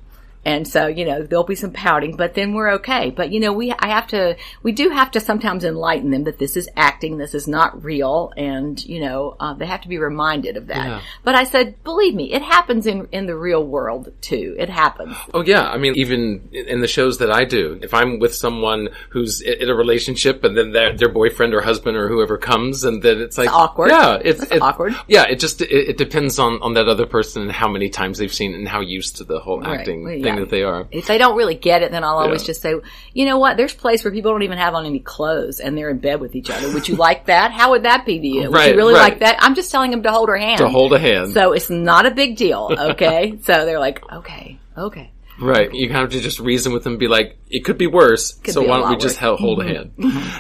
and 0.45 0.67
so, 0.67 0.88
you 0.88 1.06
know, 1.06 1.23
there'll 1.23 1.43
be 1.45 1.56
some 1.56 1.71
pouting, 1.71 2.15
but 2.15 2.34
then 2.34 2.53
we're 2.53 2.71
okay. 2.73 3.10
But, 3.10 3.32
you 3.32 3.39
know, 3.39 3.53
we, 3.53 3.71
I 3.71 3.88
have 3.88 4.08
to, 4.08 4.36
we 4.62 4.71
do 4.71 4.89
have 4.89 5.12
to 5.12 5.19
sometimes 5.19 5.63
enlighten 5.63 6.12
them 6.12 6.25
that 6.25 6.39
this 6.39 6.58
is 6.58 6.69
acting, 6.75 7.17
this 7.17 7.34
is 7.34 7.47
not 7.47 7.84
real, 7.84 8.34
and, 8.36 8.84
you 8.86 8.99
know, 8.99 9.36
uh, 9.39 9.53
they 9.53 9.65
have 9.65 9.82
to 9.82 9.88
be 9.88 9.97
reminded 9.97 10.58
of 10.58 10.67
that. 10.67 10.86
Yeah. 10.86 11.01
But 11.23 11.36
I 11.36 11.45
said, 11.45 11.82
believe 11.84 12.13
me, 12.13 12.34
it 12.34 12.41
happens 12.41 12.88
in, 12.88 13.08
in 13.12 13.25
the 13.25 13.36
real 13.36 13.65
world 13.65 14.12
too. 14.21 14.56
It 14.60 14.69
happens. 14.69 15.15
Oh 15.34 15.43
yeah, 15.43 15.69
I 15.69 15.77
mean, 15.77 15.93
even 15.95 16.49
in 16.51 16.82
the 16.82 16.88
shows 16.88 17.19
that 17.19 17.32
I 17.32 17.45
do, 17.45 17.79
if 17.82 17.93
I'm 17.93 18.19
with 18.19 18.36
someone 18.36 18.89
who's 19.10 19.41
in 19.41 19.69
a 19.69 19.75
relationship 19.75 20.43
and 20.43 20.58
then 20.58 20.71
their, 20.71 20.95
their 20.95 21.10
boyfriend 21.10 21.53
or 21.53 21.62
husband 21.62 21.97
or 21.97 22.08
whoever 22.10 22.38
comes, 22.38 22.84
and 22.84 23.01
then 23.01 23.19
it's 23.21 23.38
like 23.38 23.51
awkward. 23.51 23.89
Yeah, 23.91 24.19
it's, 24.23 24.43
It's 24.43 24.51
it- 24.51 24.62
awkward. 24.62 24.95
Yeah, 25.08 25.23
it 25.23 25.39
just 25.39 25.62
it, 25.62 25.71
it 25.71 25.97
depends 25.97 26.39
on 26.39 26.62
on 26.62 26.73
that 26.73 26.88
other 26.88 27.06
person 27.06 27.43
and 27.43 27.51
how 27.51 27.67
many 27.67 27.89
times 27.89 28.17
they've 28.17 28.34
seen 28.34 28.53
it 28.53 28.58
and 28.58 28.67
how 28.67 28.82
used 28.82 29.17
to 29.17 29.23
the 29.23 29.39
whole 29.39 29.65
acting 29.65 30.03
Well, 30.03 30.13
thing 30.13 30.23
yeah. 30.23 30.33
That 30.38 30.50
they 30.50 30.63
are. 30.63 30.88
If 30.91 31.08
they 31.08 31.17
don't 31.17 31.36
really 31.36 31.56
get 31.56 31.82
it, 31.82 31.91
then 31.91 32.04
I'll 32.04 32.17
always 32.17 32.41
Yeah. 32.43 32.48
just 32.48 32.62
say, 32.62 32.74
you 33.13 33.26
know 33.26 33.38
what? 33.38 33.58
There's 33.58 33.74
a 33.74 33.78
place 33.78 34.04
where 34.04 34.12
people 34.13 34.32
don't 34.32 34.43
even 34.43 34.58
have 34.58 34.74
on 34.74 34.86
any 34.86 35.00
clothes 35.00 35.60
and 35.60 35.78
they're 35.78 35.89
in 35.89 36.00
bed 36.00 36.19
with 36.22 36.36
each 36.36 36.50
other. 36.50 36.72
Would 36.74 36.88
you 36.88 36.96
like 36.96 37.26
that? 37.28 37.52
How 37.52 37.72
would 37.72 37.84
that 37.84 38.06
be 38.06 38.19
to 38.19 38.28
you? 38.28 38.41
Would 38.43 38.54
Right, 38.54 38.72
you 38.72 38.76
really 38.78 38.93
right. 38.93 39.02
like 39.12 39.19
that? 39.19 39.38
I'm 39.39 39.56
just 39.56 39.72
telling 39.72 39.91
them 39.91 40.04
to 40.04 40.12
hold 40.12 40.30
her 40.30 40.38
hand. 40.38 40.60
To 40.60 40.69
hold 40.69 40.93
a 40.93 41.00
hand, 41.00 41.32
So 41.32 41.54
it's 41.54 41.69
not 41.69 42.06
a 42.06 42.12
big 42.12 42.36
deal. 42.38 42.69
Okay. 42.80 43.39
so 43.43 43.65
they're 43.65 43.80
like, 43.80 44.02
okay, 44.12 44.60
okay. 44.78 45.12
right? 45.39 45.74
You 45.74 45.89
have 45.89 46.10
to 46.10 46.19
just 46.19 46.39
reason 46.39 46.74
with 46.74 46.84
them, 46.84 46.93
and 46.93 47.00
be 47.00 47.08
like, 47.08 47.38
it 47.50 47.62
could 47.65 47.78
be 47.78 47.88
worse. 47.88 48.34
Could 48.34 48.54
so 48.54 48.62
be 48.62 48.67
why 48.67 48.80
don't 48.80 48.89
we 48.89 48.96
just 48.98 49.06
worse. 49.06 49.15
Mm-hmm. 49.15 49.26
hel- 49.26 49.38
hold 49.38 49.62
a 49.62 49.67
hand? 49.67 49.91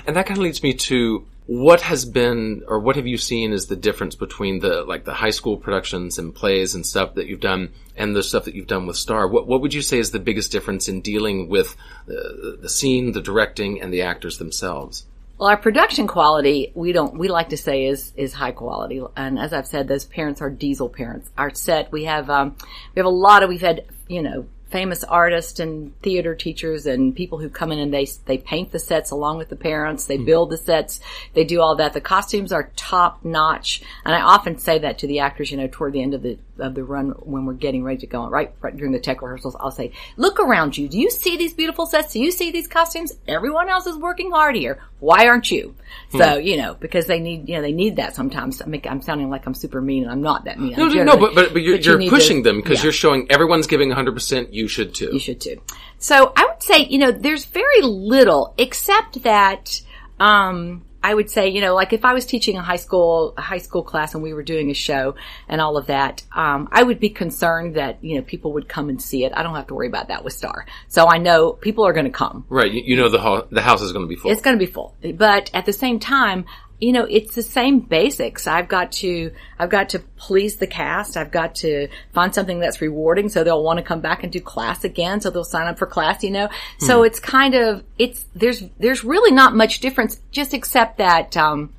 And 0.07 0.15
that 0.15 0.25
kind 0.25 0.37
of 0.37 0.43
leads 0.43 0.61
me 0.63 0.73
to 0.73 1.25
what 1.45 1.81
has 1.81 2.05
been 2.05 2.63
or 2.67 2.79
what 2.79 2.95
have 2.95 3.07
you 3.07 3.17
seen 3.17 3.51
is 3.51 3.67
the 3.67 3.75
difference 3.75 4.15
between 4.15 4.59
the 4.59 4.83
like 4.83 5.03
the 5.03 5.13
high 5.13 5.29
school 5.29 5.57
productions 5.57 6.17
and 6.17 6.33
plays 6.33 6.75
and 6.75 6.85
stuff 6.85 7.15
that 7.15 7.27
you've 7.27 7.39
done 7.39 7.73
and 7.95 8.15
the 8.15 8.23
stuff 8.23 8.45
that 8.45 8.55
you've 8.55 8.67
done 8.67 8.85
with 8.87 8.97
Star? 8.97 9.27
What 9.27 9.47
what 9.47 9.61
would 9.61 9.73
you 9.73 9.81
say 9.81 9.99
is 9.99 10.11
the 10.11 10.19
biggest 10.19 10.51
difference 10.51 10.87
in 10.87 11.01
dealing 11.01 11.49
with 11.49 11.75
uh, 12.07 12.61
the 12.61 12.69
scene, 12.69 13.11
the 13.11 13.21
directing, 13.21 13.81
and 13.81 13.93
the 13.93 14.03
actors 14.03 14.37
themselves? 14.37 15.05
Well, 15.37 15.49
our 15.49 15.57
production 15.57 16.07
quality, 16.07 16.71
we 16.75 16.93
don't, 16.93 17.17
we 17.17 17.27
like 17.27 17.49
to 17.49 17.57
say 17.57 17.87
is, 17.87 18.13
is 18.15 18.33
high 18.33 18.51
quality. 18.51 19.01
And 19.17 19.39
as 19.39 19.51
I've 19.51 19.67
said, 19.67 19.87
those 19.87 20.05
parents 20.05 20.41
are 20.41 20.49
diesel 20.49 20.89
parents. 20.89 21.29
Our 21.37 21.53
set, 21.53 21.91
we 21.91 22.05
have, 22.05 22.29
um, 22.29 22.55
we 22.93 22.99
have 22.99 23.07
a 23.07 23.09
lot 23.09 23.41
of, 23.41 23.49
we've 23.49 23.59
had, 23.59 23.83
you 24.07 24.21
know, 24.21 24.45
famous 24.73 25.03
artists 25.03 25.59
and 25.59 25.93
theater 26.01 26.33
teachers 26.33 26.87
and 26.87 27.15
people 27.15 27.37
who 27.37 27.47
come 27.47 27.71
in 27.71 27.77
and 27.77 27.93
they, 27.93 28.07
they 28.25 28.39
paint 28.39 28.71
the 28.71 28.79
sets 28.79 29.11
along 29.11 29.37
with 29.37 29.47
the 29.49 29.55
parents. 29.55 30.05
They 30.05 30.17
hmm. 30.17 30.25
build 30.25 30.49
the 30.49 30.57
sets. 30.57 30.99
They 31.35 31.43
do 31.43 31.61
all 31.61 31.75
that. 31.75 31.93
The 31.93 32.01
costumes 32.01 32.51
are 32.51 32.71
top 32.75 33.23
notch. 33.23 33.83
And 34.03 34.15
I 34.15 34.21
often 34.21 34.57
say 34.57 34.79
that 34.79 34.97
to 34.97 35.07
the 35.07 35.19
actors, 35.19 35.51
you 35.51 35.57
know, 35.57 35.69
toward 35.71 35.93
the 35.93 36.01
end 36.01 36.15
of 36.15 36.23
the, 36.23 36.39
of 36.59 36.75
the 36.75 36.83
run 36.83 37.09
when 37.19 37.45
we're 37.45 37.53
getting 37.53 37.83
ready 37.83 37.99
to 37.99 38.07
go 38.07 38.21
on, 38.21 38.31
right, 38.31 38.53
right 38.61 38.75
during 38.75 38.91
the 38.91 38.99
tech 38.99 39.21
rehearsals, 39.21 39.55
I'll 39.59 39.71
say, 39.71 39.91
look 40.17 40.39
around 40.39 40.77
you. 40.77 40.87
Do 40.87 40.99
you 40.99 41.09
see 41.09 41.37
these 41.37 41.53
beautiful 41.53 41.85
sets? 41.85 42.13
Do 42.13 42.19
you 42.19 42.31
see 42.31 42.51
these 42.51 42.67
costumes? 42.67 43.13
Everyone 43.27 43.69
else 43.69 43.87
is 43.87 43.97
working 43.97 44.31
hard 44.31 44.55
here. 44.55 44.79
Why 44.99 45.27
aren't 45.27 45.49
you? 45.51 45.75
So, 46.11 46.37
you 46.37 46.57
know, 46.57 46.75
because 46.75 47.07
they 47.07 47.19
need, 47.19 47.49
you 47.49 47.55
know, 47.55 47.61
they 47.61 47.71
need 47.71 47.97
that 47.97 48.15
sometimes. 48.15 48.61
I 48.61 48.81
I'm 48.85 49.01
sounding 49.01 49.29
like 49.29 49.45
I'm 49.45 49.53
super 49.53 49.81
mean 49.81 50.03
and 50.03 50.11
I'm 50.11 50.21
not 50.21 50.45
that 50.45 50.59
mean. 50.59 50.75
No, 50.77 50.87
no, 50.87 51.03
no, 51.03 51.17
but 51.17 51.35
but, 51.35 51.53
but 51.53 51.61
you're, 51.61 51.75
you 51.75 51.81
you're 51.81 51.97
need 51.97 52.09
pushing 52.09 52.43
to- 52.43 52.49
them 52.49 52.61
because 52.61 52.79
yeah. 52.79 52.83
you're 52.83 52.91
showing 52.93 53.27
everyone's 53.29 53.67
giving 53.67 53.89
100. 53.89 54.13
percent 54.13 54.53
You 54.53 54.67
should 54.67 54.93
too. 54.93 55.09
You 55.11 55.19
should 55.19 55.41
too. 55.41 55.61
So 55.97 56.31
I 56.35 56.45
would 56.45 56.61
say, 56.61 56.85
you 56.85 56.99
know, 56.99 57.11
there's 57.11 57.45
very 57.45 57.81
little 57.81 58.53
except 58.57 59.23
that, 59.23 59.81
um, 60.19 60.85
I 61.03 61.13
would 61.13 61.29
say, 61.29 61.49
you 61.49 61.59
know, 61.59 61.75
like 61.75 61.91
if 61.91 62.05
I 62.05 62.13
was 62.13 62.25
teaching 62.25 62.57
a 62.57 62.61
high 62.61 62.77
school, 62.77 63.33
a 63.37 63.41
high 63.41 63.57
school 63.57 63.83
class 63.83 64.13
and 64.13 64.23
we 64.23 64.33
were 64.33 64.41
doing 64.41 64.71
a 64.71 64.73
show 64.73 65.15
and 65.49 65.59
all 65.59 65.77
of 65.77 65.87
that, 65.87 66.23
um, 66.33 66.69
I 66.71 66.81
would 66.81 66.99
be 66.99 67.09
concerned 67.09 67.75
that, 67.75 68.03
you 68.03 68.15
know, 68.15 68.21
people 68.21 68.53
would 68.53 68.69
come 68.69 68.87
and 68.87 69.01
see 69.01 69.25
it. 69.25 69.33
I 69.35 69.43
don't 69.43 69.53
have 69.55 69.67
to 69.67 69.75
worry 69.75 69.87
about 69.87 70.07
that 70.07 70.23
with 70.23 70.33
Star. 70.33 70.65
So 70.87 71.07
I 71.07 71.17
know 71.17 71.51
people 71.51 71.85
are 71.85 71.93
going 71.93 72.05
to 72.05 72.11
come. 72.11 72.45
Right, 72.47 72.71
you, 72.71 72.81
you 72.85 72.95
know 72.95 73.09
the 73.09 73.19
ho- 73.19 73.47
the 73.51 73.61
house 73.61 73.81
is 73.81 73.91
going 73.91 74.05
to 74.05 74.09
be 74.09 74.15
full. 74.15 74.31
It's 74.31 74.41
going 74.41 74.57
to 74.57 74.65
be 74.65 74.71
full. 74.71 74.95
But 75.15 75.51
at 75.53 75.65
the 75.65 75.73
same 75.73 75.99
time, 75.99 76.45
you 76.83 76.91
know, 76.91 77.05
it's 77.09 77.33
the 77.33 77.41
same 77.41 77.79
basics. 77.79 78.45
I've 78.45 78.67
got 78.67 78.91
to, 78.93 79.31
I've 79.57 79.69
got 79.69 79.87
to 79.89 79.99
please 80.17 80.57
the 80.57 80.67
cast. 80.67 81.15
I've 81.15 81.31
got 81.31 81.55
to 81.55 81.87
find 82.11 82.35
something 82.35 82.59
that's 82.59 82.81
rewarding 82.81 83.29
so 83.29 83.45
they'll 83.45 83.63
want 83.63 83.77
to 83.77 83.83
come 83.83 84.01
back 84.01 84.21
and 84.23 84.31
do 84.33 84.41
class 84.41 84.83
again. 84.83 85.21
So 85.21 85.29
they'll 85.29 85.45
sign 85.45 85.67
up 85.67 85.79
for 85.79 85.85
class, 85.85 86.25
you 86.25 86.31
know? 86.31 86.49
So 86.79 87.03
it's 87.03 87.21
kind 87.21 87.55
of, 87.55 87.85
it's, 87.97 88.25
there's, 88.35 88.63
there's 88.79 89.05
really 89.05 89.31
not 89.31 89.55
much 89.55 89.79
difference 89.79 90.19
just 90.31 90.53
except 90.53 90.97
that, 90.97 91.37
um, 91.37 91.73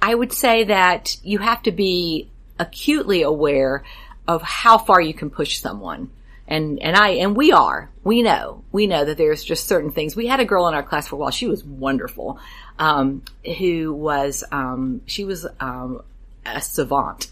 I 0.00 0.14
would 0.14 0.32
say 0.32 0.64
that 0.64 1.18
you 1.22 1.38
have 1.38 1.62
to 1.64 1.70
be 1.70 2.30
acutely 2.58 3.20
aware 3.20 3.84
of 4.26 4.40
how 4.40 4.78
far 4.78 5.00
you 5.00 5.12
can 5.12 5.28
push 5.28 5.58
someone. 5.58 6.10
And, 6.52 6.82
and 6.82 6.94
I, 6.94 7.08
and 7.12 7.34
we 7.34 7.50
are, 7.52 7.88
we 8.04 8.22
know, 8.22 8.62
we 8.72 8.86
know 8.86 9.06
that 9.06 9.16
there's 9.16 9.42
just 9.42 9.66
certain 9.66 9.90
things. 9.90 10.14
We 10.14 10.26
had 10.26 10.38
a 10.38 10.44
girl 10.44 10.68
in 10.68 10.74
our 10.74 10.82
class 10.82 11.08
for 11.08 11.16
a 11.16 11.18
while. 11.18 11.30
She 11.30 11.46
was 11.46 11.64
wonderful. 11.64 12.38
Um, 12.78 13.22
who 13.56 13.94
was, 13.94 14.44
um, 14.52 15.00
she 15.06 15.24
was, 15.24 15.46
um, 15.60 16.02
a 16.44 16.60
savant 16.60 17.30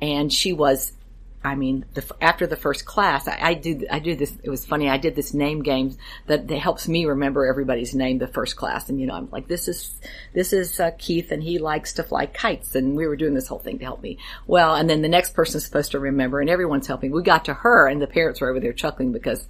and 0.00 0.32
she 0.32 0.52
was 0.52 0.92
I 1.44 1.56
mean, 1.56 1.84
the, 1.94 2.04
after 2.20 2.46
the 2.46 2.56
first 2.56 2.84
class, 2.84 3.26
I, 3.26 3.38
I 3.40 3.54
do, 3.54 3.84
I 3.90 3.98
do 3.98 4.14
this, 4.14 4.32
it 4.44 4.50
was 4.50 4.64
funny, 4.64 4.88
I 4.88 4.96
did 4.96 5.16
this 5.16 5.34
name 5.34 5.62
game 5.62 5.96
that, 6.26 6.46
that 6.46 6.58
helps 6.58 6.86
me 6.86 7.04
remember 7.06 7.46
everybody's 7.46 7.94
name 7.94 8.18
the 8.18 8.28
first 8.28 8.54
class. 8.56 8.88
And, 8.88 9.00
you 9.00 9.06
know, 9.06 9.14
I'm 9.14 9.28
like, 9.30 9.48
this 9.48 9.66
is, 9.66 9.92
this 10.32 10.52
is 10.52 10.78
uh, 10.78 10.92
Keith 10.98 11.32
and 11.32 11.42
he 11.42 11.58
likes 11.58 11.94
to 11.94 12.04
fly 12.04 12.26
kites. 12.26 12.76
And 12.76 12.96
we 12.96 13.06
were 13.08 13.16
doing 13.16 13.34
this 13.34 13.48
whole 13.48 13.58
thing 13.58 13.78
to 13.80 13.84
help 13.84 14.00
me. 14.02 14.18
Well, 14.46 14.76
and 14.76 14.88
then 14.88 15.02
the 15.02 15.08
next 15.08 15.34
person's 15.34 15.64
supposed 15.64 15.90
to 15.92 15.98
remember 15.98 16.40
and 16.40 16.48
everyone's 16.48 16.86
helping. 16.86 17.10
We 17.10 17.22
got 17.22 17.46
to 17.46 17.54
her 17.54 17.88
and 17.88 18.00
the 18.00 18.06
parents 18.06 18.40
were 18.40 18.48
over 18.48 18.60
there 18.60 18.72
chuckling 18.72 19.10
because 19.10 19.44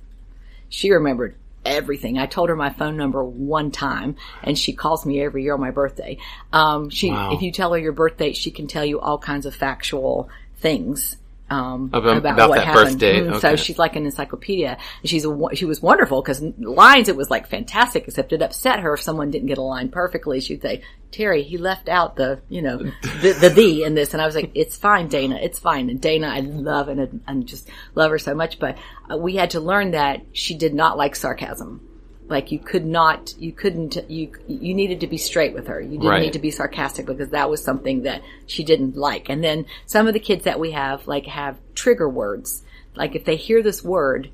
she 0.70 0.90
remembered 0.92 1.37
everything. 1.64 2.18
I 2.18 2.26
told 2.26 2.48
her 2.48 2.57
my 2.57 2.70
phone 2.70 2.96
number 2.96 3.22
one 3.22 3.70
time 3.70 4.16
and 4.42 4.59
she 4.59 4.72
calls 4.72 5.05
me 5.05 5.22
every 5.22 5.44
year 5.44 5.55
on 5.55 5.61
my 5.61 5.70
birthday. 5.70 6.16
Um, 6.52 6.88
she, 6.88 7.11
Wow. 7.11 7.35
if 7.35 7.42
you 7.42 7.52
tell 7.52 7.72
her 7.72 7.78
your 7.78 7.92
birth 7.92 8.16
date, 8.16 8.37
she 8.37 8.50
can 8.50 8.66
tell 8.66 8.85
you 8.85 8.98
all 8.98 9.18
kinds 9.18 9.44
of 9.46 9.55
factual 9.55 10.31
things. 10.57 11.16
Um, 11.53 11.91
About- 11.93 12.17
about, 12.19 12.33
about 12.35 12.49
what 12.51 12.57
that 12.57 12.67
happened. 12.67 12.87
birth 12.91 12.99
date, 12.99 13.23
Mm, 13.25 13.29
okay. 13.35 13.38
So 13.41 13.57
she's 13.57 13.79
like 13.79 13.95
an 13.97 14.05
encyclopedia. 14.07 14.79
She's 15.05 15.25
a, 15.25 15.38
she 15.55 15.65
was 15.67 15.83
wonderful 15.83 16.23
because 16.23 16.41
lines 16.59 17.09
it 17.09 17.17
was 17.17 17.31
like 17.31 17.47
fantastic. 17.49 18.05
Except 18.09 18.33
it 18.33 18.41
upset 18.43 18.81
her 18.81 18.95
if 18.95 19.03
someone 19.03 19.31
didn't 19.31 19.49
get 19.49 19.59
a 19.59 19.62
line 19.62 19.88
perfectly. 19.91 20.41
She'd 20.41 20.62
say, 20.62 20.83
"Terri, 21.11 21.45
he 21.45 21.59
left 21.59 21.88
out 21.88 22.17
the 22.17 22.41
you 22.49 22.62
know 22.62 22.79
the 22.79 23.33
the 23.41 23.49
the 23.51 23.83
in 23.85 23.95
this," 23.95 24.12
and 24.15 24.23
I 24.23 24.27
was 24.27 24.35
like, 24.35 24.51
"It's 24.55 24.77
fine, 24.77 25.09
Dana. 25.09 25.38
It's 25.43 25.59
fine." 25.59 25.91
And 25.91 26.01
Dana, 26.01 26.29
I 26.29 26.41
love 26.41 26.88
and 26.88 27.21
and 27.27 27.47
just 27.47 27.69
love 27.95 28.11
her 28.11 28.19
so 28.19 28.35
much. 28.35 28.59
But 28.59 28.79
uh, 29.12 29.17
we 29.19 29.37
had 29.37 29.51
to 29.51 29.61
learn 29.61 29.91
that 29.93 30.23
she 30.33 30.55
did 30.57 30.73
not 30.75 30.97
like 30.97 31.15
sarcasm. 31.17 31.87
Like 32.33 32.51
you 32.51 32.59
could 32.59 32.87
not, 32.87 33.35
you 33.38 33.53
couldn't, 33.53 33.97
you 34.11 34.33
you 34.49 34.73
needed 34.75 35.01
to 35.01 35.07
be 35.07 35.18
straight 35.18 35.53
with 35.53 35.66
her. 35.66 35.81
You 35.81 35.90
didn't 35.90 36.07
Right. 36.09 36.23
need 36.23 36.33
to 36.33 36.38
be 36.38 36.51
sarcastic 36.51 37.05
because 37.07 37.29
that 37.29 37.51
was 37.51 37.62
something 37.62 38.03
that 38.05 38.23
she 38.47 38.64
didn't 38.64 38.97
like. 38.97 39.29
And 39.29 39.45
then 39.45 39.66
some 39.87 40.09
of 40.09 40.14
the 40.14 40.18
kids 40.21 40.45
that 40.45 40.59
we 40.59 40.71
have 40.73 41.07
like 41.07 41.27
have 41.27 41.59
trigger 41.75 42.09
words. 42.09 42.62
Like 42.97 43.14
if 43.14 43.25
they 43.27 43.37
hear 43.37 43.62
this 43.62 43.85
word, 43.85 44.31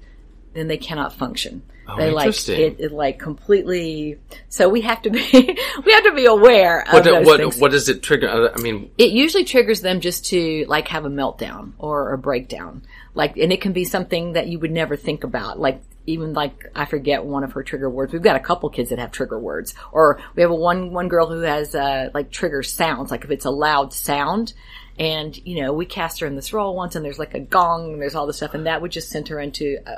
then 0.55 0.69
they 0.69 0.77
cannot 0.79 1.13
function. 1.13 1.63
They 1.97 2.11
like 2.11 2.29
Oh, 2.29 2.53
it, 2.53 2.77
it 2.79 2.93
like 2.93 3.19
completely. 3.19 4.19
So 4.49 4.69
we 4.69 4.83
have 4.83 5.03
to 5.03 5.11
be 5.11 5.21
we 5.33 5.93
have 5.93 6.05
to 6.05 6.13
be 6.15 6.27
aware 6.27 6.83
of 6.83 6.93
what, 6.93 7.05
those 7.05 7.27
what, 7.27 7.41
things. 7.41 7.59
what 7.59 7.71
does 7.71 7.89
it 7.89 8.03
trigger? 8.03 8.29
Uh, 8.29 8.53
I 8.55 8.61
mean, 8.61 8.91
it 8.99 9.11
usually 9.11 9.45
triggers 9.45 9.81
them 9.81 10.01
just 10.01 10.27
to 10.27 10.65
like 10.69 10.89
have 10.89 11.05
a 11.05 11.11
meltdown 11.11 11.73
or 11.79 12.13
a 12.13 12.19
breakdown. 12.19 12.83
Like, 13.15 13.37
and 13.37 13.53
it 13.53 13.61
can 13.61 13.73
be 13.73 13.85
something 13.85 14.35
that 14.35 14.47
you 14.47 14.61
would 14.61 14.71
never 14.71 14.97
think 14.97 15.25
about. 15.25 15.59
Like, 15.59 15.83
even 16.07 16.35
like, 16.35 16.71
I 16.75 16.85
forget 16.85 17.25
one 17.25 17.43
of 17.43 17.53
her 17.53 17.63
trigger 17.63 17.91
words. 17.91 18.13
We've 18.13 18.23
got 18.23 18.37
a 18.37 18.41
couple 18.41 18.71
kids 18.71 18.91
that 18.91 19.01
have 19.01 19.11
trigger 19.11 19.39
words. 19.39 19.75
Or 19.91 20.21
we 20.37 20.43
have 20.43 20.53
a 20.53 20.55
one, 20.55 20.93
one 20.93 21.09
girl 21.09 21.27
who 21.27 21.41
has, 21.41 21.75
uh, 21.75 22.11
like 22.15 22.31
trigger 22.31 22.63
sounds. 22.63 23.11
Like 23.11 23.25
if 23.25 23.33
it's 23.33 23.45
a 23.45 23.51
loud 23.51 23.93
sound, 23.93 24.53
and, 24.99 25.37
you 25.47 25.63
know, 25.63 25.73
we 25.73 25.87
cast 25.87 26.21
her 26.21 26.27
in 26.27 26.35
this 26.35 26.53
role 26.53 26.75
once 26.75 26.97
and 26.97 27.05
there's 27.05 27.19
like 27.19 27.35
a 27.35 27.41
gong 27.41 27.93
and 27.93 28.03
there's 28.03 28.15
all 28.15 28.27
this 28.27 28.39
stuff 28.39 28.55
and 28.55 28.67
that 28.67 28.83
would 28.83 28.91
just 28.91 29.11
send 29.11 29.29
her 29.29 29.39
into, 29.39 29.79
uh, 29.87 29.97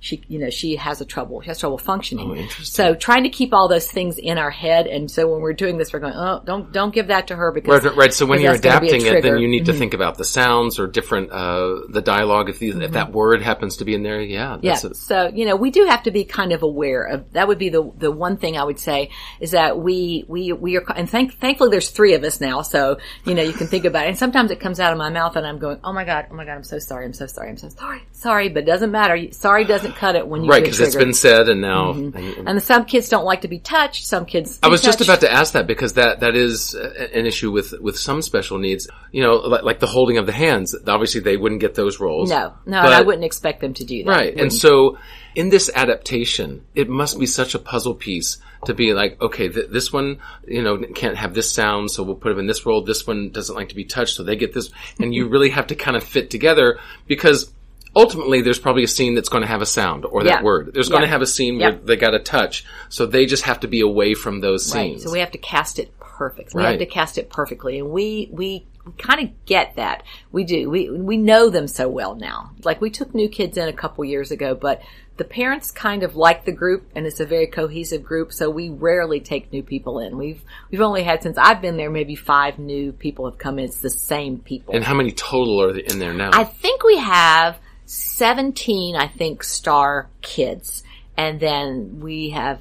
she, 0.00 0.22
you 0.28 0.38
know, 0.38 0.50
she 0.50 0.76
has 0.76 1.00
a 1.00 1.04
trouble, 1.04 1.40
she 1.40 1.48
has 1.48 1.58
trouble 1.58 1.78
functioning. 1.78 2.46
Oh. 2.48 2.62
So 2.62 2.94
trying 2.94 3.24
to 3.24 3.28
keep 3.28 3.52
all 3.52 3.68
those 3.68 3.90
things 3.90 4.18
in 4.18 4.38
our 4.38 4.50
head. 4.50 4.86
And 4.86 5.10
so 5.10 5.30
when 5.30 5.40
we're 5.40 5.52
doing 5.52 5.78
this, 5.78 5.92
we're 5.92 5.98
going, 5.98 6.14
oh, 6.14 6.40
don't, 6.44 6.72
don't 6.72 6.94
give 6.94 7.08
that 7.08 7.28
to 7.28 7.36
her 7.36 7.50
because. 7.52 7.84
Right, 7.84 7.96
right. 7.96 8.14
So 8.14 8.26
when 8.26 8.40
you're 8.40 8.52
that's 8.52 8.62
gonna 8.62 8.80
be 8.80 8.90
a 8.90 8.96
adapting 8.96 9.16
it, 9.16 9.22
then 9.22 9.38
you 9.38 9.48
need 9.48 9.66
to 9.66 9.72
Mhm. 9.72 9.78
think 9.78 9.94
about 9.94 10.16
the 10.16 10.24
sounds 10.24 10.78
or 10.78 10.86
different, 10.86 11.30
uh, 11.32 11.80
the 11.88 12.02
dialogue. 12.02 12.48
If, 12.48 12.58
these, 12.58 12.76
if 12.76 12.92
that 12.92 13.12
word 13.12 13.42
happens 13.42 13.78
to 13.78 13.84
be 13.84 13.94
in 13.94 14.02
there, 14.02 14.20
yeah. 14.20 14.56
Mm-hmm. 14.56 14.66
Yeah. 14.66 14.74
So, 14.76 15.30
you 15.34 15.44
know, 15.44 15.56
we 15.56 15.70
do 15.70 15.86
have 15.86 16.04
to 16.04 16.10
be 16.10 16.24
kind 16.24 16.52
of 16.52 16.62
aware 16.62 17.02
of, 17.04 17.32
that 17.32 17.48
would 17.48 17.58
be 17.58 17.68
the, 17.68 17.90
the 17.96 18.10
one 18.10 18.36
thing 18.36 18.56
I 18.56 18.64
would 18.64 18.78
say 18.78 19.10
is 19.40 19.50
that 19.52 19.78
we, 19.78 20.24
we, 20.28 20.52
we 20.52 20.76
are, 20.76 20.84
and 20.94 21.08
thank, 21.10 21.38
thankfully 21.40 21.70
there's 21.70 21.90
three 21.90 22.14
of 22.14 22.22
us 22.24 22.40
now. 22.40 22.62
So, 22.62 22.98
you 23.24 23.34
know, 23.34 23.42
you 23.42 23.52
can 23.52 23.66
think 23.66 23.84
about 23.84 24.06
it. 24.06 24.10
And 24.10 24.18
sometimes 24.18 24.50
it 24.50 24.60
comes 24.60 24.80
out 24.80 24.92
of 24.92 24.98
my 24.98 25.10
mouth 25.10 25.36
and 25.36 25.46
I'm 25.46 25.58
going, 25.58 25.80
oh 25.82 25.92
my 25.92 26.04
God, 26.04 26.26
oh 26.30 26.34
my 26.34 26.44
God, 26.44 26.52
I'm 26.52 26.64
so 26.64 26.78
sorry, 26.78 27.04
I'm 27.04 27.12
so 27.12 27.26
sorry, 27.26 27.50
I'm 27.50 27.56
so 27.56 27.68
sorry, 27.68 28.02
sorry, 28.18 28.48
but 28.48 28.64
it 28.64 28.66
doesn't 28.66 28.90
matter. 28.90 29.32
Sorry 29.32 29.64
doesn't 29.64 29.94
cut 29.96 30.16
it 30.16 30.26
when 30.26 30.44
you 30.44 30.50
right, 30.50 30.62
because 30.62 30.80
it's 30.80 30.96
been 30.96 31.14
said 31.14 31.48
and 31.48 31.60
now. 31.60 31.92
Mm-hmm. 31.92 32.38
and- 32.38 32.48
And 32.48 32.62
some 32.62 32.84
kids 32.84 33.08
don't 33.08 33.24
like 33.24 33.42
to 33.42 33.48
be 33.48 33.58
touched. 33.58 34.06
Some 34.06 34.26
kids. 34.26 34.58
I 34.62 34.68
was 34.68 34.82
just 34.82 35.00
about 35.00 35.20
to 35.20 35.32
ask 35.32 35.52
that 35.54 35.66
because 35.66 35.94
that 35.94 36.20
that 36.20 36.34
is 36.34 36.74
an 36.74 37.26
issue 37.26 37.50
with 37.50 37.72
with 37.80 37.98
some 37.98 38.22
special 38.22 38.58
needs. 38.58 38.88
You 39.12 39.22
know, 39.22 39.34
like, 39.36 39.62
like 39.62 39.78
the 39.80 39.86
holding 39.86 40.18
of 40.18 40.26
the 40.26 40.32
hands. 40.32 40.74
Obviously, 40.86 41.20
they 41.20 41.36
wouldn't 41.36 41.60
get 41.60 41.74
those 41.74 42.00
roles. 42.00 42.28
No, 42.30 42.54
no, 42.66 42.82
But- 42.82 42.86
and 42.86 42.94
I 42.94 43.02
wouldn't 43.02 43.24
expect 43.24 43.60
them 43.60 43.74
to 43.74 43.84
do 43.84 44.04
that. 44.04 44.10
Right. 44.10 44.36
And 44.38 44.52
so 44.52 44.98
in 45.34 45.50
this 45.50 45.70
adaptation, 45.74 46.62
it 46.74 46.88
must 46.88 47.18
be 47.18 47.26
such 47.26 47.54
a 47.54 47.58
puzzle 47.58 47.94
piece 47.94 48.38
to 48.64 48.74
be 48.74 48.92
like, 48.92 49.20
okay, 49.22 49.48
th- 49.48 49.68
this 49.70 49.92
one, 49.92 50.18
you 50.46 50.62
know, 50.62 50.78
can't 50.94 51.16
have 51.16 51.32
this 51.32 51.48
sound, 51.52 51.90
so 51.92 52.02
we'll 52.02 52.16
put 52.16 52.30
them 52.30 52.40
in 52.40 52.46
this 52.48 52.66
role. 52.66 52.82
This 52.82 53.06
one 53.06 53.30
doesn't 53.30 53.54
like 53.54 53.68
to 53.68 53.76
be 53.76 53.84
touched, 53.84 54.16
so 54.16 54.24
they 54.24 54.34
get 54.34 54.52
this. 54.52 54.70
And 54.98 55.14
you 55.14 55.28
really 55.28 55.50
have 55.50 55.68
to 55.68 55.76
kind 55.76 55.96
of 55.96 56.02
fit 56.02 56.28
together 56.30 56.78
because 57.06 57.52
ultimately 57.96 58.42
there's 58.42 58.58
probably 58.58 58.84
a 58.84 58.88
scene 58.88 59.14
that's 59.14 59.28
going 59.28 59.42
to 59.42 59.48
have 59.48 59.62
a 59.62 59.66
sound 59.66 60.04
or 60.04 60.22
that 60.24 60.40
Yeah. 60.40 60.42
word. 60.42 60.70
There's 60.74 60.88
Yeah. 60.88 60.92
going 60.92 61.02
to 61.02 61.08
have 61.08 61.22
a 61.22 61.26
scene 61.26 61.58
where 61.58 61.70
Yep. 61.70 61.86
they 61.86 61.96
got 61.96 62.10
to 62.10 62.18
touch. 62.18 62.64
So 62.88 63.06
they 63.06 63.26
just 63.26 63.44
have 63.44 63.60
to 63.60 63.68
be 63.68 63.80
away 63.80 64.14
from 64.14 64.40
those 64.40 64.72
Right. 64.74 64.90
scenes. 64.90 65.04
So 65.04 65.10
we 65.12 65.20
have 65.20 65.32
to 65.32 65.38
cast 65.38 65.78
it 65.78 65.92
perfect. 66.00 66.54
We 66.54 66.62
Right. 66.62 66.70
have 66.70 66.78
to 66.80 66.86
cast 66.86 67.18
it 67.18 67.30
perfectly, 67.30 67.78
and 67.78 67.90
we 67.90 68.28
we. 68.32 68.64
we 68.86 68.92
kind 68.96 69.20
of 69.22 69.28
get 69.44 69.76
that. 69.76 70.02
We 70.32 70.44
do. 70.44 70.70
We 70.70 70.88
we 70.88 71.18
know 71.18 71.50
them 71.50 71.68
so 71.68 71.88
well 71.90 72.14
now. 72.14 72.52
Like 72.64 72.80
we 72.80 72.88
took 72.88 73.14
new 73.14 73.28
kids 73.28 73.58
in 73.58 73.68
a 73.68 73.72
couple 73.72 74.02
years 74.06 74.30
ago, 74.30 74.54
but 74.54 74.80
the 75.18 75.24
parents 75.24 75.70
kind 75.70 76.02
of 76.02 76.16
like 76.16 76.46
the 76.46 76.52
group 76.52 76.84
and 76.94 77.04
it's 77.06 77.20
a 77.20 77.26
very 77.26 77.46
cohesive 77.48 78.02
group, 78.02 78.32
so 78.32 78.48
we 78.48 78.70
rarely 78.70 79.20
take 79.20 79.52
new 79.52 79.62
people 79.62 79.98
in. 79.98 80.16
We've 80.16 80.40
we've 80.70 80.80
only 80.80 81.02
had 81.02 81.22
since 81.22 81.36
I've 81.36 81.60
been 81.60 81.76
there 81.76 81.90
maybe 81.90 82.14
5 82.14 82.58
new 82.58 82.92
people 82.92 83.28
have 83.28 83.36
come 83.36 83.58
in. 83.58 83.66
It's 83.66 83.80
the 83.80 83.90
same 83.90 84.38
people. 84.38 84.74
and 84.74 84.82
how 84.82 84.94
many 84.94 85.12
total 85.12 85.60
are 85.62 85.76
in 85.76 85.98
there 85.98 86.14
now? 86.14 86.30
I 86.32 86.44
think 86.44 86.82
we 86.82 86.96
have 86.96 87.58
17, 87.88 88.96
I 88.96 89.08
think, 89.08 89.42
star 89.42 90.10
kids. 90.20 90.82
And 91.16 91.40
then 91.40 92.00
we 92.00 92.30
have 92.30 92.60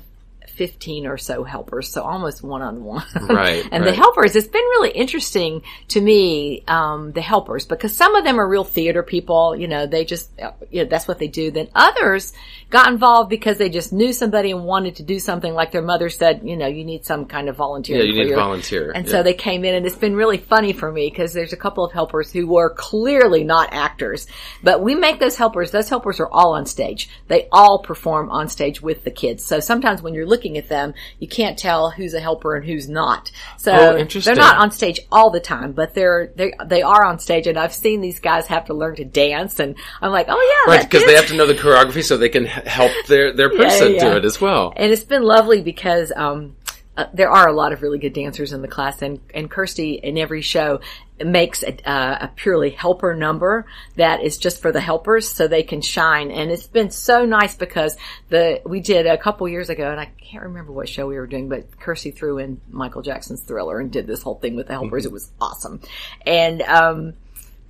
15 0.57 1.05
or 1.05 1.17
so 1.17 1.43
helpers. 1.43 1.89
So 1.89 2.01
almost 2.01 2.43
one 2.43 2.61
on 2.61 2.83
one. 2.83 3.05
Right, 3.15 3.67
and 3.71 3.85
the 3.85 3.93
helpers, 3.93 4.35
it's 4.35 4.47
been 4.47 4.61
really 4.61 4.89
interesting 4.91 5.61
to 5.89 6.01
me, 6.01 6.63
um, 6.67 7.11
the 7.11 7.21
helpers, 7.21 7.65
because 7.65 7.95
some 7.95 8.15
of 8.15 8.23
them 8.23 8.39
are 8.39 8.47
real 8.47 8.63
theater 8.63 9.03
people. 9.03 9.55
You 9.55 9.67
know, 9.67 9.85
they 9.85 10.03
just, 10.03 10.31
uh, 10.39 10.51
you 10.71 10.83
know, 10.83 10.89
that's 10.89 11.07
what 11.07 11.19
they 11.19 11.27
do. 11.27 11.51
Then 11.51 11.69
others 11.75 12.33
got 12.69 12.91
involved 12.91 13.29
because 13.29 13.57
they 13.57 13.69
just 13.69 13.93
knew 13.93 14.11
somebody 14.11 14.51
and 14.51 14.63
wanted 14.65 14.95
to 14.97 15.03
do 15.03 15.19
something 15.19 15.53
like 15.53 15.71
their 15.71 15.81
mother 15.81 16.09
said, 16.09 16.41
you 16.43 16.57
know, 16.57 16.67
you 16.67 16.83
need 16.83 17.05
some 17.05 17.25
kind 17.25 17.49
of 17.49 17.55
volunteer. 17.55 17.97
Yeah, 17.97 18.03
you 18.03 18.13
need 18.13 18.27
your-" 18.29 18.37
volunteer, 18.37 18.91
And 18.93 19.05
yeah. 19.05 19.11
so 19.11 19.23
they 19.23 19.33
came 19.33 19.63
in 19.63 19.75
and 19.75 19.85
it's 19.85 19.95
been 19.95 20.15
really 20.15 20.37
funny 20.37 20.73
for 20.73 20.91
me 20.91 21.09
because 21.09 21.33
there's 21.33 21.53
a 21.53 21.57
couple 21.57 21.85
of 21.85 21.93
helpers 21.93 22.31
who 22.31 22.47
were 22.47 22.73
clearly 22.73 23.43
not 23.43 23.69
actors, 23.71 24.27
but 24.63 24.81
we 24.81 24.95
make 24.95 25.19
those 25.19 25.37
helpers, 25.37 25.71
those 25.71 25.87
helpers 25.87 26.19
are 26.19 26.29
all 26.29 26.53
on 26.53 26.65
stage. 26.65 27.09
They 27.27 27.47
all 27.51 27.79
perform 27.79 28.29
on 28.31 28.49
stage 28.49 28.81
with 28.81 29.03
the 29.03 29.11
kids. 29.11 29.45
So 29.45 29.59
sometimes 29.59 30.01
when 30.01 30.13
you're 30.13 30.25
looking 30.25 30.46
at 30.55 30.69
them, 30.69 30.93
you 31.17 31.27
can't 31.27 31.57
tell 31.57 31.89
who's 31.89 32.13
a 32.13 32.19
helper 32.19 32.55
and 32.55 32.63
who's 32.63 32.87
not. 32.87 33.31
So 33.57 33.73
Oh, 33.73 34.03
they're 34.03 34.35
not 34.35 34.57
on 34.57 34.69
stage 34.69 34.99
all 35.11 35.31
the 35.31 35.39
time, 35.39 35.71
but 35.71 35.95
they're, 35.95 36.31
they, 36.35 36.53
they 36.67 36.83
are 36.83 37.03
on 37.03 37.17
stage 37.17 37.47
and 37.47 37.57
I've 37.57 37.73
seen 37.73 38.01
these 38.01 38.19
guys 38.19 38.45
have 38.47 38.65
to 38.65 38.75
learn 38.75 38.95
to 38.97 39.05
dance 39.05 39.59
and 39.59 39.75
I'm 40.01 40.11
like, 40.11 40.27
oh 40.29 40.65
yeah. 40.67 40.75
right, 40.75 40.83
because 40.83 41.05
they 41.05 41.15
have 41.15 41.27
to 41.27 41.35
know 41.35 41.47
the 41.47 41.55
choreography 41.55 42.03
so 42.03 42.17
they 42.17 42.29
can 42.29 42.45
help 42.45 42.91
their, 43.07 43.33
their 43.33 43.49
person 43.57 43.95
yeah. 43.95 44.11
do 44.11 44.17
it 44.17 44.25
as 44.25 44.39
well. 44.39 44.73
And 44.75 44.91
it's 44.91 45.03
been 45.03 45.23
lovely 45.23 45.61
because 45.63 46.11
um, 46.15 46.55
uh, 46.97 47.05
there 47.13 47.29
are 47.29 47.47
a 47.47 47.53
lot 47.53 47.73
of 47.73 47.83
really 47.83 47.99
good 47.99 48.13
dancers 48.13 48.51
in 48.51 48.61
the 48.61 48.67
class, 48.67 49.01
and 49.01 49.19
and 49.33 49.49
Kirsty 49.49 49.93
in 49.93 50.17
every 50.17 50.41
show 50.41 50.81
makes 51.23 51.63
a, 51.63 51.89
uh, 51.89 52.17
a 52.21 52.27
purely 52.35 52.69
helper 52.71 53.15
number 53.15 53.65
that 53.95 54.21
is 54.21 54.37
just 54.37 54.61
for 54.61 54.71
the 54.71 54.81
helpers 54.81 55.27
so 55.27 55.47
they 55.47 55.63
can 55.63 55.81
shine. 55.81 56.31
And 56.31 56.51
it's 56.51 56.67
been 56.67 56.91
so 56.91 57.25
nice 57.25 57.55
because 57.55 57.97
the 58.29 58.61
we 58.65 58.79
did 58.79 59.05
a 59.05 59.17
couple 59.17 59.47
years 59.47 59.69
ago, 59.69 59.91
and 59.91 59.99
I 59.99 60.05
can't 60.05 60.43
remember 60.45 60.71
what 60.71 60.89
show 60.89 61.07
we 61.07 61.15
were 61.15 61.27
doing, 61.27 61.49
but 61.49 61.79
Kirsty 61.79 62.11
threw 62.11 62.39
in 62.39 62.59
Michael 62.69 63.03
Jackson's 63.03 63.41
Thriller 63.41 63.79
and 63.79 63.91
did 63.91 64.07
this 64.07 64.23
whole 64.23 64.35
thing 64.35 64.55
with 64.55 64.67
the 64.67 64.73
helpers. 64.73 65.05
It 65.05 65.11
was 65.11 65.29
awesome, 65.39 65.79
and. 66.25 66.61
um 66.63 67.13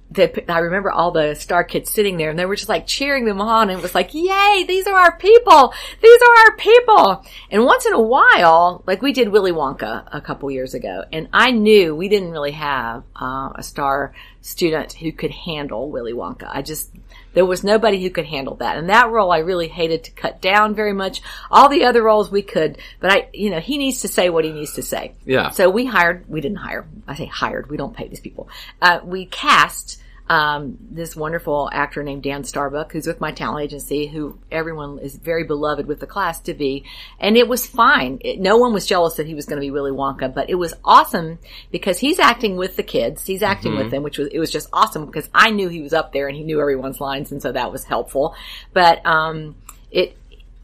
the, 0.10 0.52
I 0.52 0.60
remember 0.60 0.90
all 0.90 1.12
the 1.12 1.36
star 1.36 1.64
kids 1.64 1.92
sitting 1.92 2.18
there 2.18 2.30
and 2.30 2.40
they 2.40 2.46
were 2.46 2.56
just 2.56 2.70
like 2.70 2.88
cheering 2.88 3.26
them 3.26 3.42
on 3.42 3.70
and 3.70 3.80
it 3.80 3.82
was 3.82 3.94
like, 3.94 4.14
yay, 4.14 4.64
these 4.68 4.88
are 4.88 4.96
our 4.96 5.18
people. 5.18 5.74
These 6.02 6.22
are 6.22 6.38
our 6.46 6.58
people. 6.58 7.26
And 7.52 7.66
once 7.66 7.86
in 7.86 7.94
a 7.94 8.02
while, 8.02 8.84
like 8.88 9.02
we 9.02 9.12
did 9.12 9.30
Willy 9.30 9.52
Wonka 9.52 10.08
a 10.12 10.22
couple 10.22 10.50
years 10.50 10.74
ago 10.74 11.04
and 11.12 11.28
I 11.34 11.52
knew 11.52 11.96
we 11.96 12.10
didn't 12.10 12.32
really 12.32 12.52
have 12.52 13.04
uh, 13.16 13.52
a 13.56 13.64
star 13.64 14.14
student 14.48 14.94
who 14.94 15.12
could 15.12 15.32
handle 15.32 15.92
Willy 15.92 16.14
Wonka. 16.14 16.50
I 16.50 16.62
just, 16.62 16.90
there 17.34 17.46
was 17.46 17.66
nobody 17.66 18.02
who 18.02 18.10
could 18.10 18.26
handle 18.26 18.56
that. 18.56 18.78
And 18.78 18.90
that 18.90 19.10
role 19.10 19.32
I 19.32 19.40
really 19.40 19.68
hated 19.68 20.06
to 20.06 20.12
cut 20.12 20.42
down 20.42 20.74
very 20.74 20.94
much. 20.94 21.22
All 21.52 21.68
the 21.68 21.84
other 21.84 22.02
roles 22.02 22.32
we 22.32 22.42
could, 22.42 22.78
but 23.02 23.12
I, 23.12 23.30
you 23.34 23.50
know, 23.50 23.60
he 23.60 23.78
needs 23.78 24.02
to 24.02 24.08
say 24.08 24.30
what 24.30 24.46
he 24.46 24.54
needs 24.54 24.74
to 24.76 24.82
say. 24.82 25.14
Yeah. 25.26 25.50
So 25.50 25.70
we 25.70 25.86
hired, 25.86 26.30
we 26.30 26.40
didn't 26.40 26.60
hire, 26.60 26.88
I 27.08 27.16
say 27.16 27.26
hired, 27.26 27.70
we 27.70 27.76
don't 27.76 27.96
pay 27.96 28.08
these 28.08 28.22
people. 28.22 28.48
Uh, 28.82 29.02
we 29.04 29.26
cast, 29.26 30.02
um, 30.30 30.78
this 30.92 31.16
wonderful 31.16 31.70
actor 31.72 32.04
named 32.04 32.24
Dan 32.24 32.44
Starbuck, 32.44 32.92
who's 32.92 33.08
with 33.08 33.22
my 33.22 33.32
talent 33.32 33.64
agency, 33.64 34.08
who 34.08 34.38
everyone 34.52 35.00
is 35.00 35.16
very 35.16 35.44
beloved 35.44 35.86
with 35.86 36.00
the 36.00 36.08
class 36.08 36.40
to 36.42 36.54
be. 36.54 36.84
And 37.20 37.38
it 37.38 37.48
was 37.48 37.66
fine. 37.66 38.20
It, 38.22 38.40
no 38.40 38.58
one 38.58 38.74
was 38.74 38.86
jealous 38.86 39.16
that 39.16 39.28
he 39.28 39.36
was 39.36 39.46
going 39.46 39.58
to 39.58 39.66
be 39.66 39.72
Willy 39.72 39.92
Wonka, 39.92 40.34
but 40.34 40.50
it 40.50 40.56
was 40.56 40.74
awesome 40.84 41.40
because 41.72 42.00
he's 42.00 42.20
acting 42.20 42.58
with 42.58 42.76
the 42.76 42.84
kids. 42.84 43.26
He's 43.26 43.44
acting 43.44 43.78
with 43.78 43.92
them, 43.92 44.04
which 44.04 44.18
was, 44.18 44.28
it 44.30 44.40
was 44.40 44.52
just 44.52 44.70
awesome 44.74 45.06
because 45.06 45.30
I 45.34 45.52
knew 45.52 45.70
he 45.70 45.82
was 45.82 45.94
up 45.94 46.12
there 46.12 46.28
and 46.28 46.36
he 46.36 46.44
knew 46.44 46.60
everyone's 46.60 47.00
lines. 47.00 47.32
And 47.32 47.42
so 47.42 47.52
that 47.52 47.72
was 47.72 47.86
helpful. 47.86 48.36
But, 48.74 49.06
um, 49.06 49.56
it, 49.92 50.18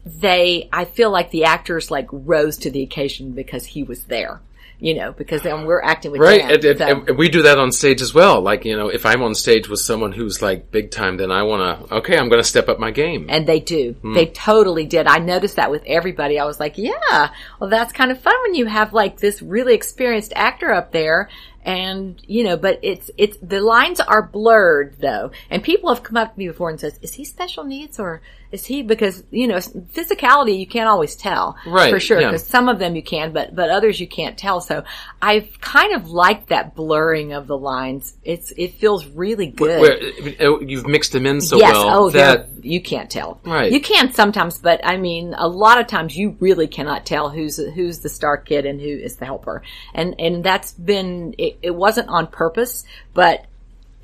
they, 0.04 0.68
I 0.72 0.84
feel 0.84 1.10
like 1.10 1.30
the 1.30 1.44
actors 1.44 1.90
like 1.90 2.08
rose 2.10 2.58
to 2.58 2.70
the 2.70 2.82
occasion 2.82 3.32
because 3.32 3.64
he 3.64 3.82
was 3.82 4.04
there, 4.04 4.40
you 4.78 4.94
know, 4.94 5.12
because 5.12 5.42
then 5.42 5.64
we're 5.66 5.82
acting 5.82 6.12
with 6.12 6.20
Right, 6.20 6.40
Dan, 6.60 6.70
and, 6.70 6.78
so- 6.78 7.04
and 7.08 7.18
we 7.18 7.28
do 7.28 7.42
that 7.42 7.58
on 7.58 7.72
stage 7.72 8.02
as 8.02 8.12
well. 8.12 8.40
Like 8.40 8.64
you 8.64 8.76
know, 8.76 8.88
if 8.88 9.06
I'm 9.06 9.22
on 9.22 9.34
stage 9.34 9.68
with 9.68 9.80
someone 9.80 10.12
who's 10.12 10.42
like 10.42 10.70
big 10.70 10.90
time, 10.90 11.16
then 11.16 11.30
I 11.30 11.42
want 11.42 11.88
to. 11.88 11.94
Okay, 11.96 12.16
I'm 12.16 12.28
going 12.28 12.40
to 12.42 12.48
step 12.48 12.68
up 12.68 12.78
my 12.78 12.90
game. 12.90 13.26
And 13.28 13.46
they 13.46 13.60
do. 13.60 13.92
Hmm. 14.02 14.14
They 14.14 14.26
totally 14.26 14.86
did. 14.86 15.06
I 15.06 15.18
noticed 15.18 15.56
that 15.56 15.70
with 15.70 15.82
everybody. 15.86 16.38
I 16.38 16.44
was 16.44 16.60
like, 16.60 16.76
yeah, 16.76 17.30
well, 17.60 17.70
that's 17.70 17.92
kind 17.92 18.10
of 18.10 18.20
fun 18.20 18.34
when 18.44 18.54
you 18.54 18.66
have 18.66 18.92
like 18.92 19.18
this 19.18 19.42
really 19.42 19.74
experienced 19.74 20.32
actor 20.34 20.70
up 20.72 20.92
there. 20.92 21.28
And, 21.64 22.20
you 22.26 22.44
know, 22.44 22.56
but 22.56 22.80
it's, 22.82 23.10
it's, 23.16 23.36
the 23.38 23.60
lines 23.60 24.00
are 24.00 24.22
blurred 24.22 24.96
though. 25.00 25.30
And 25.50 25.62
people 25.62 25.92
have 25.94 26.02
come 26.02 26.16
up 26.16 26.34
to 26.34 26.38
me 26.38 26.48
before 26.48 26.70
and 26.70 26.78
says, 26.78 26.98
is 27.00 27.14
he 27.14 27.24
special 27.24 27.64
needs 27.64 27.98
or 27.98 28.20
is 28.52 28.66
he, 28.66 28.82
because, 28.82 29.24
you 29.30 29.46
know, 29.46 29.56
physicality 29.56 30.58
you 30.58 30.66
can't 30.66 30.88
always 30.88 31.16
tell. 31.16 31.56
Right, 31.66 31.90
For 31.90 31.98
sure. 31.98 32.20
yeah. 32.20 32.28
Because 32.28 32.46
some 32.46 32.68
of 32.68 32.78
them 32.78 32.94
you 32.94 33.02
can, 33.02 33.32
but, 33.32 33.54
but 33.54 33.70
others 33.70 33.98
you 33.98 34.06
can't 34.06 34.36
tell. 34.36 34.60
So 34.60 34.84
I've 35.22 35.60
kind 35.60 35.94
of 35.94 36.10
liked 36.10 36.50
that 36.50 36.74
blurring 36.74 37.32
of 37.32 37.46
the 37.46 37.56
lines. 37.56 38.14
It's, 38.22 38.52
it 38.56 38.74
feels 38.74 39.06
really 39.06 39.46
good. 39.46 39.80
Where, 39.80 40.48
uh, 40.48 40.60
you've 40.60 40.86
mixed 40.86 41.12
them 41.12 41.26
in 41.26 41.40
so 41.40 41.56
yes. 41.56 41.72
well 41.72 42.04
oh, 42.04 42.10
that 42.10 42.48
you 42.64 42.80
can't 42.80 43.10
tell. 43.10 43.40
Right. 43.44 43.70
You 43.70 43.80
can 43.80 44.12
sometimes, 44.12 44.58
but 44.58 44.80
I 44.84 44.96
mean, 44.96 45.34
a 45.36 45.46
lot 45.46 45.80
of 45.80 45.86
times 45.86 46.16
you 46.16 46.36
really 46.40 46.66
cannot 46.66 47.04
tell 47.06 47.28
who's 47.28 47.56
who's 47.56 48.00
the 48.00 48.08
star 48.08 48.36
kid 48.36 48.66
and 48.66 48.80
who 48.80 48.86
is 48.86 49.16
the 49.16 49.26
helper. 49.26 49.62
And 49.92 50.18
and 50.18 50.42
that's 50.42 50.72
been 50.72 51.34
it, 51.38 51.53
it 51.62 51.74
wasn't 51.74 52.08
on 52.08 52.26
purpose, 52.26 52.84
but 53.12 53.46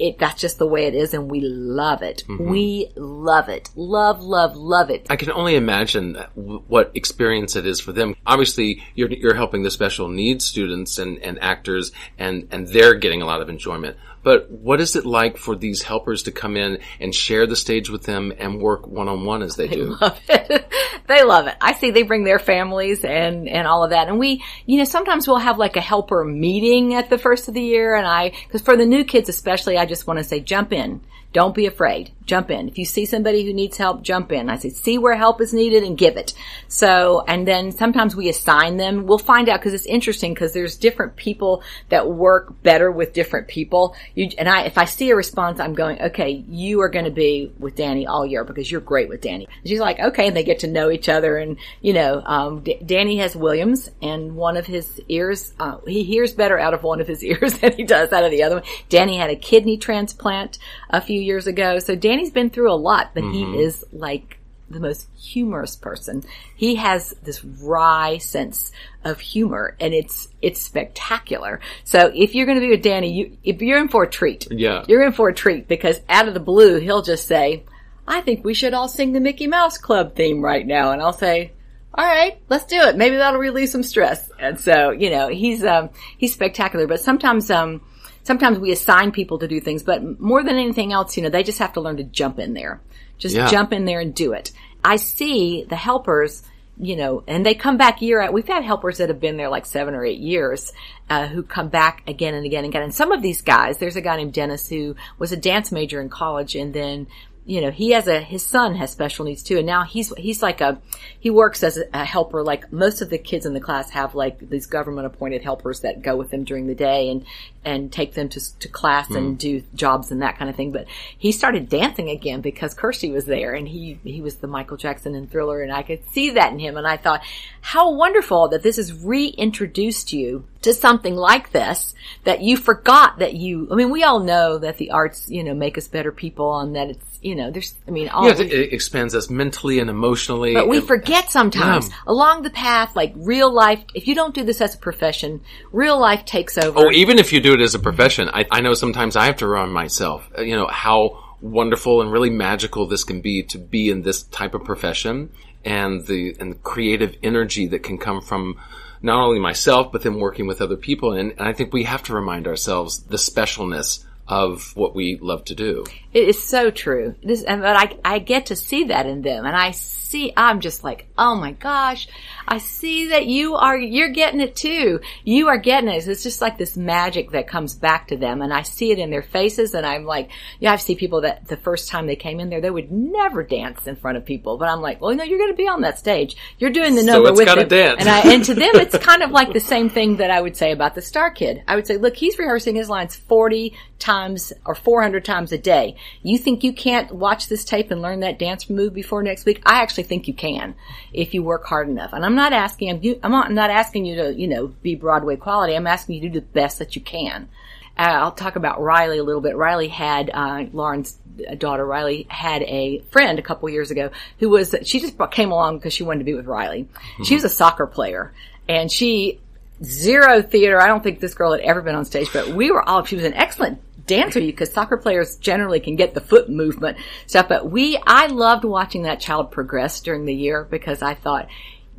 it 0.00 0.18
that's 0.18 0.40
just 0.40 0.58
the 0.58 0.66
way 0.66 0.86
it 0.86 0.94
is, 0.94 1.14
and 1.14 1.30
we 1.30 1.40
love 1.40 2.02
it. 2.02 2.24
Mm-hmm. 2.26 2.50
We 2.50 2.88
love 2.96 3.48
it. 3.48 3.68
Love, 3.76 4.22
love, 4.22 4.56
love 4.56 4.90
it. 4.90 5.06
I 5.10 5.16
can 5.16 5.30
only 5.30 5.56
imagine 5.56 6.14
w- 6.34 6.62
what 6.66 6.90
experience 6.94 7.54
it 7.54 7.66
is 7.66 7.80
for 7.80 7.92
them. 7.92 8.16
Obviously, 8.26 8.82
you're, 8.94 9.10
you're 9.10 9.34
helping 9.34 9.62
the 9.62 9.70
special 9.70 10.08
needs 10.08 10.44
students 10.44 10.98
and, 10.98 11.18
and 11.18 11.38
actors, 11.42 11.92
and, 12.18 12.48
and 12.50 12.66
they're 12.68 12.94
getting 12.94 13.20
a 13.22 13.26
lot 13.26 13.42
of 13.42 13.48
enjoyment. 13.48 13.96
But 14.22 14.50
what 14.50 14.80
is 14.80 14.96
it 14.96 15.06
like 15.06 15.36
for 15.38 15.56
these 15.56 15.82
helpers 15.82 16.24
to 16.24 16.32
come 16.32 16.56
in 16.56 16.78
and 16.98 17.14
share 17.14 17.46
the 17.46 17.56
stage 17.56 17.88
with 17.88 18.02
them 18.02 18.32
and 18.38 18.60
work 18.60 18.86
one 18.86 19.08
on 19.08 19.24
one 19.24 19.42
as 19.42 19.56
they 19.56 19.68
do? 19.68 19.96
love 20.00 20.20
it. 20.28 20.72
they 21.08 21.24
love 21.24 21.46
it. 21.46 21.56
I 21.60 21.72
see 21.74 21.90
they 21.90 22.02
bring 22.02 22.24
their 22.24 22.38
families 22.38 23.04
and, 23.04 23.48
and 23.48 23.66
all 23.66 23.82
of 23.82 23.90
that. 23.90 24.08
And 24.08 24.18
we, 24.18 24.42
you 24.66 24.78
know, 24.78 24.84
sometimes 24.84 25.26
we'll 25.26 25.38
have 25.38 25.58
like 25.58 25.76
a 25.76 25.80
helper 25.80 26.24
meeting 26.24 26.94
at 26.94 27.08
the 27.08 27.18
first 27.18 27.48
of 27.48 27.54
the 27.54 27.62
year. 27.62 27.94
And 27.94 28.06
I, 28.06 28.30
cause 28.50 28.60
for 28.60 28.76
the 28.76 28.86
new 28.86 29.04
kids 29.04 29.28
especially, 29.28 29.78
I 29.78 29.86
just 29.86 30.06
want 30.06 30.18
to 30.18 30.24
say 30.24 30.40
jump 30.40 30.72
in. 30.72 31.00
Don't 31.32 31.54
be 31.54 31.66
afraid. 31.66 32.12
jump 32.26 32.50
in. 32.50 32.68
If 32.68 32.78
you 32.78 32.84
see 32.84 33.06
somebody 33.06 33.44
who 33.44 33.52
needs 33.52 33.76
help, 33.76 34.02
jump 34.02 34.30
in. 34.30 34.48
I 34.48 34.56
say, 34.56 34.68
see 34.70 34.98
where 34.98 35.16
help 35.16 35.40
is 35.40 35.52
needed 35.52 35.82
and 35.82 35.98
give 35.98 36.16
it. 36.16 36.32
So, 36.68 37.24
and 37.26 37.46
then 37.46 37.72
sometimes 37.72 38.14
we 38.14 38.28
assign 38.28 38.76
them. 38.76 39.06
We'll 39.06 39.18
find 39.18 39.48
out 39.48 39.58
because 39.58 39.74
it's 39.74 39.86
interesting 39.86 40.32
because 40.32 40.52
there's 40.52 40.76
different 40.76 41.16
people 41.16 41.64
that 41.88 42.08
work 42.08 42.62
better 42.62 42.92
with 42.92 43.14
different 43.14 43.48
people. 43.48 43.96
You, 44.14 44.30
and 44.38 44.48
I, 44.48 44.62
if 44.62 44.78
I 44.78 44.84
see 44.84 45.10
a 45.10 45.16
response, 45.16 45.58
I'm 45.58 45.74
going, 45.74 46.00
okay, 46.00 46.44
you 46.48 46.80
are 46.82 46.88
going 46.88 47.06
to 47.06 47.10
be 47.10 47.52
with 47.58 47.74
Danny 47.74 48.06
all 48.06 48.24
year 48.24 48.44
because 48.44 48.70
you're 48.70 48.80
great 48.80 49.08
with 49.08 49.22
Danny. 49.22 49.46
And 49.46 49.68
she's 49.68 49.80
like, 49.80 49.98
okay, 49.98 50.28
and 50.28 50.36
they 50.36 50.44
get 50.44 50.60
to 50.60 50.68
know 50.68 50.90
each 50.90 51.08
other. 51.08 51.36
And, 51.36 51.56
you 51.80 51.92
know, 51.92 52.22
um, 52.24 52.60
D- 52.60 52.80
Danny 52.86 53.18
has 53.18 53.34
Williams 53.34 53.90
and 54.02 54.36
one 54.36 54.56
of 54.56 54.66
his 54.66 55.00
ears, 55.08 55.52
uh, 55.58 55.78
he 55.84 56.04
hears 56.04 56.32
better 56.32 56.60
out 56.60 56.74
of 56.74 56.84
one 56.84 57.00
of 57.00 57.08
his 57.08 57.24
ears 57.24 57.54
than 57.58 57.72
he 57.72 57.82
does 57.82 58.12
out 58.12 58.22
of 58.22 58.30
the 58.30 58.44
other 58.44 58.56
one. 58.56 58.64
Danny 58.88 59.16
had 59.16 59.30
a 59.30 59.36
kidney 59.36 59.76
transplant 59.78 60.58
a 60.90 61.00
few 61.00 61.19
years 61.20 61.46
ago. 61.46 61.78
So 61.78 61.94
Danny's 61.94 62.30
been 62.30 62.50
through 62.50 62.72
a 62.72 62.74
lot, 62.74 63.10
but 63.14 63.24
he 63.24 63.42
is 63.58 63.84
like 63.92 64.38
the 64.68 64.80
most 64.80 65.08
humorous 65.16 65.74
person. 65.74 66.22
He 66.54 66.76
has 66.76 67.12
this 67.24 67.44
wry 67.44 68.18
sense 68.18 68.70
of 69.04 69.18
humor 69.18 69.76
and 69.80 69.92
it's, 69.92 70.28
it's 70.40 70.60
spectacular. 70.62 71.60
So 71.84 72.10
if 72.14 72.34
you're 72.34 72.46
going 72.46 72.58
to 72.60 72.64
be 72.64 72.70
with 72.70 72.82
Danny, 72.82 73.12
you, 73.12 73.36
if 73.42 73.60
you're 73.62 73.80
in 73.80 73.88
for 73.88 74.04
a 74.04 74.08
treat, 74.10 74.46
Yeah. 74.50 74.84
you're 74.86 75.04
in 75.04 75.12
for 75.12 75.28
a 75.28 75.34
treat 75.34 75.66
because 75.66 76.00
out 76.08 76.28
of 76.28 76.34
the 76.34 76.40
blue, 76.40 76.78
he'll 76.78 77.02
just 77.02 77.26
say, 77.26 77.64
I 78.06 78.20
think 78.20 78.44
we 78.44 78.54
should 78.54 78.74
all 78.74 78.88
sing 78.88 79.12
the 79.12 79.20
Mickey 79.20 79.46
Mouse 79.48 79.76
Club 79.78 80.14
theme 80.14 80.40
right 80.40 80.66
now. 80.66 80.92
And 80.92 81.02
I'll 81.02 81.12
say, 81.12 81.52
all 81.92 82.06
right, 82.06 82.40
let's 82.48 82.64
do 82.66 82.76
it. 82.82 82.96
Maybe 82.96 83.16
that'll 83.16 83.40
relieve 83.40 83.68
some 83.70 83.82
stress. 83.82 84.30
And 84.38 84.60
so, 84.60 84.90
you 84.90 85.10
know, 85.10 85.28
he's, 85.28 85.64
um, 85.64 85.90
he's 86.16 86.32
spectacular, 86.32 86.86
but 86.86 87.00
sometimes, 87.00 87.50
um, 87.50 87.80
sometimes 88.22 88.58
we 88.58 88.72
assign 88.72 89.12
people 89.12 89.38
to 89.38 89.48
do 89.48 89.60
things, 89.60 89.82
but 89.82 90.20
more 90.20 90.42
than 90.42 90.56
anything 90.56 90.92
else, 90.92 91.16
you 91.16 91.22
know, 91.22 91.28
they 91.28 91.42
just 91.42 91.58
have 91.58 91.72
to 91.74 91.80
learn 91.80 91.96
to 91.96 92.04
jump 92.04 92.38
in 92.38 92.54
there. 92.54 92.80
Just 93.18 93.36
Yeah. 93.36 93.48
jump 93.48 93.72
in 93.72 93.84
there 93.84 94.00
and 94.00 94.14
do 94.14 94.32
it. 94.32 94.50
I 94.84 94.96
see 94.96 95.64
the 95.68 95.76
helpers, 95.76 96.42
you 96.78 96.96
know, 96.96 97.22
and 97.26 97.44
they 97.44 97.54
come 97.54 97.76
back 97.76 98.00
year 98.00 98.20
out. 98.22 98.32
We've 98.32 98.48
had 98.48 98.64
helpers 98.64 98.98
that 98.98 99.08
have 99.10 99.20
been 99.20 99.36
there 99.36 99.50
like 99.50 99.66
seven 99.66 99.94
or 99.94 100.04
eight 100.04 100.20
years, 100.20 100.72
uh, 101.10 101.26
who 101.26 101.42
come 101.42 101.68
back 101.68 102.02
again 102.06 102.34
and 102.34 102.46
again 102.46 102.64
and 102.64 102.72
again. 102.72 102.82
And 102.82 102.94
some 102.94 103.12
of 103.12 103.20
these 103.20 103.42
guys, 103.42 103.76
there's 103.78 103.96
a 103.96 104.00
guy 104.00 104.16
named 104.16 104.32
Dennis 104.32 104.68
who 104.68 104.96
was 105.18 105.32
a 105.32 105.36
dance 105.36 105.70
major 105.70 106.00
in 106.00 106.08
college 106.08 106.54
and 106.54 106.72
then 106.72 107.06
you 107.46 107.60
know, 107.60 107.70
he 107.70 107.90
has 107.90 108.06
a, 108.06 108.20
his 108.20 108.44
son 108.44 108.74
has 108.76 108.90
special 108.90 109.24
needs 109.24 109.42
too. 109.42 109.58
And 109.58 109.66
now 109.66 109.84
he's, 109.84 110.12
he's 110.16 110.42
like 110.42 110.60
a, 110.60 110.80
he 111.18 111.30
works 111.30 111.62
as 111.62 111.78
a, 111.78 111.84
a 111.92 112.04
helper. 112.04 112.42
Like 112.42 112.72
most 112.72 113.00
of 113.00 113.10
the 113.10 113.18
kids 113.18 113.46
in 113.46 113.54
the 113.54 113.60
class 113.60 113.90
have 113.90 114.14
like 114.14 114.50
these 114.50 114.66
government 114.66 115.06
appointed 115.06 115.42
helpers 115.42 115.80
that 115.80 116.02
go 116.02 116.16
with 116.16 116.30
them 116.30 116.44
during 116.44 116.66
the 116.66 116.74
day 116.74 117.10
and, 117.10 117.24
and 117.64 117.92
take 117.92 118.14
them 118.14 118.28
to, 118.28 118.58
to 118.58 118.68
class 118.68 119.10
and 119.10 119.30
mm-hmm. 119.30 119.34
do 119.36 119.62
jobs 119.74 120.10
and 120.10 120.22
that 120.22 120.38
kind 120.38 120.50
of 120.50 120.56
thing. 120.56 120.70
But 120.70 120.86
he 121.18 121.32
started 121.32 121.68
dancing 121.68 122.10
again 122.10 122.40
because 122.40 122.74
Kirsty 122.74 123.10
was 123.10 123.24
there 123.24 123.54
and 123.54 123.66
he, 123.66 123.98
he 124.04 124.20
was 124.20 124.36
the 124.36 124.46
Michael 124.46 124.76
Jackson 124.76 125.14
and 125.14 125.30
thriller 125.30 125.62
and 125.62 125.72
I 125.72 125.82
could 125.82 126.04
see 126.10 126.30
that 126.30 126.52
in 126.52 126.58
him. 126.58 126.76
And 126.76 126.86
I 126.86 126.98
thought, 126.98 127.22
how 127.62 127.92
wonderful 127.92 128.48
that 128.48 128.62
this 128.62 128.76
has 128.76 128.92
reintroduced 128.92 130.12
you 130.12 130.44
to 130.62 130.74
something 130.74 131.16
like 131.16 131.52
this 131.52 131.94
that 132.24 132.42
you 132.42 132.56
forgot 132.56 133.18
that 133.18 133.34
you, 133.34 133.66
I 133.70 133.74
mean, 133.76 133.90
we 133.90 134.02
all 134.04 134.20
know 134.20 134.58
that 134.58 134.76
the 134.76 134.90
arts, 134.90 135.28
you 135.30 135.42
know, 135.42 135.54
make 135.54 135.78
us 135.78 135.88
better 135.88 136.12
people 136.12 136.58
and 136.58 136.76
that 136.76 136.90
it's, 136.90 137.18
you 137.22 137.34
know, 137.34 137.50
there's, 137.50 137.74
I 137.88 137.90
mean, 137.90 138.08
all 138.10 138.26
Yeah, 138.26 138.32
it, 138.40 138.52
it 138.52 138.72
expands 138.72 139.14
us 139.14 139.30
mentally 139.30 139.78
and 139.78 139.88
emotionally. 139.88 140.52
but 140.54 140.68
we 140.68 140.78
and- 140.78 140.86
forget 140.86 141.30
sometimes 141.30 141.88
Yeah. 141.88 141.94
along 142.06 142.42
the 142.42 142.50
path, 142.50 142.94
like 142.94 143.12
real 143.16 143.50
life, 143.52 143.82
if 143.94 144.06
you 144.06 144.14
don't 144.14 144.34
do 144.34 144.44
this 144.44 144.60
as 144.60 144.74
a 144.74 144.78
profession, 144.78 145.40
real 145.72 145.98
life 145.98 146.24
takes 146.26 146.58
over. 146.58 146.78
Oh, 146.78 146.90
even 146.90 147.18
if 147.18 147.32
you 147.32 147.40
do 147.40 147.54
it 147.54 147.60
as 147.60 147.74
a 147.74 147.78
profession, 147.78 148.28
I, 148.32 148.46
I 148.50 148.60
know 148.60 148.74
sometimes 148.74 149.16
I 149.16 149.26
have 149.26 149.36
to 149.36 149.46
remind 149.46 149.72
myself, 149.72 150.28
uh, 150.38 150.42
you 150.42 150.56
know, 150.56 150.66
how 150.66 151.24
wonderful 151.40 152.02
and 152.02 152.12
really 152.12 152.28
magical 152.30 152.86
this 152.86 153.02
can 153.04 153.22
be 153.22 153.42
to 153.44 153.56
be 153.58 153.88
in 153.88 154.02
this 154.02 154.24
type 154.24 154.52
of 154.54 154.62
profession 154.62 155.30
and 155.64 156.06
the 156.06 156.36
and 156.38 156.52
the 156.52 156.56
creative 156.56 157.16
energy 157.22 157.66
that 157.66 157.82
can 157.82 157.96
come 157.96 158.20
from 158.20 158.58
not 159.02 159.22
only 159.22 159.38
myself 159.38 159.92
but 159.92 160.02
then 160.02 160.18
working 160.18 160.46
with 160.46 160.60
other 160.60 160.76
people. 160.76 161.12
And, 161.12 161.32
and 161.32 161.48
I 161.48 161.52
think 161.52 161.72
we 161.72 161.84
have 161.84 162.02
to 162.04 162.14
remind 162.14 162.46
ourselves 162.46 163.00
the 163.04 163.16
specialness 163.16 164.04
of 164.28 164.74
what 164.76 164.94
we 164.94 165.18
love 165.20 165.44
to 165.46 165.54
do. 165.54 165.84
It 166.12 166.28
is 166.28 166.42
so 166.42 166.70
true. 166.70 167.16
This, 167.22 167.42
and 167.42 167.62
but 167.62 167.76
I, 167.76 168.14
I 168.14 168.18
get 168.20 168.46
to 168.46 168.56
see 168.56 168.84
that 168.84 169.06
in 169.06 169.22
them, 169.22 169.44
and 169.44 169.56
I 169.56 169.72
see. 170.10 170.32
I'm 170.36 170.60
just 170.60 170.84
like, 170.84 171.08
oh 171.16 171.34
my 171.34 171.52
gosh, 171.52 172.08
I 172.46 172.58
see 172.58 173.08
that 173.08 173.26
you 173.26 173.54
are. 173.54 173.76
You're 173.78 174.10
getting 174.10 174.40
it 174.40 174.56
too. 174.56 175.00
You 175.24 175.48
are 175.48 175.58
getting 175.58 175.88
it. 175.88 176.06
It's 176.06 176.22
just 176.22 176.40
like 176.40 176.58
this 176.58 176.76
magic 176.76 177.30
that 177.30 177.48
comes 177.48 177.74
back 177.74 178.08
to 178.08 178.16
them, 178.16 178.42
and 178.42 178.52
I 178.52 178.62
see 178.62 178.90
it 178.90 178.98
in 178.98 179.10
their 179.10 179.22
faces. 179.22 179.74
And 179.74 179.86
I'm 179.86 180.04
like, 180.04 180.30
yeah, 180.58 180.72
I've 180.72 180.82
seen 180.82 180.96
people 180.96 181.22
that 181.22 181.46
the 181.48 181.56
first 181.56 181.88
time 181.88 182.06
they 182.06 182.16
came 182.16 182.40
in 182.40 182.50
there, 182.50 182.60
they 182.60 182.70
would 182.70 182.90
never 182.90 183.42
dance 183.42 183.86
in 183.86 183.96
front 183.96 184.18
of 184.18 184.24
people, 184.24 184.58
but 184.58 184.68
I'm 184.68 184.80
like, 184.80 185.00
well, 185.00 185.14
no, 185.14 185.24
you're 185.24 185.38
going 185.38 185.52
to 185.52 185.56
be 185.56 185.68
on 185.68 185.82
that 185.82 185.98
stage. 185.98 186.36
You're 186.58 186.70
doing 186.70 186.94
the 186.94 187.02
number 187.02 187.30
it's 187.30 187.38
with 187.38 187.48
them, 187.48 187.68
dance. 187.68 188.00
and 188.00 188.08
I 188.08 188.20
and 188.32 188.44
to 188.44 188.54
them, 188.54 188.70
it's 188.74 188.96
kind 189.10 189.22
of 189.22 189.30
like 189.30 189.52
the 189.52 189.60
same 189.60 189.88
thing 189.88 190.16
that 190.16 190.30
I 190.30 190.40
would 190.40 190.56
say 190.56 190.72
about 190.72 190.94
the 190.94 191.02
Star 191.02 191.30
Kid. 191.30 191.62
I 191.66 191.76
would 191.76 191.86
say, 191.86 191.96
look, 191.96 192.16
he's 192.16 192.38
rehearsing 192.38 192.74
his 192.74 192.88
lines 192.88 193.16
40 193.16 193.76
times 194.00 194.52
or 194.64 194.74
400 194.74 195.24
times 195.24 195.52
a 195.52 195.58
day. 195.58 195.96
You 196.22 196.38
think 196.38 196.64
you 196.64 196.72
can't 196.72 197.12
watch 197.14 197.48
this 197.48 197.64
tape 197.64 197.90
and 197.90 198.02
learn 198.02 198.20
that 198.20 198.38
dance 198.38 198.68
move 198.68 198.92
before 198.94 199.22
next 199.22 199.44
week? 199.44 199.62
I 199.64 199.82
actually 199.82 200.04
think 200.04 200.26
you 200.26 200.34
can 200.34 200.74
if 201.12 201.34
you 201.34 201.42
work 201.42 201.64
hard 201.66 201.88
enough. 201.88 202.12
And 202.12 202.24
I'm 202.24 202.34
not 202.34 202.52
asking, 202.52 202.90
I'm, 202.90 203.02
you- 203.02 203.20
I'm 203.22 203.30
not, 203.54 203.70
asking 203.70 204.06
you 204.06 204.16
to, 204.16 204.34
you 204.34 204.48
know, 204.48 204.66
be 204.66 204.94
Broadway 204.96 205.36
quality. 205.36 205.74
I'm 205.76 205.86
asking 205.86 206.16
you 206.16 206.22
to 206.22 206.28
do 206.30 206.40
the 206.40 206.46
best 206.46 206.78
that 206.80 206.96
you 206.96 207.02
can. 207.02 207.48
Uh, 207.96 208.02
I'll 208.02 208.32
talk 208.32 208.56
about 208.56 208.80
Riley 208.80 209.18
a 209.18 209.22
little 209.24 209.42
bit. 209.42 209.54
Riley 209.56 209.88
had, 209.88 210.30
uh, 210.32 210.64
Lauren's 210.72 211.18
daughter, 211.58 211.84
Riley, 211.84 212.26
had 212.28 212.62
a 212.62 213.00
friend 213.10 213.38
a 213.38 213.42
couple 213.42 213.68
years 213.68 213.90
ago 213.90 214.10
who 214.38 214.48
was, 214.48 214.74
she 214.84 215.00
just 215.00 215.16
came 215.30 215.52
along 215.52 215.78
because 215.78 215.92
she 215.92 216.02
wanted 216.02 216.20
to 216.20 216.24
be 216.24 216.34
with 216.34 216.46
Riley. 216.46 216.88
She 217.24 217.34
was 217.34 217.44
a 217.44 217.48
soccer 217.48 217.86
player 217.86 218.32
and 218.68 218.90
she, 218.90 219.40
zero 219.82 220.42
theater. 220.42 220.80
I 220.80 220.86
don't 220.86 221.02
think 221.02 221.20
this 221.20 221.34
girl 221.34 221.52
had 221.52 221.60
ever 221.60 221.82
been 221.82 221.94
on 221.94 222.04
stage, 222.04 222.28
but 222.32 222.48
we 222.48 222.70
were 222.70 222.86
all, 222.86 223.04
she 223.04 223.16
was 223.16 223.24
an 223.24 223.34
excellent 223.34 223.80
dancer 224.10 224.40
you 224.40 224.52
because 224.52 224.72
soccer 224.72 224.96
players 224.96 225.36
generally 225.36 225.80
can 225.80 225.96
get 225.96 226.14
the 226.14 226.20
foot 226.20 226.48
movement 226.50 226.98
stuff. 227.26 227.48
But 227.48 227.70
we, 227.70 227.98
I 228.06 228.26
loved 228.26 228.64
watching 228.64 229.02
that 229.02 229.20
child 229.20 229.50
progress 229.50 230.00
during 230.00 230.24
the 230.24 230.34
year 230.34 230.64
because 230.64 231.00
I 231.02 231.14
thought, 231.14 231.48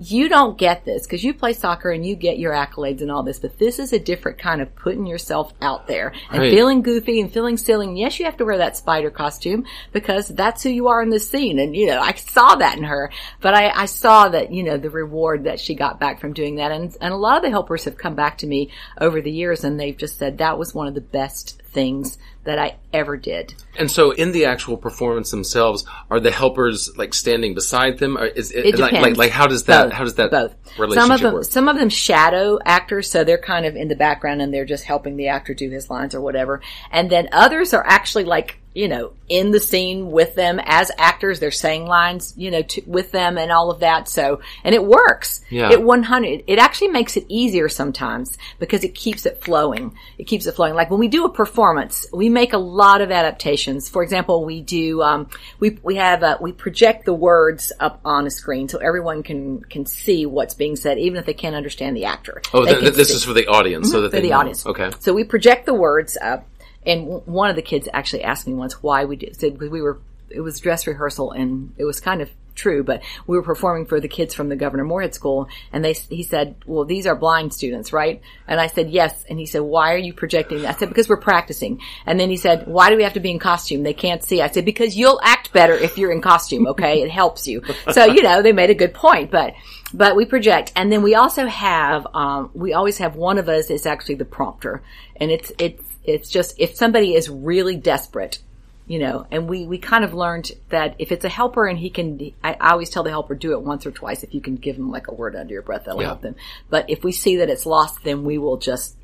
you 0.03 0.29
don't 0.29 0.57
get 0.57 0.83
this 0.83 1.05
because 1.05 1.23
you 1.23 1.31
play 1.31 1.53
soccer 1.53 1.91
and 1.91 2.03
you 2.03 2.15
get 2.15 2.39
your 2.39 2.53
accolades 2.53 3.01
and 3.01 3.11
all 3.11 3.21
this, 3.21 3.37
but 3.37 3.59
this 3.59 3.77
is 3.77 3.93
a 3.93 3.99
different 3.99 4.39
kind 4.39 4.59
of 4.59 4.75
putting 4.75 5.05
yourself 5.05 5.53
out 5.61 5.85
there 5.85 6.11
and 6.31 6.39
Right. 6.39 6.51
feeling 6.51 6.81
goofy 6.81 7.21
and 7.21 7.31
feeling 7.31 7.55
silly. 7.55 7.85
And 7.85 7.99
yes, 7.99 8.17
you 8.17 8.25
have 8.25 8.37
to 8.37 8.45
wear 8.45 8.57
that 8.57 8.75
spider 8.75 9.11
costume 9.11 9.65
because 9.91 10.27
that's 10.27 10.63
who 10.63 10.69
you 10.69 10.87
are 10.87 11.03
in 11.03 11.11
this 11.11 11.29
scene. 11.29 11.59
And 11.59 11.75
you 11.75 11.85
know, 11.85 11.99
I 12.01 12.13
saw 12.13 12.55
that 12.55 12.77
in 12.77 12.83
her, 12.85 13.11
but 13.41 13.53
I, 13.53 13.69
I 13.69 13.85
saw 13.85 14.29
that, 14.29 14.51
you 14.51 14.63
know, 14.63 14.77
the 14.77 14.89
reward 14.89 15.43
that 15.43 15.59
she 15.59 15.75
got 15.75 15.99
back 15.99 16.19
from 16.19 16.33
doing 16.33 16.55
that. 16.55 16.71
And, 16.71 16.97
and 16.99 17.13
a 17.13 17.17
lot 17.17 17.37
of 17.37 17.43
the 17.43 17.51
helpers 17.51 17.83
have 17.83 17.97
come 17.97 18.15
back 18.15 18.39
to 18.39 18.47
me 18.47 18.71
over 18.99 19.21
the 19.21 19.31
years 19.31 19.63
and 19.63 19.79
they've 19.79 19.97
just 19.97 20.17
said 20.17 20.39
that 20.39 20.57
was 20.57 20.73
one 20.73 20.87
of 20.87 20.95
the 20.95 21.01
best 21.01 21.60
things 21.71 22.17
that 22.43 22.57
I 22.57 22.77
ever 22.91 23.17
did. 23.17 23.53
And 23.77 23.89
so, 23.89 24.11
in 24.11 24.31
the 24.31 24.45
actual 24.45 24.75
performance 24.75 25.29
themselves, 25.31 25.85
are 26.09 26.19
the 26.19 26.31
helpers 26.31 26.89
like 26.97 27.13
standing 27.13 27.53
beside 27.53 27.99
them? 27.99 28.17
Or 28.17 28.25
is 28.25 28.51
it, 28.51 28.65
It 28.65 28.79
like, 28.79 28.93
like 28.93 29.17
like 29.17 29.31
how 29.31 29.47
does 29.47 29.65
that 29.65 29.85
Both. 29.89 29.93
how 29.93 30.03
does 30.03 30.15
that 30.15 30.31
both 30.31 30.55
relationship 30.79 31.01
some 31.03 31.11
of 31.11 31.21
them 31.21 31.33
work? 31.33 31.43
some 31.43 31.67
of 31.67 31.77
them 31.77 31.89
shadow 31.89 32.57
actors 32.65 33.09
so 33.09 33.23
they're 33.23 33.37
kind 33.37 33.65
of 33.65 33.75
in 33.75 33.87
the 33.87 33.95
background 33.95 34.41
and 34.41 34.53
they're 34.53 34.65
just 34.65 34.83
helping 34.85 35.17
the 35.17 35.27
actor 35.27 35.53
do 35.53 35.69
his 35.69 35.89
lines 35.89 36.15
or 36.15 36.21
whatever 36.21 36.61
and 36.91 37.09
then 37.09 37.29
others 37.31 37.73
are 37.73 37.85
actually 37.85 38.23
like 38.23 38.57
you 38.73 38.87
know 38.87 39.11
in 39.27 39.51
the 39.51 39.59
scene 39.59 40.11
with 40.11 40.33
them 40.35 40.59
as 40.63 40.91
actors 40.97 41.39
they're 41.39 41.51
saying 41.51 41.85
lines 41.85 42.33
you 42.37 42.49
know 42.51 42.61
to, 42.61 42.81
with 42.85 43.11
them 43.11 43.37
and 43.37 43.51
all 43.51 43.69
of 43.71 43.81
that 43.81 44.07
so 44.07 44.39
and 44.63 44.73
it 44.75 44.83
works 44.83 45.41
Yeah. 45.49 45.71
it 45.71 45.81
100 45.83 46.43
it 46.47 46.57
actually 46.59 46.89
makes 46.89 47.17
it 47.17 47.25
easier 47.27 47.67
sometimes 47.69 48.37
because 48.59 48.83
it 48.83 48.95
keeps 48.95 49.25
it 49.25 49.43
flowing 49.43 49.93
it 50.17 50.25
keeps 50.25 50.45
it 50.45 50.53
flowing 50.55 50.73
like 50.73 50.89
when 50.89 50.99
we 50.99 51.07
do 51.09 51.25
a 51.25 51.29
performance 51.31 52.05
we 52.13 52.29
make 52.29 52.53
a 52.53 52.57
lot 52.57 53.01
of 53.01 53.11
adaptations 53.11 53.89
for 53.89 54.03
example 54.03 54.45
we 54.45 54.61
do 54.61 55.01
um, 55.01 55.27
we 55.59 55.77
we 55.83 55.95
have 55.95 56.23
uh, 56.23 56.37
we 56.41 56.51
project 56.53 57.05
the 57.05 57.13
words 57.13 57.71
up 57.79 57.99
on 58.05 58.25
a 58.25 58.31
screen 58.31 58.69
so 58.69 58.77
everyone 58.77 59.23
can 59.23 59.59
can 59.61 59.85
see 59.85 60.25
what's 60.25 60.53
being 60.53 60.75
said 60.75 60.97
even 60.97 61.17
if 61.17 61.25
they 61.25 61.33
can't 61.33 61.55
understand 61.55 61.95
the 61.97 62.05
actor 62.05 62.41
Oh, 62.53 62.65
th- 62.65 62.79
th- 62.79 62.93
this 62.93 63.09
see 63.09 63.15
is 63.15 63.23
for 63.23 63.33
the 63.33 63.47
audience, 63.47 63.91
so 63.91 64.01
that 64.01 64.09
for 64.11 64.15
they 64.17 64.21
the 64.21 64.29
know. 64.29 64.37
audience. 64.39 64.65
Okay. 64.65 64.91
So 64.99 65.13
we 65.13 65.23
project 65.23 65.65
the 65.65 65.73
words 65.73 66.17
up, 66.21 66.47
and 66.85 67.25
one 67.25 67.49
of 67.49 67.55
the 67.55 67.61
kids 67.61 67.87
actually 67.93 68.23
asked 68.23 68.47
me 68.47 68.53
once 68.53 68.81
why 68.81 69.05
we 69.05 69.15
did 69.15 69.39
said 69.39 69.53
because 69.53 69.69
we 69.69 69.81
were 69.81 69.99
it 70.29 70.41
was 70.41 70.59
dress 70.59 70.87
rehearsal 70.87 71.31
and 71.31 71.73
it 71.77 71.83
was 71.83 71.99
kind 71.99 72.21
of 72.21 72.29
true, 72.55 72.83
but 72.83 73.01
we 73.27 73.37
were 73.37 73.43
performing 73.43 73.85
for 73.85 73.99
the 73.99 74.07
kids 74.07 74.33
from 74.33 74.49
the 74.49 74.55
Governor 74.55 74.83
Morehead 74.83 75.13
School, 75.13 75.49
and 75.71 75.83
they 75.83 75.93
he 75.93 76.23
said, 76.23 76.55
"Well, 76.65 76.85
these 76.85 77.07
are 77.07 77.15
blind 77.15 77.53
students, 77.53 77.93
right?" 77.93 78.21
And 78.47 78.59
I 78.59 78.67
said, 78.67 78.89
"Yes," 78.89 79.25
and 79.29 79.39
he 79.39 79.45
said, 79.45 79.61
"Why 79.61 79.93
are 79.93 79.97
you 79.97 80.13
projecting?" 80.13 80.65
I 80.65 80.73
said, 80.73 80.89
"Because 80.89 81.09
we're 81.09 81.17
practicing." 81.17 81.81
And 82.05 82.19
then 82.19 82.29
he 82.29 82.37
said, 82.37 82.67
"Why 82.67 82.89
do 82.89 82.97
we 82.97 83.03
have 83.03 83.13
to 83.13 83.19
be 83.19 83.31
in 83.31 83.39
costume? 83.39 83.83
They 83.83 83.93
can't 83.93 84.23
see." 84.23 84.41
I 84.41 84.49
said, 84.49 84.65
"Because 84.65 84.95
you'll 84.95 85.19
act 85.23 85.53
better 85.53 85.73
if 85.73 85.97
you're 85.97 86.11
in 86.11 86.21
costume. 86.21 86.67
Okay, 86.67 87.01
it 87.01 87.11
helps 87.11 87.47
you." 87.47 87.61
So 87.91 88.05
you 88.05 88.21
know 88.21 88.41
they 88.41 88.53
made 88.53 88.69
a 88.69 88.75
good 88.75 88.93
point, 88.93 89.31
but 89.31 89.53
but 89.93 90.15
we 90.15 90.25
project, 90.25 90.71
and 90.75 90.91
then 90.91 91.01
we 91.01 91.15
also 91.15 91.45
have 91.47 92.07
um, 92.13 92.51
we 92.53 92.73
always 92.73 92.99
have 92.99 93.15
one 93.15 93.37
of 93.37 93.49
us 93.49 93.69
is 93.69 93.85
actually 93.85 94.15
the 94.15 94.25
prompter, 94.25 94.81
and 95.17 95.31
it's 95.31 95.51
it's 95.57 95.90
it's 96.03 96.29
just 96.29 96.55
if 96.59 96.75
somebody 96.75 97.15
is 97.15 97.29
really 97.29 97.75
desperate, 97.75 98.39
you 98.87 98.99
know, 98.99 99.25
and 99.31 99.47
we, 99.47 99.65
we 99.65 99.77
kind 99.77 100.03
of 100.03 100.13
learned 100.13 100.51
that 100.69 100.95
if 100.99 101.11
it's 101.11 101.23
a 101.23 101.29
helper 101.29 101.65
and 101.67 101.77
he 101.79 101.89
can, 101.89 102.31
I, 102.43 102.55
I 102.59 102.71
always 102.71 102.89
tell 102.89 103.03
the 103.03 103.09
helper, 103.09 103.35
do 103.35 103.53
it 103.53 103.61
once 103.61 103.85
or 103.85 103.91
twice. 103.91 104.23
If 104.23 104.33
you 104.33 104.41
can 104.41 104.55
give 104.55 104.75
him 104.75 104.91
like 104.91 105.07
a 105.07 105.13
word 105.13 105.35
under 105.35 105.53
your 105.53 105.61
breath, 105.61 105.83
that'll 105.85 106.01
Yeah. 106.01 106.07
help 106.07 106.21
them. 106.21 106.35
But 106.69 106.89
if 106.89 107.03
we 107.03 107.11
see 107.11 107.37
that 107.37 107.49
it's 107.49 107.65
lost, 107.65 108.03
then 108.03 108.23
we 108.23 108.37
will 108.37 108.57
just 108.57 108.95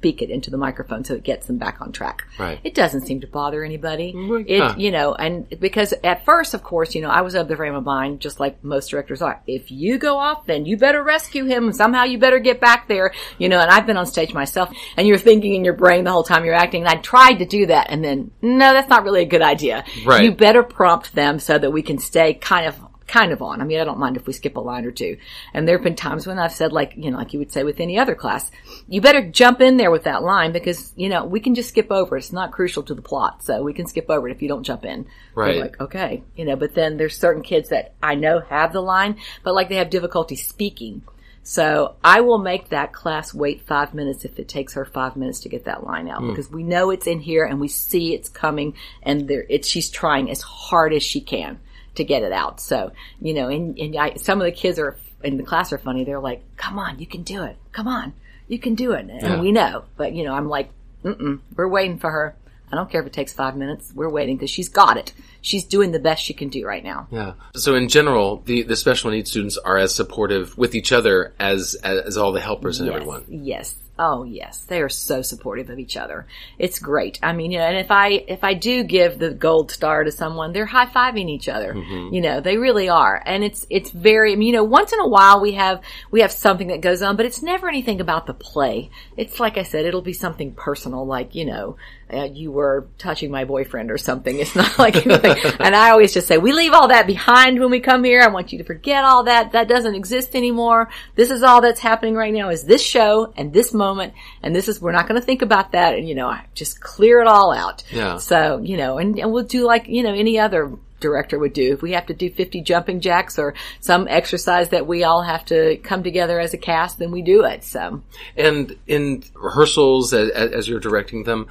speak 0.00 0.22
it 0.22 0.30
into 0.30 0.50
the 0.50 0.56
microphone 0.56 1.04
so 1.04 1.12
it 1.12 1.22
gets 1.22 1.46
them 1.46 1.58
back 1.58 1.82
on 1.82 1.92
track. 1.92 2.26
Right. 2.38 2.58
It 2.64 2.74
doesn't 2.74 3.02
seem 3.02 3.20
to 3.20 3.26
bother 3.26 3.62
anybody. 3.62 4.14
It, 4.48 4.78
you 4.78 4.90
know, 4.90 5.14
and 5.14 5.46
because 5.60 5.92
at 6.02 6.24
first, 6.24 6.54
of 6.54 6.62
course, 6.62 6.94
you 6.94 7.02
know, 7.02 7.10
I 7.10 7.20
was 7.20 7.34
of 7.34 7.48
the 7.48 7.56
frame 7.56 7.74
of 7.74 7.84
mind, 7.84 8.20
just 8.20 8.40
like 8.40 8.64
most 8.64 8.88
directors 8.88 9.20
are. 9.20 9.42
If 9.46 9.70
you 9.70 9.98
go 9.98 10.16
off, 10.16 10.46
then 10.46 10.64
you 10.64 10.78
better 10.78 11.02
rescue 11.02 11.44
him. 11.44 11.74
Somehow 11.74 12.04
you 12.04 12.16
better 12.16 12.38
get 12.38 12.62
back 12.62 12.88
there, 12.88 13.12
you 13.36 13.50
know, 13.50 13.60
and 13.60 13.70
I've 13.70 13.86
been 13.86 13.98
on 13.98 14.06
stage 14.06 14.32
myself 14.32 14.74
and 14.96 15.06
you're 15.06 15.18
thinking 15.18 15.52
in 15.52 15.66
your 15.66 15.74
brain 15.74 16.04
the 16.04 16.12
whole 16.12 16.24
time 16.24 16.46
you're 16.46 16.54
acting. 16.54 16.86
And 16.86 16.88
I 16.88 16.94
tried 17.02 17.34
to 17.34 17.44
do 17.44 17.66
that 17.66 17.88
and 17.90 18.02
then, 18.02 18.30
no, 18.40 18.72
that's 18.72 18.88
not 18.88 19.04
really 19.04 19.20
a 19.20 19.26
good 19.26 19.42
idea. 19.42 19.84
Right. 20.06 20.24
You 20.24 20.32
better 20.32 20.62
prompt 20.62 21.14
them 21.14 21.40
so 21.40 21.58
that 21.58 21.70
we 21.70 21.82
can 21.82 21.98
stay 21.98 22.32
kind 22.32 22.66
of 22.66 22.89
kind 23.10 23.32
of 23.32 23.42
on. 23.42 23.60
I 23.60 23.64
mean, 23.64 23.80
I 23.80 23.84
don't 23.84 23.98
mind 23.98 24.16
if 24.16 24.26
we 24.26 24.32
skip 24.32 24.56
a 24.56 24.60
line 24.60 24.86
or 24.86 24.92
two. 24.92 25.18
And 25.52 25.66
there 25.66 25.76
have 25.76 25.82
been 25.82 25.96
times 25.96 26.26
when 26.26 26.38
I've 26.38 26.52
said, 26.52 26.72
like, 26.72 26.94
you 26.96 27.10
know, 27.10 27.18
like 27.18 27.32
you 27.32 27.40
would 27.40 27.50
say 27.50 27.64
with 27.64 27.80
any 27.80 27.98
other 27.98 28.14
class, 28.14 28.50
you 28.88 29.00
better 29.00 29.28
jump 29.28 29.60
in 29.60 29.76
there 29.76 29.90
with 29.90 30.04
that 30.04 30.22
line 30.22 30.52
because, 30.52 30.92
you 30.96 31.08
know, 31.08 31.24
we 31.24 31.40
can 31.40 31.56
just 31.56 31.70
skip 31.70 31.90
over. 31.90 32.16
it. 32.16 32.20
It's 32.20 32.32
not 32.32 32.52
crucial 32.52 32.84
to 32.84 32.94
the 32.94 33.02
plot. 33.02 33.42
So 33.42 33.62
we 33.62 33.74
can 33.74 33.86
skip 33.86 34.08
over 34.08 34.28
it 34.28 34.32
if 34.32 34.42
you 34.42 34.48
don't 34.48 34.62
jump 34.62 34.84
in. 34.84 35.02
They're 35.02 35.44
Right. 35.44 35.60
Like, 35.60 35.80
okay. 35.80 36.22
You 36.36 36.44
know, 36.44 36.54
but 36.54 36.74
then 36.74 36.96
there's 36.96 37.18
certain 37.18 37.42
kids 37.42 37.70
that 37.70 37.94
I 38.00 38.14
know 38.14 38.40
have 38.48 38.72
the 38.72 38.80
line, 38.80 39.16
but 39.42 39.54
like 39.54 39.68
they 39.68 39.76
have 39.76 39.90
difficulty 39.90 40.36
speaking. 40.36 41.02
So 41.42 41.96
I 42.04 42.20
will 42.20 42.38
make 42.38 42.68
that 42.68 42.92
class 42.92 43.34
wait 43.34 43.66
five 43.66 43.92
minutes 43.92 44.24
if 44.24 44.38
it 44.38 44.46
takes 44.46 44.74
her 44.74 44.84
five 44.84 45.16
minutes 45.16 45.40
to 45.40 45.48
get 45.48 45.64
that 45.64 45.84
line 45.84 46.08
out 46.08 46.20
hmm. 46.20 46.28
because 46.28 46.48
we 46.48 46.62
know 46.62 46.90
it's 46.90 47.08
in 47.08 47.18
here 47.18 47.44
and 47.44 47.58
we 47.58 47.66
see 47.66 48.14
it's 48.14 48.28
coming 48.28 48.74
and 49.02 49.26
there, 49.26 49.46
it's, 49.48 49.66
she's 49.66 49.90
trying 49.90 50.30
as 50.30 50.42
hard 50.42 50.92
as 50.92 51.02
she 51.02 51.20
can 51.20 51.58
to 51.96 52.04
get 52.04 52.22
it 52.22 52.32
out. 52.32 52.60
So, 52.60 52.92
you 53.20 53.34
know, 53.34 53.48
and, 53.48 53.78
and 53.78 53.96
I, 53.96 54.14
some 54.14 54.40
of 54.40 54.44
the 54.44 54.52
kids 54.52 54.78
are 54.78 54.96
in 55.22 55.36
the 55.36 55.42
class 55.42 55.72
are 55.72 55.78
funny. 55.78 56.04
They're 56.04 56.20
like, 56.20 56.42
come 56.56 56.78
on, 56.78 56.98
you 56.98 57.06
can 57.06 57.22
do 57.22 57.42
it. 57.44 57.56
Come 57.72 57.88
on, 57.88 58.12
you 58.48 58.58
can 58.58 58.74
do 58.74 58.92
it. 58.92 59.06
And 59.10 59.22
Yeah. 59.22 59.40
we 59.40 59.52
know, 59.52 59.84
but 59.96 60.12
you 60.14 60.24
know, 60.24 60.32
I'm 60.34 60.48
like, 60.48 60.70
mm-mm, 61.04 61.40
we're 61.56 61.68
waiting 61.68 61.98
for 61.98 62.10
her. 62.10 62.36
I 62.72 62.76
don't 62.76 62.88
care 62.88 63.00
if 63.00 63.06
it 63.08 63.12
takes 63.12 63.32
five 63.32 63.56
minutes. 63.56 63.90
We're 63.92 64.08
waiting 64.08 64.36
because 64.36 64.50
she's 64.50 64.68
got 64.68 64.96
it. 64.96 65.12
She's 65.42 65.64
doing 65.64 65.90
the 65.90 65.98
best 65.98 66.22
she 66.22 66.34
can 66.34 66.50
do 66.50 66.64
right 66.64 66.84
now. 66.84 67.08
Yeah. 67.10 67.32
So 67.56 67.74
in 67.74 67.88
general, 67.88 68.42
the, 68.44 68.62
the 68.62 68.76
special 68.76 69.10
needs 69.10 69.28
students 69.30 69.58
are 69.58 69.76
as 69.76 69.92
supportive 69.92 70.56
with 70.56 70.76
each 70.76 70.92
other 70.92 71.34
as 71.40 71.74
as, 71.82 72.00
as 72.02 72.16
all 72.16 72.30
the 72.30 72.40
helpers 72.40 72.78
and 72.78 72.86
yes, 72.86 72.94
everyone. 72.94 73.24
Yes. 73.28 73.74
Oh 74.02 74.24
yes, 74.24 74.60
they 74.60 74.80
are 74.80 74.88
so 74.88 75.20
supportive 75.20 75.68
of 75.68 75.78
each 75.78 75.94
other. 75.94 76.26
It's 76.58 76.78
great. 76.78 77.18
I 77.22 77.34
mean, 77.34 77.50
you 77.50 77.58
know, 77.58 77.66
and 77.66 77.76
if 77.76 77.90
I 77.90 78.24
if 78.26 78.42
I 78.42 78.54
do 78.54 78.82
give 78.82 79.18
the 79.18 79.28
gold 79.28 79.70
star 79.70 80.04
to 80.04 80.10
someone, 80.10 80.54
they're 80.54 80.64
high 80.64 80.86
fiving 80.86 81.28
each 81.28 81.50
other. 81.50 81.74
Mm-hmm. 81.74 82.14
You 82.14 82.22
know, 82.22 82.40
they 82.40 82.56
really 82.56 82.88
are, 82.88 83.22
and 83.26 83.44
it's 83.44 83.66
it's 83.68 83.90
very. 83.90 84.32
I 84.32 84.36
mean, 84.36 84.46
you 84.46 84.54
know, 84.54 84.64
once 84.64 84.94
in 84.94 85.00
a 85.00 85.06
while 85.06 85.42
we 85.42 85.52
have 85.52 85.82
we 86.10 86.22
have 86.22 86.32
something 86.32 86.68
that 86.68 86.80
goes 86.80 87.02
on, 87.02 87.16
but 87.16 87.26
it's 87.26 87.42
never 87.42 87.68
anything 87.68 88.00
about 88.00 88.26
the 88.26 88.32
play. 88.32 88.88
It's 89.18 89.38
like 89.38 89.58
I 89.58 89.64
said, 89.64 89.84
it'll 89.84 90.00
be 90.00 90.14
something 90.14 90.54
personal, 90.54 91.06
like 91.06 91.34
you 91.34 91.44
know, 91.44 91.76
uh, 92.12 92.24
you 92.24 92.50
were 92.50 92.86
touching 92.98 93.30
my 93.30 93.44
boyfriend 93.44 93.90
or 93.90 93.98
something. 93.98 94.38
It's 94.38 94.54
not 94.54 94.78
like 94.78 94.96
anything. 95.06 95.36
and 95.58 95.74
I 95.74 95.90
always 95.90 96.12
just 96.12 96.26
say, 96.26 96.38
we 96.38 96.52
leave 96.52 96.72
all 96.72 96.88
that 96.88 97.06
behind 97.06 97.60
when 97.60 97.70
we 97.70 97.80
come 97.80 98.04
here. 98.04 98.20
I 98.20 98.28
want 98.28 98.52
you 98.52 98.58
to 98.58 98.64
forget 98.64 99.04
all 99.04 99.24
that. 99.24 99.52
That 99.52 99.68
doesn't 99.68 99.94
exist 99.94 100.34
anymore. 100.34 100.88
This 101.14 101.30
is 101.30 101.42
all 101.42 101.60
that's 101.60 101.80
happening 101.80 102.14
right 102.14 102.32
now 102.32 102.50
is 102.50 102.64
this 102.64 102.82
show 102.82 103.32
and 103.36 103.52
this 103.52 103.72
moment. 103.72 104.14
And 104.42 104.54
this 104.54 104.68
is, 104.68 104.80
we're 104.80 104.92
not 104.92 105.08
going 105.08 105.20
to 105.20 105.26
think 105.26 105.42
about 105.42 105.72
that. 105.72 105.94
And, 105.94 106.08
you 106.08 106.14
know, 106.14 106.36
just 106.54 106.80
clear 106.80 107.20
it 107.20 107.26
all 107.26 107.52
out. 107.52 107.82
Yeah. 107.90 108.16
So, 108.16 108.58
you 108.58 108.76
know, 108.76 108.98
and, 108.98 109.18
and 109.18 109.32
we'll 109.32 109.44
do 109.44 109.64
like, 109.64 109.88
you 109.88 110.02
know, 110.02 110.14
any 110.14 110.38
other 110.38 110.72
director 111.00 111.38
would 111.38 111.52
do. 111.52 111.72
If 111.72 111.82
we 111.82 111.92
have 111.92 112.06
to 112.06 112.14
do 112.14 112.30
50 112.30 112.60
jumping 112.60 113.00
jacks 113.00 113.38
or 113.38 113.54
some 113.80 114.06
exercise 114.08 114.68
that 114.68 114.86
we 114.86 115.02
all 115.02 115.22
have 115.22 115.44
to 115.46 115.78
come 115.78 116.02
together 116.02 116.38
as 116.38 116.54
a 116.54 116.58
cast, 116.58 116.98
then 116.98 117.10
we 117.10 117.22
do 117.22 117.44
it. 117.44 117.64
So. 117.64 118.02
And 118.36 118.76
in 118.86 119.24
rehearsals, 119.34 120.12
as, 120.12 120.30
as 120.30 120.68
you're 120.68 120.80
directing 120.80 121.24
them, 121.24 121.48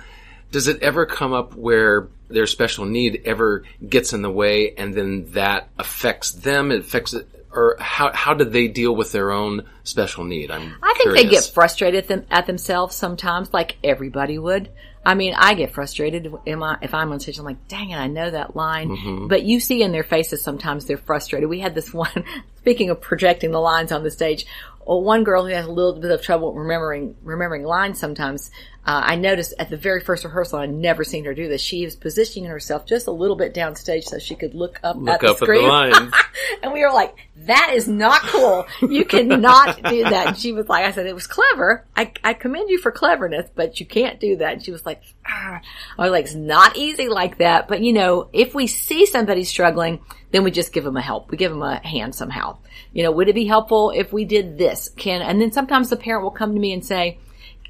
does 0.51 0.67
it 0.67 0.81
ever 0.81 1.05
come 1.05 1.33
up 1.33 1.55
where 1.55 2.07
their 2.27 2.47
special 2.47 2.85
need 2.85 3.23
ever 3.25 3.63
gets 3.87 4.13
in 4.13 4.21
the 4.21 4.29
way, 4.29 4.73
and 4.75 4.93
then 4.93 5.31
that 5.31 5.69
affects 5.77 6.31
them? 6.31 6.71
It 6.71 6.81
affects 6.81 7.13
it, 7.13 7.27
or 7.51 7.77
how 7.79 8.11
how 8.13 8.33
do 8.33 8.45
they 8.45 8.67
deal 8.67 8.95
with 8.95 9.11
their 9.11 9.31
own 9.31 9.63
special 9.83 10.23
need? 10.23 10.51
I'm 10.51 10.75
I 10.81 10.93
think 10.97 11.11
they 11.11 11.23
get 11.23 11.29
curious. 11.29 11.49
frustrated 11.49 12.07
them, 12.07 12.25
at 12.29 12.47
themselves 12.47 12.95
sometimes, 12.95 13.53
like 13.53 13.77
everybody 13.83 14.37
would. 14.37 14.69
I 15.05 15.15
mean, 15.15 15.33
I 15.35 15.53
get 15.53 15.71
frustrated 15.71 16.31
am 16.45 16.61
I, 16.61 16.77
if 16.81 16.93
I'm 16.93 17.11
on 17.11 17.19
stage. 17.19 17.39
I'm 17.39 17.45
like, 17.45 17.67
dang 17.67 17.91
it, 17.91 17.97
I 17.97 18.07
know 18.07 18.29
that 18.29 18.55
line. 18.55 18.89
Mm-hmm. 18.89 19.27
But 19.27 19.43
you 19.43 19.59
see 19.59 19.81
in 19.81 19.93
their 19.93 20.03
faces 20.03 20.43
sometimes 20.43 20.85
they're 20.85 20.97
frustrated. 20.97 21.49
We 21.49 21.59
had 21.59 21.73
this 21.73 21.93
one, 21.93 22.25
speaking 22.57 22.89
of 22.89 22.99
projecting 22.99 23.51
the 23.51 23.59
lines 23.59 23.91
on 23.91 24.03
the 24.03 24.11
stage, 24.11 24.45
well, 24.85 25.01
one 25.01 25.23
girl 25.23 25.45
who 25.45 25.53
has 25.53 25.67
a 25.67 25.71
little 25.71 25.93
bit 25.93 26.11
of 26.11 26.21
trouble 26.21 26.53
remembering 26.53 27.15
remembering 27.23 27.63
lines 27.63 27.99
sometimes. 27.99 28.49
Uh, 28.85 29.01
I 29.05 29.15
noticed 29.17 29.53
at 29.59 29.69
the 29.69 29.77
very 29.77 29.99
first 30.01 30.23
rehearsal, 30.23 30.59
I'd 30.59 30.73
never 30.73 31.03
seen 31.03 31.25
her 31.25 31.33
do 31.33 31.47
this. 31.47 31.61
She 31.61 31.85
was 31.85 31.95
positioning 31.95 32.49
herself 32.49 32.85
just 32.85 33.07
a 33.07 33.11
little 33.11 33.35
bit 33.35 33.53
downstage 33.53 34.05
so 34.05 34.17
she 34.19 34.35
could 34.35 34.55
look 34.55 34.79
up 34.83 34.95
Look 34.95 35.15
at 35.15 35.21
the 35.21 35.27
up 35.27 35.33
at 35.33 35.39
the 35.39 35.45
screen. 35.45 35.67
lines. 35.67 36.13
and 36.63 36.73
we 36.73 36.81
were 36.83 36.91
like, 36.91 37.15
that 37.45 37.73
is 37.75 37.87
not 37.87 38.21
cool. 38.21 38.65
You 38.81 39.05
cannot 39.05 39.83
do 39.83 40.03
that. 40.03 40.27
And 40.27 40.37
she 40.37 40.53
was 40.53 40.67
like, 40.69 40.85
I 40.85 40.91
said, 40.91 41.05
it 41.05 41.13
was 41.13 41.27
clever. 41.27 41.85
I, 41.95 42.11
I 42.23 42.33
commend 42.33 42.69
you 42.69 42.79
for 42.79 42.91
cleverness, 42.91 43.49
but 43.53 43.79
you 43.79 43.85
can't 43.85 44.19
do 44.19 44.37
that. 44.37 44.53
And 44.53 44.63
she 44.63 44.71
was 44.71 44.85
like, 44.85 45.03
"Ah." 45.27 45.61
I 45.97 46.01
was 46.03 46.11
like, 46.11 46.25
it's 46.25 46.35
not 46.35 46.75
easy 46.75 47.09
like 47.09 47.37
that. 47.39 47.67
But 47.67 47.81
you 47.81 47.93
know, 47.93 48.29
if 48.33 48.55
we 48.55 48.65
see 48.67 49.05
somebody 49.05 49.43
struggling, 49.43 49.99
then 50.31 50.43
we 50.43 50.51
just 50.51 50.73
give 50.73 50.83
them 50.83 50.97
a 50.97 51.01
help. 51.01 51.29
We 51.31 51.37
give 51.37 51.51
them 51.51 51.61
a 51.61 51.85
hand 51.85 52.15
somehow. 52.15 52.57
You 52.93 53.03
know, 53.03 53.11
would 53.11 53.29
it 53.29 53.35
be 53.35 53.45
helpful 53.45 53.91
if 53.91 54.11
we 54.11 54.25
did 54.25 54.57
this? 54.57 54.89
Can, 54.89 55.21
and 55.21 55.39
then 55.39 55.51
sometimes 55.51 55.89
the 55.89 55.97
parent 55.97 56.23
will 56.23 56.31
come 56.31 56.53
to 56.53 56.59
me 56.59 56.73
and 56.73 56.83
say, 56.85 57.19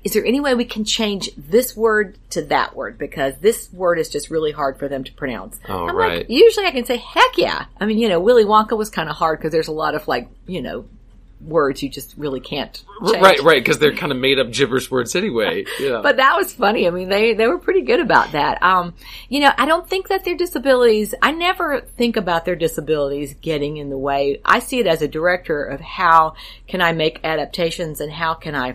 is 0.03 0.13
there 0.13 0.25
any 0.25 0.39
way 0.39 0.53
we 0.53 0.65
can 0.65 0.85
change 0.85 1.29
this 1.35 1.75
word 1.75 2.17
to 2.31 2.41
that 2.43 2.75
word? 2.75 2.97
Because 2.97 3.35
this 3.39 3.71
word 3.73 3.99
is 3.99 4.09
just 4.09 4.29
really 4.29 4.51
hard 4.51 4.77
for 4.77 4.87
them 4.87 5.03
to 5.03 5.13
pronounce. 5.13 5.59
Oh, 5.67 5.87
I'm 5.87 5.95
right. 5.95 6.17
like, 6.19 6.29
usually 6.29 6.65
I 6.65 6.71
can 6.71 6.85
say, 6.85 6.97
heck 6.97 7.37
yeah. 7.37 7.65
I 7.79 7.85
mean, 7.85 7.97
you 7.97 8.09
know, 8.09 8.19
Willy 8.19 8.45
Wonka 8.45 8.77
was 8.77 8.89
kind 8.89 9.09
of 9.09 9.15
hard 9.15 9.39
because 9.39 9.51
there's 9.51 9.67
a 9.67 9.73
lot 9.73 9.95
of 9.95 10.07
like, 10.07 10.29
you 10.47 10.61
know, 10.61 10.85
words 11.41 11.81
you 11.81 11.89
just 11.89 12.15
really 12.17 12.39
can't 12.39 12.83
change. 13.05 13.21
right, 13.21 13.39
right, 13.41 13.63
because 13.63 13.79
they're 13.79 13.95
kind 13.95 14.11
of 14.11 14.17
made 14.17 14.39
up 14.39 14.51
gibberish 14.51 14.91
words 14.91 15.15
anyway. 15.15 15.65
Yeah. 15.79 16.01
But 16.03 16.17
that 16.17 16.35
was 16.35 16.51
funny. 16.51 16.87
I 16.87 16.89
mean, 16.89 17.07
they, 17.07 17.33
they 17.33 17.47
were 17.47 17.57
pretty 17.57 17.81
good 17.81 18.01
about 18.01 18.33
that. 18.33 18.61
Um, 18.61 18.93
you 19.29 19.39
know, 19.39 19.51
I 19.57 19.65
don't 19.65 19.87
think 19.87 20.09
that 20.09 20.25
their 20.25 20.35
disabilities, 20.35 21.15
I 21.21 21.31
never 21.31 21.79
think 21.79 22.17
about 22.17 22.43
their 22.43 22.57
disabilities 22.57 23.33
getting 23.35 23.77
in 23.77 23.89
the 23.89 23.97
way. 23.97 24.41
I 24.43 24.59
see 24.59 24.79
it 24.79 24.87
as 24.87 25.01
a 25.01 25.07
director 25.07 25.63
of 25.63 25.79
how 25.79 26.35
can 26.67 26.81
I 26.81 26.91
make 26.91 27.21
adaptations 27.23 28.01
and 28.01 28.11
how 28.11 28.33
can 28.33 28.55
I 28.55 28.73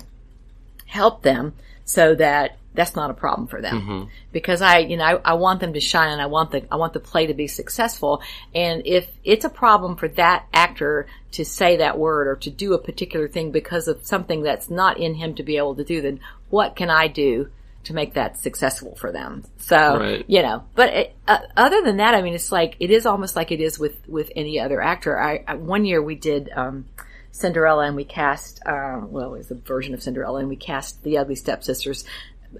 help 0.86 1.22
them 1.22 1.54
so 1.84 2.14
that 2.14 2.56
that's 2.74 2.96
not 2.96 3.10
a 3.10 3.14
problem 3.14 3.46
for 3.46 3.62
them 3.62 4.10
because 4.32 4.60
I, 4.60 4.78
you 4.78 4.96
know, 4.96 5.04
I, 5.04 5.30
I 5.30 5.34
want 5.34 5.60
them 5.60 5.74
to 5.74 5.80
shine 5.80 6.10
and 6.10 6.20
I 6.20 6.26
want 6.26 6.50
the, 6.50 6.66
I 6.72 6.76
want 6.76 6.92
the 6.92 6.98
play 7.00 7.26
to 7.26 7.34
be 7.34 7.46
successful. 7.46 8.20
And 8.52 8.82
if 8.84 9.08
it's 9.22 9.44
a 9.44 9.48
problem 9.48 9.96
for 9.96 10.08
that 10.08 10.46
actor 10.52 11.06
to 11.32 11.44
say 11.44 11.76
that 11.76 11.98
word 11.98 12.26
or 12.26 12.36
to 12.36 12.50
do 12.50 12.74
a 12.74 12.78
particular 12.78 13.28
thing 13.28 13.52
because 13.52 13.86
of 13.86 14.04
something 14.04 14.42
that's 14.42 14.68
not 14.70 14.98
in 14.98 15.14
him 15.14 15.36
to 15.36 15.44
be 15.44 15.56
able 15.56 15.76
to 15.76 15.84
do, 15.84 16.00
then 16.00 16.18
what 16.50 16.74
can 16.74 16.90
I 16.90 17.06
do 17.06 17.48
to 17.84 17.94
make 17.94 18.14
that 18.14 18.38
successful 18.38 18.96
for 18.96 19.12
them? 19.12 19.44
So, 19.58 19.98
Right. 19.98 20.24
you 20.26 20.42
know, 20.42 20.64
but 20.74 20.92
it, 20.92 21.16
uh, 21.28 21.38
other 21.56 21.80
than 21.82 21.98
that, 21.98 22.14
I 22.14 22.22
mean, 22.22 22.34
it's 22.34 22.50
like, 22.50 22.74
it 22.80 22.90
is 22.90 23.06
almost 23.06 23.36
like 23.36 23.52
it 23.52 23.60
is 23.60 23.78
with, 23.78 24.08
with 24.08 24.32
any 24.34 24.58
other 24.58 24.82
actor. 24.82 25.16
I, 25.20 25.44
I 25.46 25.54
one 25.54 25.84
year 25.84 26.02
we 26.02 26.16
did, 26.16 26.50
um, 26.56 26.86
Cinderella 27.34 27.86
and 27.86 27.96
we 27.96 28.04
cast, 28.04 28.64
um, 28.64 29.10
well, 29.10 29.34
it 29.34 29.38
was 29.38 29.50
a 29.50 29.56
version 29.56 29.92
of 29.92 30.00
Cinderella 30.00 30.38
and 30.38 30.48
we 30.48 30.54
cast 30.54 31.02
the 31.02 31.18
Ugly 31.18 31.34
Stepsisters 31.34 32.04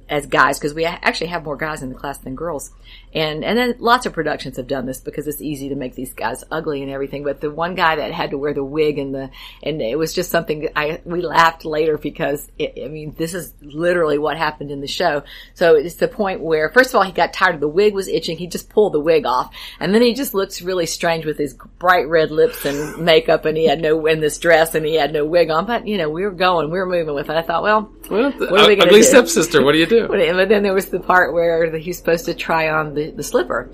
as 0.08 0.26
guys 0.26 0.58
because 0.58 0.74
we 0.74 0.84
actually 0.84 1.28
have 1.28 1.44
more 1.44 1.56
guys 1.56 1.80
in 1.80 1.90
the 1.90 1.94
class 1.94 2.18
than 2.18 2.34
girls. 2.34 2.72
And, 3.14 3.44
and 3.44 3.56
then 3.56 3.76
lots 3.78 4.06
of 4.06 4.12
productions 4.12 4.56
have 4.56 4.66
done 4.66 4.86
this 4.86 5.00
because 5.00 5.28
it's 5.28 5.40
easy 5.40 5.68
to 5.68 5.76
make 5.76 5.94
these 5.94 6.12
guys 6.12 6.42
ugly 6.50 6.82
and 6.82 6.90
everything. 6.90 7.22
But 7.22 7.40
the 7.40 7.50
one 7.50 7.74
guy 7.74 7.96
that 7.96 8.12
had 8.12 8.30
to 8.30 8.38
wear 8.38 8.52
the 8.52 8.64
wig 8.64 8.98
and 8.98 9.14
the, 9.14 9.30
and 9.62 9.80
it 9.80 9.96
was 9.96 10.14
just 10.14 10.30
something 10.30 10.68
I, 10.74 11.00
we 11.04 11.22
laughed 11.22 11.64
later 11.64 11.96
because 11.96 12.50
it, 12.58 12.74
I 12.84 12.88
mean, 12.88 13.14
this 13.16 13.34
is 13.34 13.54
literally 13.62 14.18
what 14.18 14.36
happened 14.36 14.70
in 14.70 14.80
the 14.80 14.88
show. 14.88 15.22
So 15.54 15.76
it's 15.76 15.96
the 15.96 16.08
point 16.08 16.40
where, 16.40 16.68
first 16.70 16.90
of 16.90 16.96
all, 16.96 17.02
he 17.02 17.12
got 17.12 17.32
tired 17.32 17.54
of 17.54 17.60
the 17.60 17.68
wig 17.68 17.94
was 17.94 18.08
itching. 18.08 18.36
He 18.36 18.46
just 18.46 18.68
pulled 18.68 18.94
the 18.94 19.00
wig 19.00 19.26
off 19.26 19.54
and 19.78 19.94
then 19.94 20.02
he 20.02 20.14
just 20.14 20.34
looks 20.34 20.60
really 20.60 20.86
strange 20.86 21.24
with 21.24 21.38
his 21.38 21.54
bright 21.78 22.08
red 22.08 22.30
lips 22.30 22.64
and 22.64 23.04
makeup 23.04 23.44
and 23.44 23.56
he 23.56 23.66
had 23.66 23.80
no, 23.80 24.06
in 24.06 24.20
this 24.20 24.38
dress 24.38 24.74
and 24.74 24.84
he 24.84 24.94
had 24.94 25.12
no 25.12 25.24
wig 25.24 25.50
on. 25.50 25.66
But, 25.66 25.86
you 25.86 25.98
know, 25.98 26.10
we 26.10 26.22
were 26.22 26.32
going, 26.32 26.70
we 26.70 26.78
were 26.78 26.86
moving 26.86 27.14
with 27.14 27.30
it. 27.30 27.36
I 27.36 27.42
thought, 27.42 27.62
well, 27.62 27.92
well, 28.10 28.30
what 28.32 28.60
are 28.60 28.66
we 28.68 28.74
uh, 28.74 28.76
gonna 28.76 28.82
ugly 28.86 29.00
do? 29.00 29.02
stepsister. 29.02 29.64
What 29.64 29.72
do 29.72 29.78
you 29.78 29.86
do? 29.86 30.08
but, 30.08 30.18
but 30.34 30.48
then 30.48 30.62
there 30.62 30.74
was 30.74 30.86
the 30.86 31.00
part 31.00 31.32
where 31.32 31.76
he's 31.76 31.98
supposed 31.98 32.26
to 32.26 32.34
try 32.34 32.68
on 32.68 32.94
the, 32.94 33.03
the 33.10 33.22
slipper. 33.22 33.70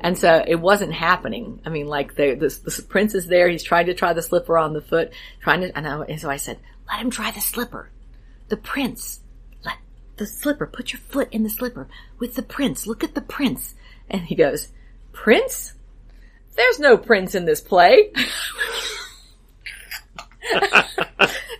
And 0.00 0.18
so 0.18 0.44
it 0.46 0.56
wasn't 0.56 0.92
happening. 0.92 1.60
I 1.64 1.70
mean, 1.70 1.86
like 1.86 2.14
the, 2.14 2.34
the, 2.34 2.48
the 2.48 2.82
prince 2.82 3.14
is 3.14 3.26
there. 3.26 3.48
He's 3.48 3.62
trying 3.62 3.86
to 3.86 3.94
try 3.94 4.12
the 4.12 4.22
slipper 4.22 4.58
on 4.58 4.72
the 4.72 4.82
foot, 4.82 5.12
trying 5.40 5.62
to, 5.62 5.76
and, 5.76 5.86
I, 5.86 6.00
and 6.02 6.20
so 6.20 6.28
I 6.28 6.36
said, 6.36 6.58
let 6.86 7.00
him 7.00 7.10
try 7.10 7.30
the 7.30 7.40
slipper. 7.40 7.90
The 8.48 8.56
prince, 8.58 9.20
let 9.64 9.78
the 10.16 10.26
slipper, 10.26 10.66
put 10.66 10.92
your 10.92 11.00
foot 11.00 11.28
in 11.32 11.42
the 11.42 11.50
slipper 11.50 11.88
with 12.18 12.34
the 12.34 12.42
prince. 12.42 12.86
Look 12.86 13.02
at 13.02 13.14
the 13.14 13.22
prince. 13.22 13.74
And 14.10 14.22
he 14.22 14.34
goes, 14.34 14.68
Prince? 15.12 15.72
There's 16.56 16.78
no 16.78 16.96
prince 16.98 17.34
in 17.34 17.46
this 17.46 17.60
play. 17.60 18.12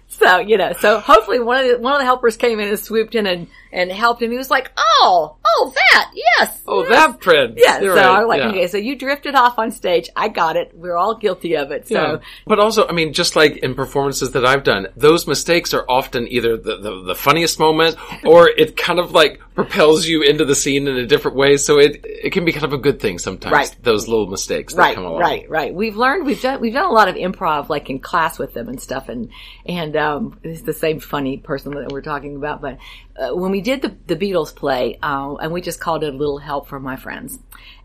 so, 0.09 0.39
you 0.39 0.57
know, 0.59 0.73
so 0.79 1.01
hopefully 1.01 1.41
one 1.41 1.65
of 1.65 1.71
the, 1.71 1.79
one 1.79 1.95
of 1.95 2.01
the 2.01 2.05
helpers 2.05 2.37
came 2.37 2.61
in 2.61 2.69
and 2.69 2.79
swooped 2.79 3.15
in 3.15 3.27
and, 3.27 3.49
and 3.75 3.91
helped 3.91 4.23
him. 4.23 4.31
He 4.31 4.37
was 4.37 4.51
like, 4.51 4.71
oh, 4.77 5.37
oh, 5.45 5.73
that, 5.75 6.11
yes. 6.15 6.63
Oh, 6.67 6.83
yes. 6.83 6.91
that 6.91 7.21
prince. 7.21 7.55
Yeah, 7.57 7.81
You're 7.81 7.97
so 7.97 8.03
right, 8.03 8.07
I 8.07 8.21
was 8.21 8.29
like, 8.29 8.41
yeah. 8.41 8.49
okay, 8.51 8.67
so 8.69 8.79
you 8.79 8.97
drifted 8.97 9.35
off 9.35 9.59
on 9.59 9.73
stage. 9.73 10.09
I 10.15 10.29
got 10.29 10.57
it. 10.57 10.71
We're 10.75 10.97
all 10.97 11.17
guilty 11.17 11.57
of 11.57 11.73
it. 11.73 11.89
So, 11.89 11.95
Yeah. 11.95 12.17
But 12.47 12.61
also, 12.61 12.87
I 12.87 12.93
mean, 12.93 13.13
just 13.13 13.35
like 13.35 13.57
in 13.59 13.75
performances 13.75 14.31
that 14.33 14.47
I've 14.47 14.63
done, 14.63 14.87
those 14.97 15.27
mistakes 15.27 15.75
are 15.75 15.85
often 15.89 16.29
either 16.29 16.57
the, 16.57 16.77
the, 16.77 17.03
the 17.03 17.15
funniest 17.17 17.59
moment 17.59 17.97
or 18.25 18.49
it 18.49 18.77
kind 18.77 19.01
of 19.01 19.11
like 19.11 19.41
propels 19.57 20.07
you 20.07 20.23
into 20.23 20.45
the 20.45 20.55
scene 20.55 20.87
in 20.87 20.97
a 20.97 21.07
different 21.07 21.37
way. 21.37 21.57
So 21.57 21.79
it, 21.79 22.05
it 22.05 22.33
can 22.33 22.45
be 22.45 22.53
kind 22.53 22.65
of 22.65 22.73
a 22.73 22.79
good 22.79 23.01
thing 23.01 23.19
sometimes. 23.19 23.53
Right. 23.53 23.77
Those 23.83 24.07
little 24.07 24.29
mistakes 24.29 24.75
that 24.75 24.81
right, 24.81 24.95
come 24.95 25.05
along. 25.05 25.21
right, 25.21 25.51
right. 25.51 25.75
We've 25.75 25.97
learned, 25.97 26.27
we've 26.27 26.41
done, 26.41 26.61
we've 26.61 26.73
done 26.73 26.87
a 26.87 26.93
lot 26.93 27.09
of 27.09 27.17
improv, 27.17 27.69
like 27.69 27.91
in 27.91 27.99
class 27.99 28.39
with 28.39 28.55
them 28.55 28.69
and 28.69 28.81
stuff. 28.81 29.09
And, 29.09 29.31
and, 29.67 29.97
um, 29.97 30.39
it's 30.45 30.63
the 30.63 30.73
same 30.73 31.01
funny 31.01 31.39
person 31.39 31.75
that 31.75 31.91
we're 31.91 32.03
talking 32.03 32.37
about. 32.37 32.61
But, 32.61 32.79
uh, 33.17 33.35
when 33.35 33.51
we 33.51 33.61
did 33.61 33.83
the, 33.83 33.97
the 34.07 34.17
Beatles 34.17 34.55
play, 34.55 34.99
uh, 35.03 35.35
and 35.37 35.53
we 35.53 35.61
just 35.61 35.81
called 35.81 36.05
it 36.05 36.15
a 36.15 36.17
little 36.17 36.39
help 36.39 36.69
from 36.69 36.83
my 36.83 36.97
friends. 36.97 37.39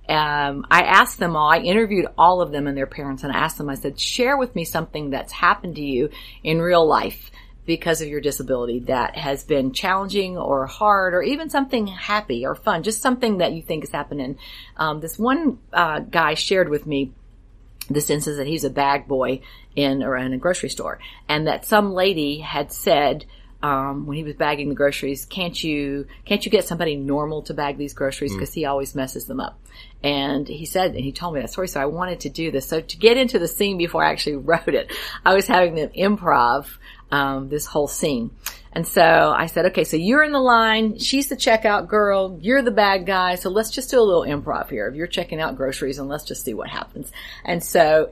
Um, 0.07 0.65
I 0.71 0.81
asked 0.81 1.19
them 1.19 1.35
all, 1.35 1.51
I 1.51 1.59
interviewed 1.59 2.07
all 2.17 2.41
of 2.41 2.51
them 2.51 2.65
and 2.65 2.75
their 2.75 2.87
parents 2.87 3.23
and 3.23 3.31
I 3.31 3.37
asked 3.37 3.59
them, 3.59 3.69
I 3.69 3.75
said, 3.75 3.99
share 3.99 4.37
with 4.37 4.55
me 4.55 4.65
something 4.65 5.11
that's 5.11 5.31
happened 5.31 5.75
to 5.75 5.83
you 5.83 6.09
in 6.43 6.59
real 6.59 6.83
life 6.83 7.29
because 7.67 8.01
of 8.01 8.07
your 8.07 8.19
disability 8.19 8.79
that 8.79 9.15
has 9.15 9.43
been 9.43 9.71
challenging 9.71 10.35
or 10.35 10.65
hard 10.65 11.13
or 11.13 11.21
even 11.21 11.51
something 11.51 11.85
happy 11.85 12.43
or 12.43 12.55
fun, 12.55 12.81
just 12.81 13.03
something 13.03 13.37
that 13.37 13.53
you 13.53 13.61
think 13.61 13.83
is 13.83 13.91
happening. 13.91 14.39
Um, 14.77 14.99
this 14.99 15.19
one 15.19 15.59
uh, 15.71 15.99
guy 15.99 16.33
shared 16.33 16.69
with 16.69 16.87
me 16.87 17.13
this 17.87 18.09
instance 18.09 18.37
that 18.37 18.47
he's 18.47 18.63
a 18.63 18.71
bag 18.71 19.07
boy 19.07 19.41
in 19.75 20.01
or 20.01 20.17
in 20.17 20.33
a 20.33 20.37
grocery 20.39 20.69
store, 20.69 20.97
and 21.27 21.45
that 21.45 21.65
some 21.65 21.93
lady 21.93 22.39
had 22.39 22.71
said 22.71 23.25
um, 23.61 24.05
when 24.05 24.17
he 24.17 24.23
was 24.23 24.35
bagging 24.35 24.69
the 24.69 24.75
groceries, 24.75 25.25
"Can't 25.25 25.61
you 25.63 26.07
can't 26.25 26.45
you 26.45 26.51
get 26.51 26.65
somebody 26.65 26.95
normal 26.95 27.41
to 27.43 27.53
bag 27.53 27.77
these 27.77 27.93
groceries 27.93 28.33
because 28.33 28.53
he 28.53 28.65
always 28.65 28.95
messes 28.95 29.25
them 29.25 29.39
up?" 29.39 29.59
And 30.01 30.47
he 30.47 30.65
said, 30.65 30.95
and 30.95 31.03
he 31.03 31.11
told 31.11 31.33
me 31.33 31.41
that 31.41 31.49
story, 31.49 31.67
so 31.67 31.81
I 31.81 31.85
wanted 31.85 32.21
to 32.21 32.29
do 32.29 32.51
this. 32.51 32.65
So 32.65 32.79
to 32.79 32.97
get 32.97 33.17
into 33.17 33.37
the 33.37 33.47
scene 33.47 33.77
before 33.77 34.03
I 34.03 34.11
actually 34.11 34.35
wrote 34.37 34.69
it, 34.69 34.91
I 35.25 35.33
was 35.33 35.47
having 35.47 35.75
them 35.75 35.89
improv 35.89 36.67
um, 37.11 37.49
this 37.49 37.65
whole 37.65 37.87
scene. 37.87 38.31
And 38.71 38.87
so 38.87 39.33
I 39.35 39.47
said, 39.47 39.65
okay, 39.67 39.83
so 39.83 39.97
you're 39.97 40.23
in 40.23 40.31
the 40.31 40.39
line. 40.39 40.99
She's 40.99 41.27
the 41.27 41.35
checkout 41.35 41.87
girl. 41.87 42.37
You're 42.41 42.61
the 42.61 42.71
bad 42.71 43.05
guy. 43.05 43.35
So 43.35 43.49
let's 43.49 43.71
just 43.71 43.89
do 43.89 43.99
a 43.99 44.03
little 44.03 44.23
improv 44.23 44.69
here. 44.69 44.87
If 44.87 44.95
you're 44.95 45.07
checking 45.07 45.41
out 45.41 45.55
groceries 45.55 45.97
and 45.97 46.07
let's 46.07 46.23
just 46.23 46.43
see 46.43 46.53
what 46.53 46.69
happens. 46.69 47.11
And 47.43 47.63
so 47.63 48.09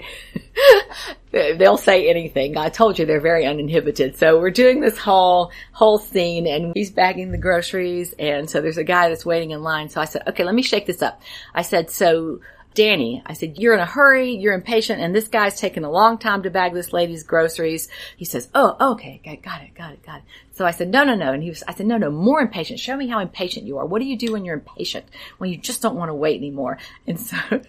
they'll 1.31 1.77
say 1.77 2.09
anything. 2.09 2.57
I 2.57 2.69
told 2.69 2.97
you 2.97 3.05
they're 3.05 3.21
very 3.21 3.45
uninhibited. 3.45 4.17
So 4.17 4.39
we're 4.39 4.49
doing 4.49 4.81
this 4.81 4.97
whole, 4.97 5.51
whole 5.73 5.99
scene 5.99 6.47
and 6.47 6.71
he's 6.75 6.89
bagging 6.89 7.31
the 7.31 7.37
groceries. 7.37 8.13
And 8.17 8.49
so 8.49 8.59
there's 8.59 8.77
a 8.77 8.83
guy 8.83 9.09
that's 9.09 9.25
waiting 9.25 9.51
in 9.51 9.61
line. 9.61 9.89
So 9.89 10.01
I 10.01 10.05
said, 10.05 10.23
okay, 10.27 10.43
let 10.43 10.55
me 10.55 10.63
shake 10.63 10.87
this 10.87 11.03
up. 11.03 11.21
I 11.53 11.61
said, 11.61 11.91
so 11.91 12.39
Danny, 12.77 13.23
I 13.25 13.33
said, 13.33 13.57
you're 13.57 13.73
in 13.73 13.79
a 13.79 13.87
hurry, 13.87 14.35
you're 14.35 14.53
impatient, 14.53 15.01
and 15.01 15.15
this 15.15 15.27
guy's 15.27 15.59
taking 15.59 15.83
a 15.83 15.89
long 15.89 16.19
time 16.19 16.43
to 16.43 16.51
bag 16.51 16.75
this 16.75 16.93
lady's 16.93 17.23
groceries. 17.23 17.89
He 18.15 18.23
says, 18.23 18.49
oh, 18.53 18.91
okay, 18.91 19.19
got 19.25 19.63
it, 19.63 19.73
got 19.73 19.93
it, 19.93 20.05
got 20.05 20.19
it. 20.19 20.23
So 20.53 20.63
I 20.63 20.69
said, 20.69 20.89
no, 20.89 21.03
no, 21.03 21.15
no. 21.15 21.33
And 21.33 21.41
he 21.41 21.49
was, 21.49 21.63
I 21.67 21.73
said, 21.73 21.87
no, 21.87 21.97
no, 21.97 22.11
more 22.11 22.39
impatient. 22.39 22.79
Show 22.79 22.95
me 22.95 23.07
how 23.07 23.19
impatient 23.19 23.65
you 23.65 23.79
are. 23.79 23.85
What 23.87 23.99
do 23.99 24.05
you 24.05 24.15
do 24.15 24.33
when 24.33 24.45
you're 24.45 24.55
impatient? 24.55 25.05
When 25.39 25.49
you 25.49 25.57
just 25.57 25.81
don't 25.81 25.95
want 25.95 26.09
to 26.09 26.13
wait 26.13 26.37
anymore. 26.37 26.77
And 27.07 27.19
so 27.19 27.35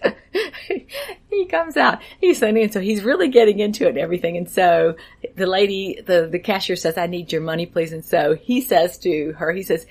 he 1.29 1.45
comes 1.45 1.75
out. 1.75 1.99
He's 2.21 2.37
saying, 2.37 2.59
and 2.59 2.71
so 2.71 2.79
he's 2.79 3.03
really 3.03 3.29
getting 3.29 3.57
into 3.57 3.85
it 3.85 3.89
and 3.89 3.97
everything. 3.97 4.37
And 4.37 4.49
so 4.49 4.95
the 5.35 5.47
lady, 5.47 6.01
the, 6.05 6.27
the 6.31 6.39
cashier 6.39 6.75
says, 6.75 6.99
I 6.99 7.07
need 7.07 7.31
your 7.31 7.41
money, 7.41 7.65
please. 7.65 7.93
And 7.93 8.05
so 8.05 8.35
he 8.35 8.61
says 8.61 8.99
to 8.99 9.33
her, 9.33 9.51
he 9.53 9.63
says, 9.63 9.87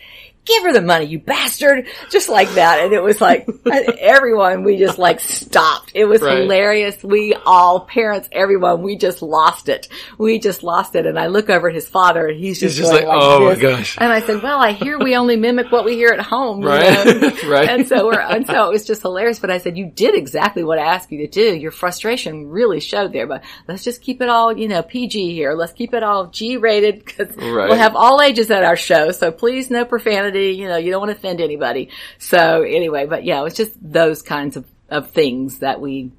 give 0.49 0.63
her 0.65 0.73
the 0.73 0.81
money, 0.83 1.05
you 1.05 1.19
bastard. 1.21 1.87
Just 2.11 2.29
like 2.29 2.51
that. 2.55 2.81
And 2.81 2.93
it 2.93 3.03
was 3.03 3.21
like, 3.21 3.47
everyone, 3.99 4.65
we 4.65 4.77
just 4.79 4.99
like 4.99 5.21
stopped. 5.21 5.93
It 5.95 6.05
was 6.07 6.21
Right. 6.23 6.39
hilarious. 6.39 7.03
We 7.05 7.35
all, 7.47 7.81
parents, 7.81 8.29
everyone, 8.33 8.83
we 8.83 8.97
just 8.97 9.23
lost 9.23 9.69
it. 9.69 9.89
We 10.19 10.39
just 10.39 10.63
lost 10.63 10.95
it. 10.95 11.07
And 11.07 11.19
I 11.19 11.27
look 11.29 11.49
over 11.51 11.69
at 11.69 11.75
his 11.75 11.89
father 11.89 12.27
and 12.29 12.39
he's 12.39 12.59
just, 12.59 12.77
He's 12.77 12.87
just 12.87 12.93
going 12.93 13.07
like, 13.07 13.17
"Oh 13.23 13.45
my 13.45 13.55
gosh." 13.55 13.97
And 14.01 14.13
I 14.13 14.21
said, 14.21 14.43
well, 14.43 14.59
I 14.59 14.73
hear 14.73 14.99
we 14.99 15.15
only 15.17 15.37
mimic 15.37 15.71
what 15.71 15.85
we 15.85 15.95
hear 15.95 16.11
at 16.11 16.21
home. 16.21 16.61
Right. 16.63 17.35
Right. 17.49 17.69
And 17.69 17.87
so 17.87 18.07
we're, 18.07 18.21
and 18.21 18.47
so 18.47 18.69
it 18.69 18.73
was 18.73 18.85
just 18.87 19.03
hilarious. 19.03 19.39
But 19.39 19.51
I 19.51 19.59
said, 19.59 19.77
you 19.79 19.87
did 19.87 20.15
exactly 20.15 20.65
what 20.65 20.79
I 20.79 20.83
asked 20.95 21.11
you 21.13 21.19
to 21.19 21.27
do. 21.29 21.55
Your 21.57 21.71
frustration 21.71 22.49
really 22.49 22.81
showed 22.81 23.13
there, 23.13 23.27
but 23.27 23.43
let's 23.69 23.85
just 23.85 24.03
keep 24.03 24.21
it 24.21 24.29
all, 24.29 24.57
you 24.57 24.69
know, 24.69 24.83
PG 24.83 25.33
here. 25.35 25.55
Let's 25.55 25.73
keep 25.73 25.95
it 25.95 26.03
all 26.03 26.27
G 26.27 26.57
rated 26.57 27.05
because 27.05 27.29
Right. 27.37 27.69
we'll 27.69 27.77
have 27.79 27.95
all 27.97 28.21
ages 28.21 28.51
at 28.51 28.65
our 28.65 28.77
show. 28.77 29.13
So 29.13 29.31
please 29.31 29.71
no 29.71 29.85
profanity. 29.85 30.38
You 30.39 30.69
know, 30.69 30.77
you 30.77 30.91
don't 30.91 31.01
want 31.01 31.11
to 31.11 31.17
offend 31.17 31.41
anybody. 31.41 31.91
So 32.19 32.63
anyway, 32.63 33.07
but 33.07 33.25
yeah, 33.25 33.41
it 33.41 33.45
was 33.45 33.55
just 33.55 33.73
those 33.81 34.23
kinds 34.23 34.57
of, 34.57 34.65
of 34.89 35.11
things 35.11 35.59
that 35.59 35.81
we, 35.81 36.13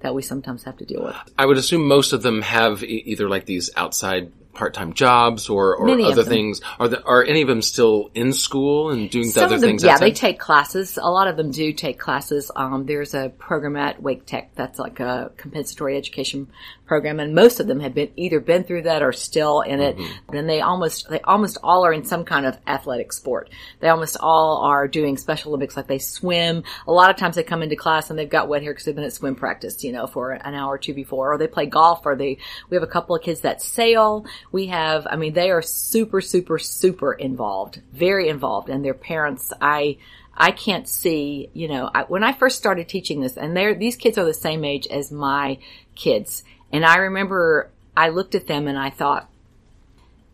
that 0.00 0.14
we 0.14 0.22
sometimes 0.22 0.64
have 0.64 0.76
to 0.78 0.84
deal 0.84 1.02
with. 1.02 1.16
I 1.38 1.46
would 1.46 1.58
assume 1.58 1.86
most 1.86 2.12
of 2.12 2.22
them 2.22 2.42
have 2.42 2.82
e- 2.82 3.02
either 3.06 3.28
like 3.28 3.46
these 3.46 3.70
outside 3.76 4.32
part-time 4.56 4.94
jobs 4.94 5.50
or, 5.50 5.76
or 5.76 5.90
other 6.00 6.24
things. 6.24 6.62
Are 6.80 6.88
the, 6.88 7.02
are 7.04 7.22
any 7.22 7.42
of 7.42 7.48
them 7.48 7.60
still 7.60 8.10
in 8.14 8.32
school 8.32 8.90
and 8.90 9.10
doing 9.10 9.30
the 9.30 9.44
other 9.44 9.58
them, 9.58 9.68
things? 9.68 9.84
yeah, 9.84 9.92
outside? 9.92 10.06
they 10.06 10.12
take 10.12 10.38
classes. 10.38 10.96
A 10.96 11.10
lot 11.10 11.28
of 11.28 11.36
them 11.36 11.50
do 11.50 11.72
take 11.74 11.98
classes. 11.98 12.50
Um, 12.56 12.86
there's 12.86 13.12
a 13.12 13.28
program 13.28 13.76
at 13.76 14.02
Wake 14.02 14.24
Tech 14.24 14.54
that's 14.54 14.78
like 14.78 14.98
a 14.98 15.30
compensatory 15.36 15.96
education 15.98 16.48
program, 16.86 17.20
and 17.20 17.34
most 17.34 17.60
of 17.60 17.66
them 17.66 17.80
have 17.80 17.94
been 17.94 18.10
either 18.16 18.40
been 18.40 18.64
through 18.64 18.82
that 18.82 19.02
or 19.02 19.12
still 19.12 19.60
in 19.60 19.80
it. 19.80 19.96
Mm-hmm. 19.96 20.36
And 20.36 20.48
they 20.48 20.60
almost 20.60 21.08
they 21.08 21.20
almost 21.20 21.58
all 21.62 21.84
are 21.84 21.92
in 21.92 22.04
some 22.04 22.24
kind 22.24 22.46
of 22.46 22.56
athletic 22.66 23.12
sport. 23.12 23.50
They 23.80 23.88
almost 23.88 24.16
all 24.20 24.58
are 24.58 24.88
doing 24.88 25.16
Special 25.16 25.50
Olympics, 25.50 25.76
like 25.76 25.86
they 25.86 25.98
swim. 25.98 26.62
A 26.86 26.92
lot 26.92 27.10
of 27.10 27.16
times 27.16 27.36
they 27.36 27.42
come 27.42 27.62
into 27.62 27.76
class 27.76 28.10
and 28.10 28.18
they've 28.18 28.28
got 28.28 28.48
wet 28.48 28.62
hair 28.62 28.72
because 28.72 28.84
they've 28.84 28.94
been 28.94 29.04
at 29.04 29.12
swim 29.12 29.34
practice, 29.34 29.82
you 29.84 29.92
know, 29.92 30.06
for 30.06 30.32
an 30.32 30.54
hour 30.54 30.74
or 30.74 30.78
two 30.78 30.94
before, 30.94 31.32
or 31.32 31.38
they 31.38 31.48
play 31.48 31.66
golf, 31.66 32.06
or 32.06 32.16
they. 32.16 32.38
We 32.70 32.76
have 32.76 32.82
a 32.82 32.86
couple 32.86 33.16
of 33.16 33.22
kids 33.22 33.40
that 33.40 33.60
sail. 33.62 34.26
We 34.52 34.66
have, 34.66 35.06
I 35.10 35.16
mean, 35.16 35.32
they 35.32 35.50
are 35.50 35.62
super, 35.62 36.20
super, 36.20 36.58
super 36.58 37.12
involved, 37.12 37.82
very 37.92 38.28
involved, 38.28 38.68
and 38.68 38.84
their 38.84 38.94
parents. 38.94 39.52
I. 39.60 39.98
I 40.38 40.50
can't 40.50 40.86
see, 40.86 41.48
you 41.54 41.66
know, 41.66 41.90
I, 41.94 42.02
when 42.02 42.22
I 42.22 42.34
first 42.34 42.58
started 42.58 42.90
teaching 42.90 43.22
this, 43.22 43.38
and 43.38 43.56
they're, 43.56 43.74
these 43.74 43.96
kids 43.96 44.18
are 44.18 44.24
the 44.26 44.34
same 44.34 44.66
age 44.66 44.86
as 44.86 45.10
my 45.10 45.56
kids. 45.94 46.44
And 46.72 46.84
I 46.84 46.96
remember 46.96 47.70
I 47.96 48.10
looked 48.10 48.34
at 48.34 48.46
them 48.46 48.68
and 48.68 48.78
I 48.78 48.90
thought, 48.90 49.30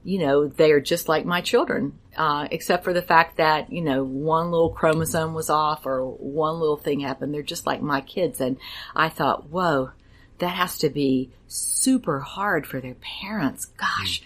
you 0.05 0.19
know, 0.19 0.49
they 0.49 0.73
are 0.73 0.81
just 0.81 1.09
like 1.09 1.25
my 1.25 1.41
children, 1.41 1.99
uh, 2.17 2.49
except 2.51 2.83
for 2.85 2.93
the 2.93 3.03
fact 3.03 3.37
that, 3.37 3.73
you 3.73 3.83
know, 3.83 4.03
one 4.03 4.51
little 4.51 4.71
chromosome 4.71 5.35
was 5.35 5.49
off 5.49 5.87
or 5.87 6.05
one 6.05 6.59
little 6.59 6.77
thing 6.77 7.01
happened. 7.01 7.33
They're 7.33 7.43
just 7.43 7.67
like 7.67 7.81
my 7.81 8.01
kids. 8.01 8.41
And 8.41 8.59
I 8.97 9.09
thought, 9.09 9.51
whoa, 9.51 9.93
that 10.39 10.49
has 10.49 10.79
to 10.79 10.91
be 10.91 11.31
super 11.47 12.19
hard 12.19 12.67
for 12.67 12.81
their 12.81 12.97
parents. 12.97 13.67
Gosh. 13.67 14.23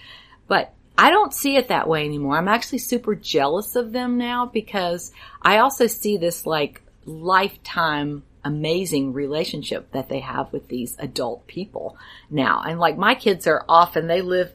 But 0.49 0.73
I 0.97 1.11
don't 1.11 1.35
see 1.35 1.57
it 1.57 1.69
that 1.69 1.89
way 1.89 2.07
anymore. 2.07 2.39
I'm 2.39 2.49
actually 2.49 2.79
super 2.79 3.15
jealous 3.15 3.77
of 3.77 3.93
them 3.93 4.17
now 4.17 4.47
because 4.47 5.13
I 5.43 5.59
also 5.59 5.87
see 5.89 6.17
this 6.17 6.47
like 6.47 6.81
lifetime 7.05 8.23
amazing 8.47 9.13
relationship 9.13 9.91
that 9.93 10.09
they 10.09 10.21
have 10.21 10.53
with 10.53 10.69
these 10.69 10.97
adult 10.99 11.47
people 11.47 11.97
now. 12.31 12.63
And 12.67 12.79
like 12.79 12.97
my 12.97 13.15
kids 13.15 13.47
are 13.47 13.65
off 13.69 13.97
and 13.97 14.09
they 14.09 14.23
live 14.23 14.53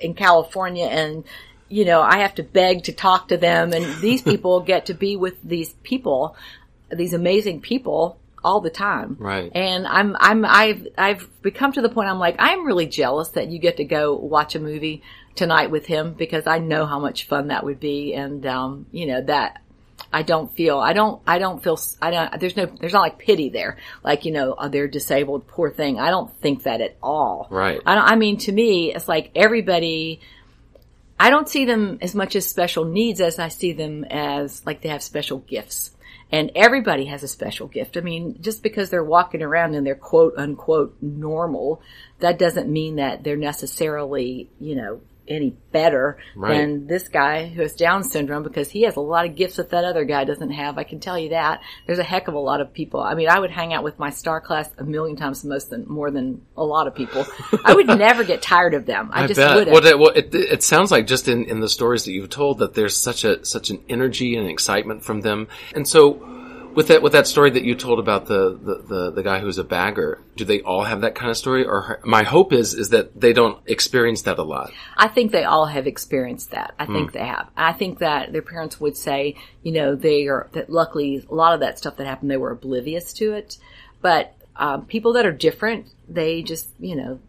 in 0.00 0.14
California 0.14 0.86
and 0.86 1.24
you 1.68 1.86
know, 1.86 2.02
I 2.02 2.18
have 2.18 2.34
to 2.34 2.42
beg 2.42 2.84
to 2.84 2.92
talk 2.92 3.28
to 3.28 3.38
them 3.38 3.72
and 3.72 3.84
these 4.02 4.20
people 4.20 4.60
get 4.60 4.86
to 4.86 4.94
be 4.94 5.16
with 5.16 5.42
these 5.42 5.72
people, 5.82 6.36
these 6.90 7.14
amazing 7.14 7.62
people 7.62 8.18
all 8.44 8.60
the 8.60 8.70
time. 8.70 9.16
Right. 9.18 9.50
And 9.54 9.86
I'm, 9.86 10.14
I'm, 10.20 10.44
I've, 10.44 10.86
I've 10.98 11.42
become 11.42 11.72
to 11.72 11.80
the 11.80 11.88
point 11.88 12.10
I'm 12.10 12.18
like, 12.18 12.36
I'm 12.38 12.66
really 12.66 12.86
jealous 12.86 13.28
that 13.30 13.48
you 13.48 13.58
get 13.58 13.78
to 13.78 13.84
go 13.84 14.14
watch 14.14 14.54
a 14.54 14.60
movie 14.60 15.02
tonight 15.34 15.70
with 15.70 15.86
him 15.86 16.12
because 16.12 16.46
I 16.46 16.58
know 16.58 16.84
how 16.84 16.98
much 16.98 17.26
fun 17.26 17.48
that 17.48 17.64
would 17.64 17.80
be. 17.80 18.12
And, 18.12 18.44
um, 18.44 18.86
you 18.92 19.06
know, 19.06 19.22
that, 19.22 19.61
I 20.12 20.22
don't 20.22 20.52
feel, 20.52 20.78
I 20.78 20.92
don't, 20.92 21.22
I 21.26 21.38
don't 21.38 21.62
feel, 21.62 21.78
I 22.00 22.10
don't, 22.10 22.40
there's 22.40 22.56
no, 22.56 22.66
there's 22.66 22.92
not 22.92 23.00
like 23.00 23.18
pity 23.18 23.48
there. 23.48 23.78
Like, 24.04 24.24
you 24.24 24.32
know, 24.32 24.54
oh, 24.58 24.68
they're 24.68 24.88
disabled, 24.88 25.46
poor 25.46 25.70
thing. 25.70 25.98
I 25.98 26.10
don't 26.10 26.34
think 26.40 26.64
that 26.64 26.80
at 26.80 26.96
all. 27.02 27.48
Right. 27.50 27.80
I 27.86 27.94
don't, 27.94 28.04
I 28.04 28.16
mean, 28.16 28.36
to 28.38 28.52
me, 28.52 28.94
it's 28.94 29.08
like 29.08 29.30
everybody, 29.34 30.20
I 31.18 31.30
don't 31.30 31.48
see 31.48 31.64
them 31.64 31.98
as 32.02 32.14
much 32.14 32.36
as 32.36 32.48
special 32.48 32.84
needs 32.84 33.20
as 33.20 33.38
I 33.38 33.48
see 33.48 33.72
them 33.72 34.04
as 34.04 34.64
like 34.66 34.82
they 34.82 34.90
have 34.90 35.02
special 35.02 35.38
gifts. 35.38 35.90
And 36.30 36.50
everybody 36.54 37.04
has 37.06 37.22
a 37.22 37.28
special 37.28 37.68
gift. 37.68 37.98
I 37.98 38.00
mean, 38.00 38.38
just 38.40 38.62
because 38.62 38.88
they're 38.88 39.04
walking 39.04 39.42
around 39.42 39.74
and 39.74 39.86
they're 39.86 39.94
quote 39.94 40.34
unquote 40.38 40.96
normal, 41.02 41.82
that 42.20 42.38
doesn't 42.38 42.70
mean 42.70 42.96
that 42.96 43.22
they're 43.22 43.36
necessarily, 43.36 44.48
you 44.58 44.74
know, 44.74 45.00
any 45.28 45.54
better 45.72 46.18
Right. 46.36 46.56
than 46.58 46.86
this 46.86 47.08
guy 47.08 47.48
who 47.48 47.62
has 47.62 47.74
Down 47.74 48.02
syndrome 48.04 48.42
because 48.42 48.70
he 48.70 48.82
has 48.82 48.96
a 48.96 49.00
lot 49.00 49.26
of 49.26 49.34
gifts 49.36 49.56
that 49.56 49.70
that 49.70 49.84
other 49.84 50.04
guy 50.04 50.24
doesn't 50.24 50.50
have. 50.50 50.78
I 50.78 50.84
can 50.84 51.00
tell 51.00 51.18
you 51.18 51.30
that. 51.30 51.60
There's 51.86 51.98
a 51.98 52.04
heck 52.04 52.28
of 52.28 52.34
a 52.34 52.38
lot 52.38 52.60
of 52.60 52.72
people. 52.72 53.00
I 53.00 53.14
mean, 53.14 53.28
I 53.28 53.38
would 53.38 53.50
hang 53.50 53.72
out 53.72 53.84
with 53.84 53.98
my 53.98 54.10
star 54.10 54.40
class 54.40 54.68
a 54.78 54.84
million 54.84 55.16
times 55.16 55.44
most 55.44 55.70
than 55.70 55.86
more 55.88 56.10
than 56.10 56.42
a 56.56 56.64
lot 56.64 56.86
of 56.86 56.94
people. 56.94 57.24
I 57.64 57.74
would 57.74 57.86
never 57.98 58.24
get 58.24 58.42
tired 58.42 58.74
of 58.74 58.86
them. 58.86 59.10
I, 59.12 59.24
I 59.24 59.26
just 59.26 59.38
bet. 59.38 59.54
wouldn't. 59.54 59.72
Well, 59.74 59.86
it, 59.86 59.98
well 59.98 60.10
it, 60.10 60.34
it 60.34 60.62
sounds 60.62 60.90
like 60.90 61.06
just 61.06 61.28
in, 61.28 61.44
in 61.44 61.60
the 61.60 61.68
stories 61.68 62.04
that 62.04 62.12
you've 62.12 62.30
told 62.30 62.58
that 62.58 62.74
there's 62.74 62.96
such 62.96 63.24
a 63.24 63.44
such 63.44 63.70
an 63.70 63.82
energy 63.88 64.36
and 64.36 64.48
excitement 64.48 65.04
from 65.04 65.20
them. 65.20 65.48
And 65.74 65.86
so, 65.86 66.14
with 66.74 66.88
that 66.88 67.02
with 67.02 67.12
that 67.12 67.26
story 67.26 67.50
that 67.50 67.64
you 67.64 67.74
told 67.74 67.98
about 67.98 68.26
the, 68.26 68.58
the, 68.58 68.94
the, 68.94 69.10
the 69.12 69.22
guy 69.22 69.40
who's 69.40 69.58
a 69.58 69.64
bagger, 69.64 70.20
do 70.36 70.44
they 70.44 70.60
all 70.60 70.84
have 70.84 71.02
that 71.02 71.14
kind 71.14 71.30
of 71.30 71.36
story? 71.36 71.64
Or 71.64 72.00
my 72.04 72.22
hope 72.22 72.52
is 72.52 72.74
is 72.74 72.90
that 72.90 73.20
they 73.20 73.32
don't 73.32 73.62
experience 73.66 74.22
that 74.22 74.38
a 74.38 74.42
lot. 74.42 74.72
I 74.96 75.08
think 75.08 75.32
they 75.32 75.44
all 75.44 75.66
have 75.66 75.86
experienced 75.86 76.50
that. 76.50 76.74
I 76.78 76.86
think 76.86 77.12
they 77.12 77.26
have. 77.26 77.50
I 77.56 77.72
think 77.72 77.98
that 77.98 78.32
their 78.32 78.42
parents 78.42 78.80
would 78.80 78.96
say, 78.96 79.36
you 79.62 79.72
know, 79.72 79.94
they 79.94 80.28
are, 80.28 80.48
that 80.52 80.70
luckily 80.70 81.24
a 81.28 81.34
lot 81.34 81.54
of 81.54 81.60
that 81.60 81.78
stuff 81.78 81.96
that 81.96 82.06
happened, 82.06 82.30
they 82.30 82.36
were 82.36 82.52
oblivious 82.52 83.12
to 83.14 83.32
it. 83.32 83.58
But, 84.00 84.34
um, 84.56 84.86
people 84.86 85.14
that 85.14 85.24
are 85.24 85.32
different, 85.32 85.86
they 86.08 86.42
just, 86.42 86.68
you 86.78 86.96
know, 86.96 87.20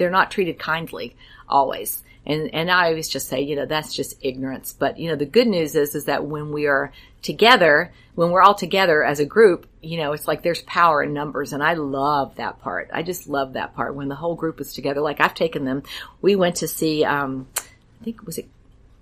they're 0.00 0.10
not 0.10 0.30
treated 0.30 0.58
kindly 0.58 1.14
always. 1.46 2.02
And, 2.24 2.52
and 2.54 2.70
I 2.70 2.88
always 2.88 3.08
just 3.08 3.28
say, 3.28 3.42
you 3.42 3.54
know, 3.54 3.66
that's 3.66 3.94
just 3.94 4.16
ignorance. 4.22 4.72
But, 4.72 4.98
you 4.98 5.10
know, 5.10 5.16
the 5.16 5.26
good 5.26 5.46
news 5.46 5.76
is, 5.76 5.94
is 5.94 6.06
that 6.06 6.24
when 6.24 6.52
we 6.52 6.66
are 6.66 6.90
together, 7.20 7.92
when 8.14 8.30
we're 8.30 8.40
all 8.40 8.54
together 8.54 9.04
as 9.04 9.20
a 9.20 9.26
group, 9.26 9.66
you 9.82 9.98
know, 9.98 10.12
it's 10.12 10.26
like 10.26 10.42
there's 10.42 10.62
power 10.62 11.02
in 11.02 11.12
numbers. 11.12 11.52
And 11.52 11.62
I 11.62 11.74
love 11.74 12.36
that 12.36 12.60
part. 12.60 12.88
I 12.94 13.02
just 13.02 13.28
love 13.28 13.52
that 13.52 13.74
part 13.74 13.94
when 13.94 14.08
the 14.08 14.14
whole 14.14 14.34
group 14.34 14.58
is 14.60 14.72
together. 14.72 15.02
Like 15.02 15.20
I've 15.20 15.34
taken 15.34 15.66
them, 15.66 15.82
we 16.22 16.34
went 16.34 16.56
to 16.56 16.68
see, 16.68 17.04
um, 17.04 17.46
I 17.58 18.04
think, 18.04 18.24
was 18.24 18.38
it 18.38 18.48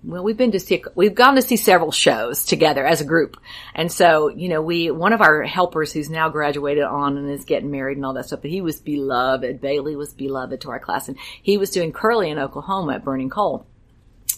well, 0.03 0.23
we've 0.23 0.37
been 0.37 0.51
to 0.53 0.59
see, 0.59 0.81
we've 0.95 1.15
gone 1.15 1.35
to 1.35 1.41
see 1.41 1.57
several 1.57 1.91
shows 1.91 2.45
together 2.45 2.85
as 2.85 3.01
a 3.01 3.05
group. 3.05 3.35
And 3.75 3.91
so, 3.91 4.29
you 4.29 4.47
know, 4.47 4.61
we, 4.61 4.91
one 4.91 5.11
of 5.11 5.21
our 5.21 5.43
helpers 5.43 5.91
who's 5.91 6.09
now 6.09 6.29
graduated 6.29 6.83
on 6.83 7.17
and 7.17 7.29
is 7.29 7.43
getting 7.43 7.69
married 7.69 7.97
and 7.97 8.05
all 8.05 8.13
that 8.13 8.25
stuff, 8.25 8.41
but 8.41 8.49
he 8.49 8.61
was 8.61 8.79
beloved. 8.79 9.59
Bailey 9.59 9.97
was 9.97 10.13
beloved 10.13 10.61
to 10.61 10.69
our 10.69 10.79
class 10.79 11.09
and 11.09 11.17
he 11.41 11.57
was 11.57 11.69
doing 11.69 11.91
Curly 11.91 12.29
in 12.29 12.39
Oklahoma 12.39 12.93
at 12.95 13.03
Burning 13.03 13.29
Coal. 13.29 13.65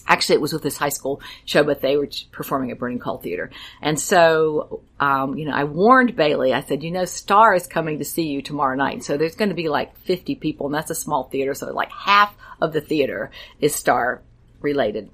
Actually, 0.04 0.34
it 0.34 0.40
was 0.40 0.52
with 0.52 0.64
this 0.64 0.76
high 0.76 0.88
school 0.88 1.20
show, 1.44 1.62
but 1.62 1.80
they 1.80 1.96
were 1.96 2.08
performing 2.32 2.72
at 2.72 2.78
Burning 2.78 2.98
Coal 2.98 3.18
Theater. 3.18 3.50
And 3.80 4.00
so, 4.00 4.82
um, 4.98 5.38
you 5.38 5.44
know, 5.44 5.54
I 5.54 5.62
warned 5.62 6.16
Bailey. 6.16 6.52
I 6.52 6.62
said, 6.62 6.82
you 6.82 6.90
know, 6.90 7.04
Star 7.04 7.54
is 7.54 7.68
coming 7.68 8.00
to 8.00 8.04
see 8.04 8.26
you 8.26 8.42
tomorrow 8.42 8.74
night. 8.74 9.04
So 9.04 9.16
there's 9.16 9.36
going 9.36 9.50
to 9.50 9.54
be 9.54 9.68
like 9.68 9.96
50 9.98 10.34
people 10.34 10.66
and 10.66 10.74
that's 10.74 10.90
a 10.90 10.94
small 10.96 11.24
theater. 11.24 11.54
So 11.54 11.72
like 11.72 11.92
half 11.92 12.34
of 12.60 12.72
the 12.72 12.80
theater 12.80 13.30
is 13.60 13.76
Star 13.76 14.22
related. 14.60 15.08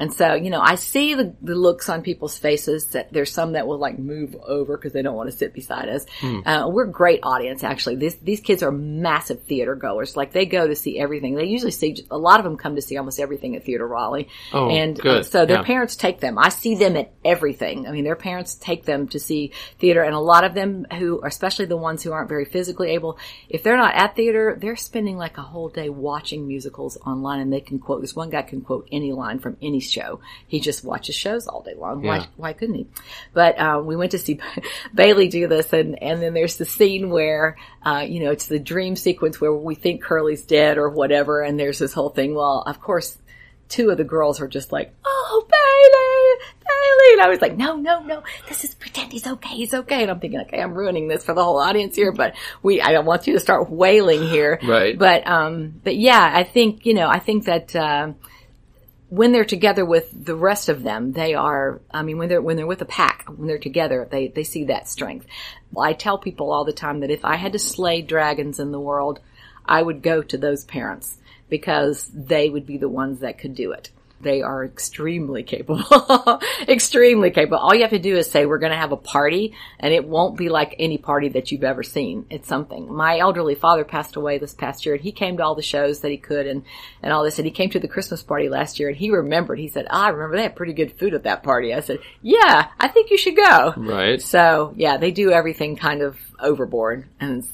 And 0.00 0.12
so, 0.12 0.34
you 0.34 0.50
know, 0.50 0.60
I 0.60 0.74
see 0.74 1.14
the, 1.14 1.36
the 1.42 1.54
looks 1.54 1.88
on 1.88 2.02
people's 2.02 2.36
faces 2.38 2.86
that 2.86 3.12
there's 3.12 3.30
some 3.30 3.52
that 3.52 3.66
will 3.66 3.78
like 3.78 3.98
move 3.98 4.34
over 4.46 4.76
because 4.76 4.92
they 4.94 5.02
don't 5.02 5.14
want 5.14 5.30
to 5.30 5.36
sit 5.36 5.52
beside 5.54 5.88
us. 5.90 6.06
Uh, 6.24 6.68
we're 6.72 6.88
a 6.88 6.90
great 6.90 7.20
audience, 7.22 7.62
actually. 7.62 7.96
This, 7.96 8.14
these 8.14 8.40
kids 8.40 8.62
are 8.62 8.72
massive 8.72 9.42
theater 9.44 9.74
goers. 9.74 10.16
Like 10.16 10.32
they 10.32 10.46
go 10.46 10.66
to 10.66 10.74
see 10.74 10.98
everything. 10.98 11.34
They 11.34 11.44
usually 11.44 11.70
see, 11.70 11.96
a 12.10 12.18
lot 12.18 12.40
of 12.40 12.44
them 12.44 12.56
come 12.56 12.76
to 12.76 12.82
see 12.82 12.96
almost 12.96 13.20
everything 13.20 13.54
at 13.56 13.64
Theater 13.64 13.86
Raleigh. 13.86 14.28
Oh, 14.52 14.70
and 14.70 14.98
uh, 15.00 15.02
good. 15.02 15.26
so 15.26 15.44
their 15.44 15.58
Yeah. 15.58 15.62
parents 15.64 15.96
take 15.96 16.20
them. 16.20 16.38
I 16.38 16.48
see 16.48 16.74
them 16.76 16.96
at 16.96 17.12
everything. 17.24 17.86
I 17.86 17.92
mean, 17.92 18.04
their 18.04 18.16
parents 18.16 18.54
take 18.54 18.86
them 18.86 19.06
to 19.08 19.20
see 19.20 19.52
theater 19.78 20.02
and 20.02 20.14
a 20.14 20.18
lot 20.20 20.44
of 20.44 20.54
them 20.54 20.86
who, 20.98 21.20
are, 21.20 21.28
especially 21.28 21.66
the 21.66 21.76
ones 21.76 22.02
who 22.02 22.12
aren't 22.12 22.30
very 22.30 22.46
physically 22.46 22.92
able, 22.92 23.18
if 23.50 23.62
they're 23.62 23.76
not 23.76 23.94
at 23.94 24.16
theater, 24.16 24.56
they're 24.58 24.76
spending 24.76 25.18
like 25.18 25.36
a 25.36 25.42
whole 25.42 25.68
day 25.68 25.90
watching 25.90 26.48
musicals 26.48 26.96
online 27.06 27.40
and 27.40 27.52
they 27.52 27.60
can 27.60 27.78
quote, 27.78 28.00
this 28.00 28.16
one 28.16 28.30
guy 28.30 28.40
can 28.42 28.62
quote 28.62 28.88
any 28.90 29.12
line 29.12 29.38
from 29.38 29.58
any 29.60 29.80
show. 29.90 30.20
He 30.46 30.60
just 30.60 30.84
watches 30.84 31.14
shows 31.14 31.46
all 31.46 31.62
day 31.62 31.74
long. 31.74 32.04
Yeah. 32.04 32.10
Why, 32.10 32.26
why 32.36 32.52
couldn't 32.52 32.76
he? 32.76 32.86
But, 33.32 33.58
uh, 33.58 33.82
we 33.84 33.96
went 33.96 34.12
to 34.12 34.18
see 34.18 34.40
Bailey 34.94 35.28
do 35.28 35.48
this 35.48 35.72
and, 35.72 36.00
and 36.02 36.22
then 36.22 36.34
there's 36.34 36.56
the 36.56 36.64
scene 36.64 37.10
where, 37.10 37.56
uh, 37.84 38.04
you 38.08 38.20
know, 38.24 38.30
it's 38.30 38.46
the 38.46 38.58
dream 38.58 38.96
sequence 38.96 39.40
where 39.40 39.52
we 39.52 39.74
think 39.74 40.02
Curly's 40.02 40.44
dead 40.44 40.78
or 40.78 40.88
whatever 40.88 41.42
and 41.42 41.58
there's 41.58 41.78
this 41.78 41.92
whole 41.92 42.10
thing. 42.10 42.34
Well, 42.34 42.62
of 42.66 42.80
course, 42.80 43.18
two 43.70 43.88
of 43.90 43.96
the 43.96 44.04
girls 44.04 44.40
are 44.40 44.48
just 44.48 44.72
like, 44.72 44.92
"Oh, 45.04 45.46
Bailey, 45.48 46.50
Bailey," 46.60 47.12
and 47.14 47.22
I 47.22 47.28
was 47.28 47.40
like, 47.40 47.56
"No, 47.56 47.76
no, 47.76 48.00
no, 48.00 48.22
this 48.48 48.64
is 48.64 48.74
pretend 48.74 49.12
he's 49.12 49.26
okay, 49.26 49.54
he's 49.54 49.72
okay." 49.72 50.02
And 50.02 50.10
I'm 50.10 50.20
thinking, 50.20 50.40
okay, 50.40 50.60
I'm 50.60 50.74
ruining 50.74 51.08
this 51.08 51.24
for 51.24 51.34
the 51.34 51.42
whole 51.42 51.58
audience 51.58 51.96
here, 51.96 52.12
but 52.12 52.34
we, 52.62 52.82
I 52.82 52.92
don't 52.92 53.06
want 53.06 53.26
you 53.26 53.32
to 53.34 53.40
start 53.40 53.70
wailing 53.70 54.26
here, 54.26 54.58
Right. 54.62 54.98
But, 54.98 55.26
um, 55.26 55.80
but 55.82 55.96
yeah, 55.96 56.30
I 56.34 56.42
think 56.42 56.84
you 56.84 56.94
know, 56.94 57.08
I 57.08 57.20
think 57.20 57.46
that. 57.46 57.74
Um, 57.74 58.16
when 59.10 59.32
they're 59.32 59.44
together 59.44 59.84
with 59.84 60.24
the 60.24 60.36
rest 60.36 60.68
of 60.68 60.84
them, 60.84 61.12
they 61.12 61.34
are, 61.34 61.80
I 61.90 62.02
mean, 62.02 62.16
when 62.16 62.28
they're, 62.28 62.40
when 62.40 62.56
they're 62.56 62.66
with 62.66 62.80
a 62.80 62.86
pack, 62.86 63.24
when 63.26 63.48
they're 63.48 63.58
together, 63.58 64.08
they, 64.08 64.28
they 64.28 64.44
see 64.44 64.64
that 64.64 64.88
strength. 64.88 65.26
I 65.76 65.92
tell 65.92 66.16
people 66.16 66.52
all 66.52 66.64
the 66.64 66.72
time 66.72 67.00
that 67.00 67.10
if 67.10 67.24
I 67.24 67.34
had 67.34 67.52
to 67.52 67.58
slay 67.58 68.02
dragons 68.02 68.60
in 68.60 68.70
the 68.70 68.80
world, 68.80 69.18
I 69.66 69.82
would 69.82 70.02
go 70.02 70.22
to 70.22 70.38
those 70.38 70.64
parents 70.64 71.18
because 71.48 72.08
they 72.14 72.48
would 72.48 72.66
be 72.66 72.78
the 72.78 72.88
ones 72.88 73.20
that 73.20 73.38
could 73.38 73.56
do 73.56 73.72
it. 73.72 73.90
They 74.20 74.42
are 74.42 74.64
extremely 74.64 75.42
capable, 75.42 76.40
extremely 76.68 77.30
capable. 77.30 77.58
All 77.58 77.74
you 77.74 77.82
have 77.82 77.90
to 77.90 77.98
do 77.98 78.16
is 78.16 78.30
say, 78.30 78.44
we're 78.44 78.58
going 78.58 78.72
to 78.72 78.78
have 78.78 78.92
a 78.92 78.96
party 78.96 79.54
and 79.78 79.94
it 79.94 80.06
won't 80.06 80.36
be 80.36 80.50
like 80.50 80.74
any 80.78 80.98
party 80.98 81.28
that 81.30 81.50
you've 81.50 81.64
ever 81.64 81.82
seen. 81.82 82.26
It's 82.28 82.46
something. 82.46 82.92
My 82.92 83.18
elderly 83.18 83.54
father 83.54 83.84
passed 83.84 84.16
away 84.16 84.36
this 84.36 84.52
past 84.52 84.84
year 84.84 84.96
and 84.96 85.02
he 85.02 85.12
came 85.12 85.38
to 85.38 85.44
all 85.44 85.54
the 85.54 85.62
shows 85.62 86.00
that 86.00 86.10
he 86.10 86.18
could 86.18 86.46
and, 86.46 86.64
and 87.02 87.12
all 87.12 87.24
this. 87.24 87.38
And 87.38 87.46
he 87.46 87.50
came 87.50 87.70
to 87.70 87.80
the 87.80 87.88
Christmas 87.88 88.22
party 88.22 88.48
last 88.50 88.78
year 88.78 88.90
and 88.90 88.96
he 88.96 89.10
remembered, 89.10 89.58
he 89.58 89.68
said, 89.68 89.86
ah, 89.88 90.04
I 90.04 90.08
remember 90.10 90.36
they 90.36 90.42
had 90.42 90.56
pretty 90.56 90.74
good 90.74 90.98
food 90.98 91.14
at 91.14 91.22
that 91.22 91.42
party. 91.42 91.72
I 91.72 91.80
said, 91.80 92.00
yeah, 92.20 92.68
I 92.78 92.88
think 92.88 93.10
you 93.10 93.16
should 93.16 93.36
go. 93.36 93.72
Right. 93.76 94.20
So 94.20 94.74
yeah, 94.76 94.98
they 94.98 95.12
do 95.12 95.30
everything 95.30 95.76
kind 95.76 96.02
of 96.02 96.18
overboard 96.38 97.08
and 97.20 97.42
it's 97.42 97.52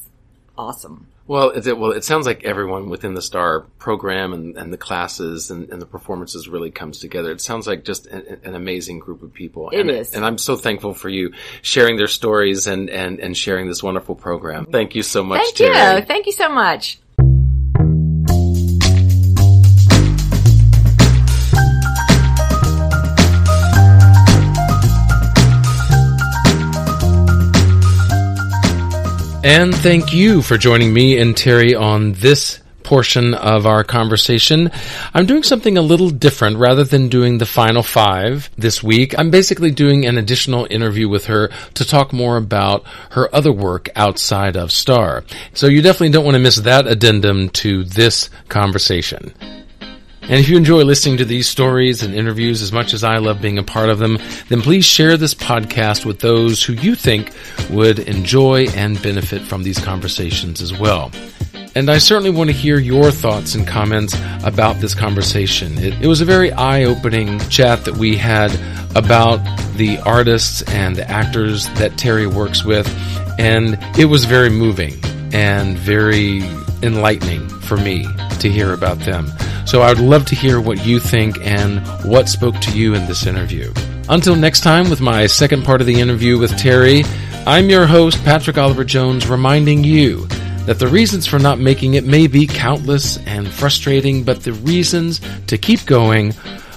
awesome. 0.58 1.06
Well, 1.28 1.50
it, 1.50 1.78
well, 1.78 1.90
it 1.90 2.04
sounds 2.04 2.24
like 2.26 2.44
everyone 2.44 2.88
within 2.88 3.14
the 3.14 3.22
STAR 3.22 3.62
program 3.78 4.32
and, 4.32 4.56
and 4.56 4.72
the 4.72 4.76
classes 4.76 5.50
and, 5.50 5.68
and 5.70 5.82
the 5.82 5.86
performances 5.86 6.48
really 6.48 6.70
comes 6.70 7.00
together. 7.00 7.32
It 7.32 7.40
sounds 7.40 7.66
like 7.66 7.84
just 7.84 8.06
an, 8.06 8.40
an 8.44 8.54
amazing 8.54 9.00
group 9.00 9.22
of 9.22 9.32
people. 9.32 9.70
It 9.70 9.80
and, 9.80 9.90
is. 9.90 10.14
And 10.14 10.24
I'm 10.24 10.38
so 10.38 10.56
thankful 10.56 10.94
for 10.94 11.08
you 11.08 11.32
sharing 11.62 11.96
their 11.96 12.06
stories 12.06 12.66
and, 12.66 12.88
and, 12.90 13.18
and 13.18 13.36
sharing 13.36 13.66
this 13.66 13.82
wonderful 13.82 14.14
program. 14.14 14.66
Thank 14.66 14.94
you 14.94 15.02
so 15.02 15.24
much, 15.24 15.42
Thank 15.42 15.72
Terri. 15.72 16.00
you. 16.00 16.06
Thank 16.06 16.26
you 16.26 16.32
so 16.32 16.48
much. 16.48 17.00
And 29.46 29.72
thank 29.72 30.12
you 30.12 30.42
for 30.42 30.58
joining 30.58 30.92
me 30.92 31.20
and 31.20 31.32
Terri 31.32 31.80
on 31.80 32.14
this 32.14 32.58
portion 32.82 33.32
of 33.32 33.64
our 33.64 33.84
conversation. 33.84 34.72
I'm 35.14 35.24
doing 35.24 35.44
something 35.44 35.78
a 35.78 35.82
little 35.82 36.10
different 36.10 36.56
rather 36.56 36.82
than 36.82 37.08
doing 37.08 37.38
the 37.38 37.46
final 37.46 37.84
five 37.84 38.50
this 38.58 38.82
week. 38.82 39.16
I'm 39.16 39.30
basically 39.30 39.70
doing 39.70 40.04
an 40.04 40.18
additional 40.18 40.66
interview 40.68 41.08
with 41.08 41.26
her 41.26 41.52
to 41.74 41.84
talk 41.84 42.12
more 42.12 42.36
about 42.36 42.82
her 43.10 43.32
other 43.32 43.52
work 43.52 43.88
outside 43.94 44.56
of 44.56 44.72
Star. 44.72 45.22
So 45.54 45.68
you 45.68 45.80
definitely 45.80 46.10
don't 46.10 46.24
want 46.24 46.34
to 46.34 46.42
miss 46.42 46.56
that 46.56 46.88
addendum 46.88 47.50
to 47.50 47.84
this 47.84 48.30
conversation. 48.48 49.32
And 50.28 50.40
if 50.40 50.48
you 50.48 50.56
enjoy 50.56 50.82
listening 50.82 51.18
to 51.18 51.24
these 51.24 51.48
stories 51.48 52.02
and 52.02 52.12
interviews 52.12 52.60
as 52.60 52.72
much 52.72 52.92
as 52.92 53.04
I 53.04 53.18
love 53.18 53.40
being 53.40 53.58
a 53.58 53.62
part 53.62 53.90
of 53.90 54.00
them, 54.00 54.18
then 54.48 54.60
please 54.60 54.84
share 54.84 55.16
this 55.16 55.34
podcast 55.34 56.04
with 56.04 56.18
those 56.18 56.64
who 56.64 56.72
you 56.72 56.96
think 56.96 57.32
would 57.70 58.00
enjoy 58.00 58.66
and 58.74 59.00
benefit 59.00 59.42
from 59.42 59.62
these 59.62 59.78
conversations 59.78 60.60
as 60.60 60.76
well. 60.76 61.12
And 61.76 61.88
I 61.88 61.98
certainly 61.98 62.30
want 62.30 62.50
to 62.50 62.56
hear 62.56 62.78
your 62.78 63.12
thoughts 63.12 63.54
and 63.54 63.68
comments 63.68 64.16
about 64.42 64.80
this 64.80 64.94
conversation. 64.94 65.78
It, 65.78 65.94
it 66.02 66.06
was 66.08 66.20
a 66.20 66.24
very 66.24 66.50
eye-opening 66.50 67.38
chat 67.48 67.84
that 67.84 67.96
we 67.96 68.16
had 68.16 68.50
about 68.96 69.36
the 69.76 69.98
artists 70.00 70.62
and 70.62 70.96
the 70.96 71.08
actors 71.08 71.68
that 71.74 71.92
Terri 71.92 72.26
works 72.26 72.64
with, 72.64 72.88
and 73.38 73.78
it 73.96 74.06
was 74.06 74.24
very 74.24 74.50
moving 74.50 74.94
and 75.32 75.78
very 75.78 76.42
enlightening 76.82 77.48
for 77.60 77.76
me 77.76 78.06
to 78.40 78.50
hear 78.50 78.72
about 78.72 78.98
them. 79.00 79.30
So 79.66 79.82
I 79.82 79.88
would 79.88 80.00
love 80.00 80.24
to 80.26 80.36
hear 80.36 80.60
what 80.60 80.86
you 80.86 81.00
think 81.00 81.36
and 81.42 81.84
what 82.04 82.28
spoke 82.28 82.58
to 82.60 82.78
you 82.78 82.94
in 82.94 83.06
this 83.06 83.26
interview. 83.26 83.72
Until 84.08 84.36
next 84.36 84.60
time 84.60 84.88
with 84.88 85.00
my 85.00 85.26
second 85.26 85.64
part 85.64 85.80
of 85.80 85.88
the 85.88 86.00
interview 86.00 86.38
with 86.38 86.52
Terri, 86.52 87.04
I'm 87.46 87.68
your 87.68 87.86
host, 87.86 88.22
Patrick 88.24 88.58
Oliver 88.58 88.84
Jones, 88.84 89.28
reminding 89.28 89.82
you 89.82 90.26
that 90.66 90.78
the 90.78 90.86
reasons 90.86 91.26
for 91.26 91.40
not 91.40 91.58
making 91.58 91.94
it 91.94 92.04
may 92.04 92.28
be 92.28 92.46
countless 92.46 93.18
and 93.26 93.48
frustrating, 93.48 94.22
but 94.22 94.42
the 94.42 94.52
reasons 94.52 95.20
to 95.48 95.58
keep 95.58 95.84
going 95.84 96.32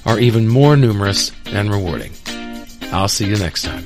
are 0.05 0.19
even 0.19 0.47
more 0.47 0.75
numerous 0.75 1.31
and 1.45 1.71
rewarding. 1.71 2.11
I'll 2.91 3.07
see 3.07 3.27
you 3.27 3.37
next 3.37 3.63
time. 3.63 3.85